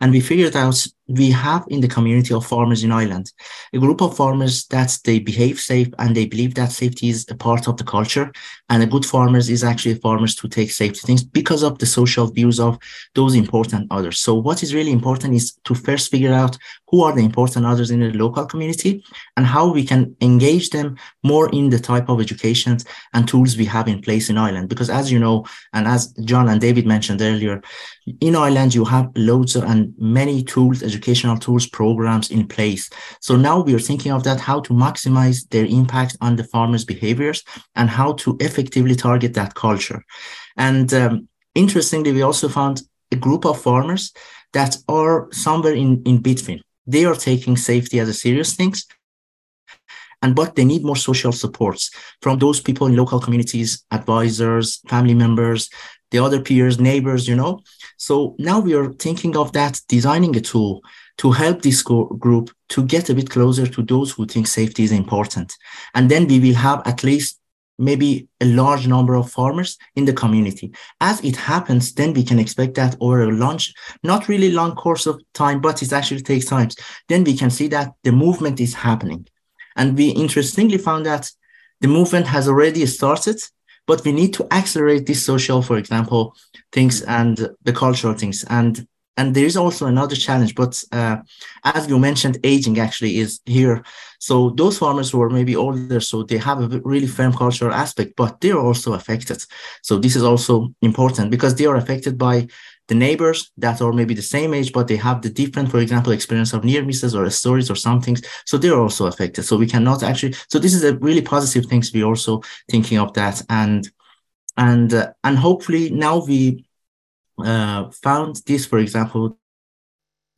And 0.00 0.12
we 0.12 0.20
figured 0.20 0.56
out 0.56 0.82
we 1.08 1.30
have 1.30 1.64
in 1.68 1.80
the 1.80 1.88
community 1.88 2.34
of 2.34 2.44
farmers 2.46 2.84
in 2.84 2.92
Ireland 2.92 3.32
a 3.72 3.78
group 3.78 4.02
of 4.02 4.16
farmers 4.16 4.66
that 4.66 4.98
they 5.04 5.18
behave 5.18 5.58
safe 5.58 5.88
and 5.98 6.14
they 6.14 6.26
believe 6.26 6.54
that 6.54 6.70
safety 6.70 7.08
is 7.08 7.26
a 7.30 7.34
part 7.34 7.66
of 7.66 7.78
the 7.78 7.84
culture. 7.84 8.30
And 8.68 8.82
a 8.82 8.86
good 8.86 9.06
farmers 9.06 9.48
is 9.48 9.64
actually 9.64 9.94
farmers 9.94 10.34
to 10.36 10.48
take 10.48 10.70
safety 10.70 11.00
things 11.00 11.24
because 11.24 11.62
of 11.62 11.78
the 11.78 11.86
social 11.86 12.26
views 12.26 12.60
of 12.60 12.78
those 13.14 13.34
important 13.34 13.86
others. 13.90 14.18
So 14.18 14.34
what 14.34 14.62
is 14.62 14.74
really 14.74 14.92
important 14.92 15.34
is 15.34 15.56
to 15.64 15.74
first 15.74 16.10
figure 16.10 16.34
out 16.34 16.58
who 16.88 17.02
are 17.02 17.14
the 17.14 17.24
important 17.24 17.66
others 17.66 17.90
in 17.90 18.00
the 18.00 18.12
local 18.12 18.46
community 18.46 19.04
and 19.36 19.46
how 19.46 19.70
we 19.70 19.84
can 19.84 20.14
engage 20.20 20.70
them 20.70 20.96
more 21.22 21.48
in 21.50 21.70
the 21.70 21.78
type 21.78 22.08
of 22.08 22.20
education 22.20 22.78
and 23.14 23.26
tools 23.26 23.56
we 23.56 23.64
have 23.64 23.88
in 23.88 24.00
place 24.00 24.28
in 24.28 24.38
Ireland. 24.38 24.68
Because 24.68 24.90
as 24.90 25.10
you 25.10 25.18
know, 25.18 25.46
and 25.72 25.86
as 25.86 26.12
John 26.24 26.48
and 26.48 26.60
David 26.60 26.86
mentioned 26.86 27.22
earlier, 27.22 27.62
in 28.20 28.36
Ireland, 28.36 28.74
you 28.74 28.84
have 28.84 29.10
loads 29.16 29.54
of, 29.56 29.64
and 29.64 29.94
many 29.98 30.42
tools, 30.42 30.82
educational 30.98 31.38
tools, 31.38 31.66
programs 31.66 32.30
in 32.30 32.46
place. 32.46 32.90
So 33.20 33.36
now 33.36 33.60
we 33.60 33.74
are 33.74 33.86
thinking 33.88 34.12
of 34.12 34.22
that, 34.24 34.40
how 34.40 34.60
to 34.66 34.72
maximize 34.72 35.48
their 35.50 35.66
impact 35.66 36.16
on 36.20 36.36
the 36.36 36.44
farmers' 36.44 36.84
behaviors 36.84 37.42
and 37.74 37.88
how 37.88 38.14
to 38.22 38.36
effectively 38.40 38.96
target 38.96 39.34
that 39.34 39.54
culture. 39.54 40.02
And 40.56 40.92
um, 40.92 41.28
interestingly, 41.54 42.12
we 42.12 42.22
also 42.22 42.48
found 42.48 42.82
a 43.12 43.16
group 43.16 43.44
of 43.46 43.62
farmers 43.62 44.12
that 44.52 44.76
are 44.88 45.28
somewhere 45.32 45.74
in, 45.74 46.02
in 46.04 46.18
between. 46.20 46.60
They 46.86 47.04
are 47.04 47.14
taking 47.14 47.56
safety 47.56 48.00
as 48.00 48.08
a 48.08 48.14
serious 48.14 48.54
thing, 48.56 48.74
and 50.22 50.34
but 50.34 50.54
they 50.54 50.64
need 50.64 50.84
more 50.84 50.96
social 50.96 51.32
supports 51.32 51.90
from 52.22 52.38
those 52.38 52.60
people 52.60 52.86
in 52.88 52.96
local 52.96 53.20
communities 53.20 53.84
advisors 53.98 54.80
family 54.88 55.14
members 55.14 55.70
the 56.10 56.18
other 56.18 56.40
peers 56.40 56.76
neighbors 56.80 57.28
you 57.28 57.36
know 57.36 57.60
so 57.98 58.34
now 58.38 58.58
we 58.58 58.74
are 58.74 58.90
thinking 58.94 59.36
of 59.36 59.52
that 59.52 59.78
designing 59.88 60.34
a 60.36 60.40
tool 60.40 60.82
to 61.18 61.30
help 61.30 61.60
this 61.60 61.82
group 61.82 62.50
to 62.70 62.82
get 62.86 63.10
a 63.10 63.14
bit 63.14 63.28
closer 63.28 63.66
to 63.66 63.82
those 63.82 64.12
who 64.12 64.24
think 64.24 64.46
safety 64.46 64.84
is 64.84 64.92
important 64.92 65.54
and 65.94 66.10
then 66.10 66.26
we 66.26 66.40
will 66.40 66.54
have 66.54 66.80
at 66.86 67.04
least 67.04 67.38
maybe 67.78 68.28
a 68.40 68.44
large 68.44 68.86
number 68.86 69.14
of 69.14 69.30
farmers 69.30 69.78
in 69.94 70.04
the 70.04 70.12
community. 70.12 70.72
As 71.00 71.22
it 71.22 71.36
happens, 71.36 71.94
then 71.94 72.12
we 72.12 72.24
can 72.24 72.38
expect 72.38 72.74
that 72.74 72.96
over 73.00 73.22
a 73.22 73.32
launch, 73.32 73.72
not 74.02 74.28
really 74.28 74.50
long 74.50 74.74
course 74.74 75.06
of 75.06 75.20
time, 75.32 75.60
but 75.60 75.82
it 75.82 75.92
actually 75.92 76.22
takes 76.22 76.46
time. 76.46 76.68
Then 77.08 77.24
we 77.24 77.36
can 77.36 77.50
see 77.50 77.68
that 77.68 77.92
the 78.02 78.12
movement 78.12 78.60
is 78.60 78.74
happening. 78.74 79.26
And 79.76 79.96
we 79.96 80.08
interestingly 80.08 80.78
found 80.78 81.06
that 81.06 81.30
the 81.80 81.88
movement 81.88 82.26
has 82.26 82.48
already 82.48 82.84
started, 82.86 83.40
but 83.88 84.04
we 84.04 84.12
need 84.12 84.34
to 84.34 84.46
accelerate 84.52 85.06
this 85.06 85.24
social, 85.24 85.62
for 85.62 85.78
example, 85.78 86.36
things 86.72 87.02
and 87.02 87.48
the 87.64 87.72
cultural 87.72 88.14
things. 88.14 88.44
And 88.48 88.86
and 89.16 89.34
there 89.34 89.46
is 89.46 89.56
also 89.56 89.86
another 89.86 90.14
challenge, 90.14 90.54
but 90.54 90.80
uh, 90.92 91.16
as 91.64 91.88
you 91.88 91.98
mentioned, 91.98 92.38
aging 92.44 92.78
actually 92.78 93.18
is 93.18 93.40
here. 93.46 93.82
So 94.20 94.50
those 94.50 94.78
farmers 94.78 95.10
who 95.10 95.20
are 95.20 95.28
maybe 95.28 95.56
older, 95.56 95.98
so 95.98 96.22
they 96.22 96.38
have 96.38 96.60
a 96.62 96.80
really 96.84 97.08
firm 97.08 97.32
cultural 97.32 97.74
aspect, 97.74 98.12
but 98.16 98.40
they're 98.40 98.60
also 98.60 98.92
affected. 98.92 99.42
So 99.82 99.98
this 99.98 100.14
is 100.14 100.22
also 100.22 100.72
important 100.82 101.32
because 101.32 101.56
they 101.56 101.66
are 101.66 101.74
affected 101.74 102.16
by 102.16 102.46
the 102.88 102.94
neighbors 102.94 103.52
that 103.58 103.80
are 103.80 103.92
maybe 103.92 104.14
the 104.14 104.22
same 104.22 104.54
age, 104.54 104.72
but 104.72 104.88
they 104.88 104.96
have 104.96 105.22
the 105.22 105.30
different, 105.30 105.70
for 105.70 105.78
example, 105.78 106.12
experience 106.12 106.52
of 106.52 106.64
near 106.64 106.82
misses 106.84 107.14
or 107.14 107.28
stories 107.30 107.70
or 107.70 107.76
some 107.76 108.00
things. 108.00 108.22
So 108.46 108.58
they're 108.58 108.80
also 108.80 109.06
affected. 109.06 109.44
So 109.44 109.56
we 109.56 109.66
cannot 109.66 110.02
actually, 110.02 110.34
so 110.48 110.58
this 110.58 110.74
is 110.74 110.84
a 110.84 110.96
really 110.96 111.22
positive 111.22 111.66
things. 111.66 111.92
We 111.92 112.02
also 112.02 112.42
thinking 112.70 112.98
of 112.98 113.12
that. 113.14 113.42
And, 113.50 113.88
and, 114.56 114.92
uh, 114.92 115.12
and 115.22 115.36
hopefully 115.38 115.90
now 115.90 116.24
we 116.24 116.66
uh, 117.38 117.90
found 117.90 118.36
this, 118.46 118.64
for 118.66 118.78
example, 118.78 119.38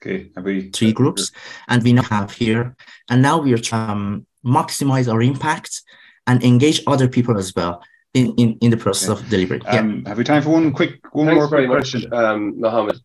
okay, 0.03 0.31
we, 0.43 0.71
three 0.71 0.93
groups, 0.93 1.31
and 1.69 1.83
we 1.83 1.93
now 1.93 2.03
have 2.03 2.33
here, 2.33 2.77
and 3.09 3.23
now 3.23 3.39
we 3.39 3.53
are 3.53 3.59
trying 3.59 3.91
um, 3.91 4.27
maximize 4.45 5.13
our 5.13 5.23
impact 5.23 5.83
and 6.27 6.43
engage 6.43 6.83
other 6.87 7.09
people 7.09 7.39
as 7.39 7.55
well 7.55 7.83
in, 8.15 8.35
in, 8.37 8.59
in 8.61 8.71
the 8.71 8.77
process 8.77 9.09
of 9.09 9.29
delivery. 9.29 9.61
Um, 9.67 10.05
Have 10.05 10.19
we 10.19 10.25
time 10.25 10.43
for 10.43 10.51
one 10.51 10.73
quick, 10.73 11.01
one 11.13 11.27
Thanks 11.27 11.39
more 11.39 11.49
very 11.49 11.67
question? 11.67 12.09
much, 12.11 12.13
um, 12.13 12.61
Mohammed. 12.61 13.01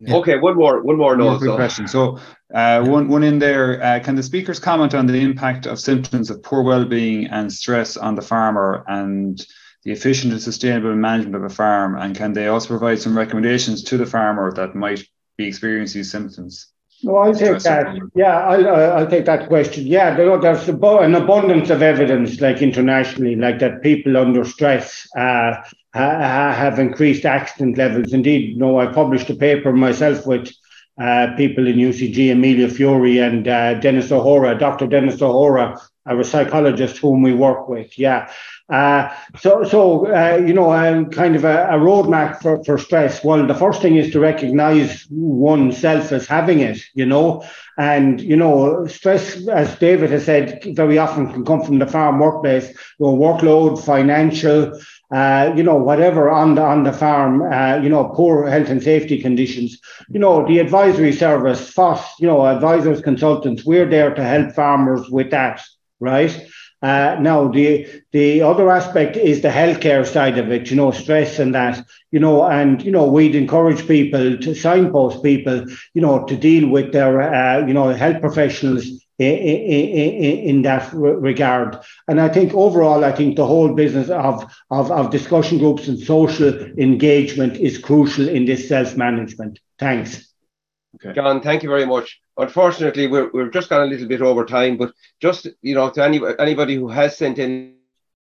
Yeah. 0.00 0.16
Okay, 0.16 0.38
one 0.38 0.56
more, 0.56 0.82
one 0.82 0.96
more. 0.96 1.16
No, 1.16 1.38
quick 1.38 1.50
so. 1.50 1.56
question. 1.56 1.86
So, 1.86 2.18
uh, 2.52 2.82
one 2.84 3.06
one 3.08 3.22
in 3.22 3.38
there. 3.38 3.80
Uh, 3.80 4.00
can 4.00 4.16
the 4.16 4.22
speakers 4.22 4.58
comment 4.58 4.94
on 4.94 5.06
the 5.06 5.20
impact 5.20 5.66
of 5.66 5.78
symptoms 5.78 6.28
of 6.28 6.42
poor 6.42 6.62
well-being 6.62 7.26
and 7.26 7.52
stress 7.52 7.96
on 7.96 8.16
the 8.16 8.22
farmer 8.22 8.84
and 8.88 9.46
the 9.84 9.92
efficient 9.92 10.32
and 10.32 10.42
sustainable 10.42 10.96
management 10.96 11.36
of 11.36 11.44
a 11.44 11.48
farm? 11.48 11.96
And 11.96 12.16
can 12.16 12.32
they 12.32 12.48
also 12.48 12.66
provide 12.66 13.00
some 13.00 13.16
recommendations 13.16 13.84
to 13.84 13.96
the 13.96 14.06
farmer 14.06 14.52
that 14.54 14.74
might 14.74 15.04
be 15.38 15.46
experiencing 15.46 16.00
these 16.00 16.10
symptoms? 16.10 16.66
No, 17.02 17.16
I'll 17.16 17.34
take 17.34 17.58
that. 17.62 17.98
Yeah, 18.14 18.38
I'll, 18.46 18.68
I'll 18.68 19.06
take 19.06 19.24
that 19.24 19.48
question. 19.48 19.86
Yeah, 19.86 20.14
there's 20.14 20.68
an 20.68 21.14
abundance 21.14 21.70
of 21.70 21.82
evidence, 21.82 22.40
like 22.40 22.62
internationally, 22.62 23.34
like 23.34 23.58
that 23.58 23.82
people 23.82 24.16
under 24.16 24.44
stress 24.44 25.08
uh, 25.16 25.54
have 25.94 26.78
increased 26.78 27.24
accident 27.24 27.76
levels. 27.76 28.12
Indeed, 28.12 28.50
you 28.50 28.56
know, 28.56 28.78
I 28.78 28.86
published 28.86 29.30
a 29.30 29.34
paper 29.34 29.72
myself 29.72 30.26
with 30.26 30.52
uh, 31.00 31.28
people 31.36 31.66
in 31.66 31.76
UCG, 31.76 32.32
Amelia 32.32 32.68
Fiori 32.68 33.18
and 33.18 33.48
uh, 33.48 33.74
Denis 33.74 34.12
O'Hora, 34.12 34.56
Dr. 34.58 34.86
Denis 34.86 35.20
O'Hora, 35.20 35.78
a 36.06 36.24
psychologist 36.24 36.98
whom 36.98 37.22
we 37.22 37.32
work 37.32 37.68
with. 37.68 37.98
Yeah. 37.98 38.30
Uh, 38.72 39.14
so, 39.36 39.62
so 39.64 40.06
uh, 40.06 40.36
you 40.46 40.54
know, 40.54 40.72
um, 40.72 41.10
kind 41.10 41.36
of 41.36 41.44
a, 41.44 41.66
a 41.66 41.78
roadmap 41.78 42.40
for, 42.40 42.64
for 42.64 42.78
stress. 42.78 43.22
Well, 43.22 43.46
the 43.46 43.54
first 43.54 43.82
thing 43.82 43.96
is 43.96 44.10
to 44.12 44.20
recognize 44.20 45.06
oneself 45.10 46.10
as 46.10 46.26
having 46.26 46.60
it, 46.60 46.78
you 46.94 47.04
know, 47.04 47.44
and, 47.78 48.18
you 48.20 48.36
know, 48.36 48.86
stress, 48.86 49.46
as 49.48 49.78
David 49.78 50.10
has 50.10 50.24
said, 50.24 50.62
very 50.74 50.96
often 50.96 51.32
can 51.32 51.44
come 51.44 51.62
from 51.62 51.78
the 51.80 51.86
farm 51.86 52.18
workplace, 52.18 52.68
you 52.98 53.06
know, 53.06 53.16
workload, 53.16 53.84
financial, 53.84 54.72
uh, 55.10 55.52
you 55.54 55.62
know, 55.62 55.76
whatever 55.76 56.30
on 56.30 56.54
the 56.54 56.62
on 56.62 56.84
the 56.84 56.92
farm, 56.92 57.42
uh, 57.52 57.76
you 57.76 57.90
know, 57.90 58.04
poor 58.14 58.46
health 58.48 58.70
and 58.70 58.82
safety 58.82 59.20
conditions. 59.20 59.78
You 60.08 60.20
know, 60.20 60.46
the 60.46 60.58
advisory 60.58 61.12
service, 61.12 61.70
FOSS, 61.70 62.20
you 62.20 62.26
know, 62.26 62.46
advisors, 62.46 63.02
consultants, 63.02 63.64
we're 63.66 63.88
there 63.88 64.14
to 64.14 64.24
help 64.24 64.54
farmers 64.54 65.10
with 65.10 65.30
that, 65.30 65.60
right? 66.00 66.32
Uh, 66.82 67.16
now, 67.20 67.46
the 67.46 67.86
the 68.10 68.42
other 68.42 68.68
aspect 68.70 69.16
is 69.16 69.40
the 69.40 69.48
healthcare 69.48 70.04
side 70.04 70.36
of 70.36 70.50
it, 70.50 70.68
you 70.68 70.76
know, 70.76 70.90
stress 70.90 71.38
and 71.38 71.54
that, 71.54 71.86
you 72.10 72.18
know, 72.18 72.44
and, 72.44 72.82
you 72.82 72.90
know, 72.90 73.06
we'd 73.06 73.36
encourage 73.36 73.86
people 73.86 74.36
to 74.36 74.54
signpost 74.54 75.22
people, 75.22 75.64
you 75.94 76.02
know, 76.02 76.24
to 76.26 76.36
deal 76.36 76.68
with 76.68 76.92
their, 76.92 77.22
uh, 77.22 77.64
you 77.64 77.72
know, 77.72 77.88
health 77.90 78.20
professionals 78.20 78.84
in, 79.18 79.34
in, 79.36 80.38
in 80.48 80.62
that 80.62 80.92
regard. 80.92 81.78
And 82.08 82.20
I 82.20 82.28
think 82.28 82.52
overall, 82.52 83.04
I 83.04 83.12
think 83.12 83.36
the 83.36 83.46
whole 83.46 83.74
business 83.74 84.10
of, 84.10 84.44
of, 84.70 84.90
of 84.90 85.10
discussion 85.10 85.58
groups 85.58 85.86
and 85.86 85.98
social 85.98 86.52
engagement 86.78 87.58
is 87.58 87.78
crucial 87.78 88.28
in 88.28 88.44
this 88.44 88.68
self 88.68 88.96
management. 88.96 89.60
Thanks. 89.78 90.32
Okay. 90.96 91.14
John, 91.14 91.40
thank 91.40 91.62
you 91.62 91.68
very 91.68 91.86
much. 91.86 92.20
Unfortunately, 92.42 93.06
we're, 93.06 93.30
we're 93.32 93.50
just 93.50 93.70
gone 93.70 93.82
a 93.82 93.86
little 93.92 94.08
bit 94.08 94.20
over 94.20 94.44
time, 94.44 94.76
but 94.76 94.92
just, 95.20 95.48
you 95.62 95.74
know, 95.74 95.90
to 95.90 96.02
any, 96.02 96.20
anybody 96.38 96.74
who 96.74 96.88
has 96.88 97.16
sent 97.16 97.38
in 97.38 97.76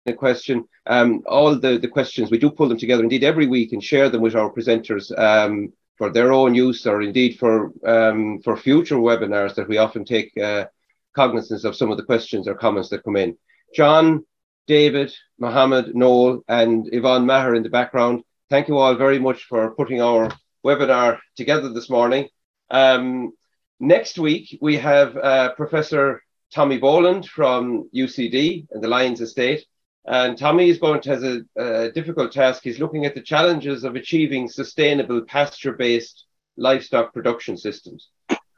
a 0.06 0.12
question, 0.12 0.64
um, 0.86 1.22
all 1.26 1.58
the, 1.58 1.78
the 1.78 1.88
questions, 1.88 2.30
we 2.30 2.38
do 2.38 2.50
pull 2.50 2.68
them 2.68 2.78
together 2.78 3.02
indeed 3.02 3.24
every 3.24 3.46
week 3.46 3.72
and 3.72 3.82
share 3.82 4.08
them 4.08 4.22
with 4.22 4.36
our 4.36 4.50
presenters. 4.52 5.06
Um, 5.18 5.72
for 5.96 6.10
their 6.10 6.32
own 6.32 6.54
use 6.54 6.86
or 6.86 7.00
indeed 7.02 7.38
for 7.38 7.72
um, 7.86 8.40
for 8.42 8.56
future 8.56 8.96
webinars 8.96 9.54
that 9.54 9.68
we 9.68 9.78
often 9.78 10.04
take 10.04 10.36
uh, 10.36 10.66
cognizance 11.14 11.64
of 11.64 11.74
some 11.74 11.90
of 11.90 11.96
the 11.96 12.04
questions 12.04 12.46
or 12.46 12.54
comments 12.54 12.90
that 12.90 13.02
come 13.02 13.16
in. 13.16 13.36
John, 13.74 14.24
David, 14.66 15.12
Mohammed, 15.38 15.94
Noel, 15.94 16.44
and 16.48 16.88
Yvonne 16.92 17.26
Maher 17.26 17.54
in 17.54 17.62
the 17.62 17.70
background. 17.70 18.22
Thank 18.50 18.68
you 18.68 18.76
all 18.76 18.94
very 18.94 19.18
much 19.18 19.44
for 19.44 19.74
putting 19.74 20.02
our 20.02 20.30
webinar 20.64 21.18
together 21.36 21.70
this 21.72 21.88
morning. 21.88 22.28
Um, 22.70 23.32
next 23.80 24.18
week, 24.18 24.58
we 24.60 24.76
have 24.76 25.16
uh, 25.16 25.52
Professor 25.54 26.22
Tommy 26.52 26.78
Boland 26.78 27.26
from 27.26 27.88
UCD 27.94 28.66
and 28.70 28.82
the 28.82 28.88
Lyons 28.88 29.20
Estate. 29.20 29.64
And 30.06 30.38
Tommy 30.38 30.70
is 30.70 30.78
going 30.78 31.00
to 31.02 31.10
has 31.10 31.24
a, 31.24 31.42
a 31.56 31.90
difficult 31.90 32.32
task. 32.32 32.62
He's 32.62 32.78
looking 32.78 33.06
at 33.06 33.14
the 33.14 33.20
challenges 33.20 33.82
of 33.82 33.96
achieving 33.96 34.48
sustainable 34.48 35.22
pasture-based 35.22 36.24
livestock 36.56 37.12
production 37.12 37.56
systems. 37.56 38.08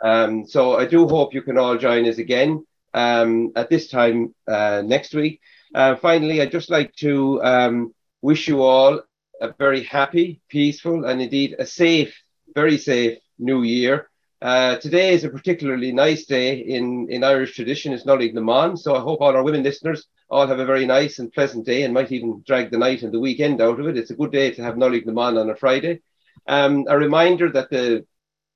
Um, 0.02 0.46
so 0.46 0.76
I 0.76 0.84
do 0.84 1.08
hope 1.08 1.34
you 1.34 1.42
can 1.42 1.58
all 1.58 1.76
join 1.76 2.06
us 2.06 2.18
again 2.18 2.66
um, 2.94 3.52
at 3.56 3.70
this 3.70 3.88
time 3.88 4.34
uh, 4.46 4.82
next 4.84 5.14
week. 5.14 5.40
Uh, 5.74 5.96
finally, 5.96 6.40
I'd 6.40 6.52
just 6.52 6.70
like 6.70 6.94
to 6.96 7.42
um, 7.42 7.94
wish 8.22 8.46
you 8.46 8.62
all 8.62 9.00
a 9.40 9.52
very 9.58 9.82
happy, 9.84 10.40
peaceful, 10.48 11.04
and 11.04 11.20
indeed 11.20 11.56
a 11.58 11.66
safe, 11.66 12.14
very 12.54 12.78
safe 12.78 13.18
new 13.38 13.62
year. 13.62 14.10
Uh, 14.40 14.76
today 14.76 15.12
is 15.14 15.24
a 15.24 15.28
particularly 15.28 15.90
nice 15.90 16.24
day 16.24 16.58
in, 16.58 17.08
in 17.10 17.24
Irish 17.24 17.54
tradition. 17.56 17.92
It's 17.92 18.04
Nollaig 18.04 18.34
na 18.34 18.40
mBan. 18.40 18.78
So 18.78 18.94
I 18.94 19.00
hope 19.00 19.20
all 19.20 19.34
our 19.34 19.42
women 19.42 19.64
listeners 19.64 20.06
all 20.30 20.46
have 20.46 20.60
a 20.60 20.64
very 20.64 20.86
nice 20.86 21.18
and 21.18 21.32
pleasant 21.32 21.66
day 21.66 21.82
and 21.82 21.92
might 21.92 22.12
even 22.12 22.44
drag 22.46 22.70
the 22.70 22.78
night 22.78 23.02
and 23.02 23.12
the 23.12 23.18
weekend 23.18 23.60
out 23.60 23.80
of 23.80 23.88
it. 23.88 23.96
It's 23.96 24.10
a 24.10 24.16
good 24.16 24.30
day 24.30 24.52
to 24.52 24.62
have 24.62 24.76
Nollaig 24.76 25.06
na 25.06 25.40
on 25.40 25.50
a 25.50 25.56
Friday. 25.56 26.02
Um, 26.46 26.84
a 26.88 26.96
reminder 26.96 27.50
that 27.50 27.70
the 27.70 28.06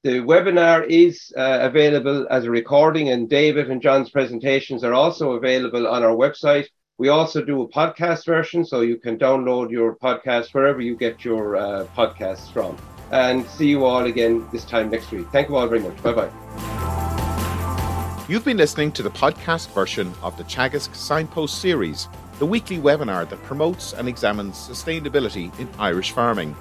the 0.05 0.19
webinar 0.19 0.85
is 0.89 1.33
uh, 1.37 1.59
available 1.63 2.27
as 2.29 2.45
a 2.45 2.51
recording, 2.51 3.11
and 3.11 3.31
David 3.31 3.71
and 3.71 3.81
John's 3.81 4.11
presentations 4.11 4.83
are 4.83 4.95
also 4.95 5.33
available 5.33 5.87
on 5.87 6.03
our 6.03 6.17
website. 6.17 6.67
We 6.99 7.09
also 7.09 7.45
do 7.45 7.63
a 7.63 7.69
podcast 7.69 8.27
version, 8.27 8.65
so 8.65 8.81
you 8.81 8.97
can 8.99 9.17
download 9.17 9.71
your 9.71 9.97
podcast 9.97 10.55
wherever 10.55 10.81
you 10.81 10.97
get 10.97 11.25
your 11.25 11.55
uh, 11.55 11.87
podcasts 11.97 12.53
from 12.53 12.77
and 13.13 13.47
see 13.47 13.69
you 13.69 13.85
all 13.85 14.05
again 14.07 14.47
this 14.53 14.65
time 14.65 14.91
next 14.91 15.11
week. 15.11 15.29
Thank 15.31 15.49
you 15.49 15.57
all 15.57 15.69
very 15.69 15.81
much. 15.81 16.03
Bye 16.03 16.13
bye. 16.13 16.31
You've 18.29 18.45
been 18.45 18.57
listening 18.57 18.93
to 18.93 19.03
the 19.03 19.11
podcast 19.11 19.69
version 19.75 20.13
of 20.23 20.37
the 20.37 20.45
Teagasc 20.45 20.95
Signpost 20.95 21.61
series, 21.61 22.09
the 22.39 22.47
weekly 22.47 22.79
webinar 22.79 23.29
that 23.29 23.43
promotes 23.43 23.93
and 23.93 24.09
examines 24.09 24.57
sustainability 24.57 25.57
in 25.59 25.69
Irish 25.79 26.13
farming. 26.13 26.57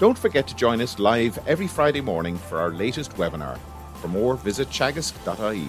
Don't 0.00 0.18
forget 0.18 0.48
to 0.48 0.56
join 0.56 0.80
us 0.80 0.98
live 0.98 1.38
every 1.46 1.68
Friday 1.68 2.00
morning 2.00 2.36
for 2.36 2.58
our 2.58 2.70
latest 2.70 3.12
webinar. 3.12 3.58
For 4.00 4.08
more, 4.08 4.34
visit 4.36 4.68
teagasc.ie. 4.70 5.68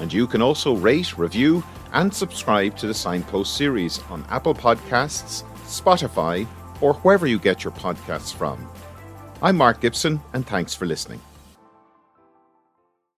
And 0.00 0.12
you 0.12 0.26
can 0.26 0.42
also 0.42 0.74
rate, 0.74 1.16
review, 1.16 1.62
and 1.92 2.12
subscribe 2.12 2.76
to 2.78 2.88
the 2.88 2.94
Signpost 2.94 3.56
series 3.56 4.00
on 4.10 4.24
Apple 4.28 4.54
Podcasts, 4.54 5.44
Spotify, 5.66 6.48
or 6.80 6.94
wherever 6.94 7.28
you 7.28 7.38
get 7.38 7.62
your 7.62 7.72
podcasts 7.72 8.34
from. 8.34 8.68
I'm 9.42 9.56
Mark 9.56 9.80
Gibson, 9.80 10.20
and 10.32 10.46
thanks 10.46 10.74
for 10.74 10.86
listening. 10.86 11.20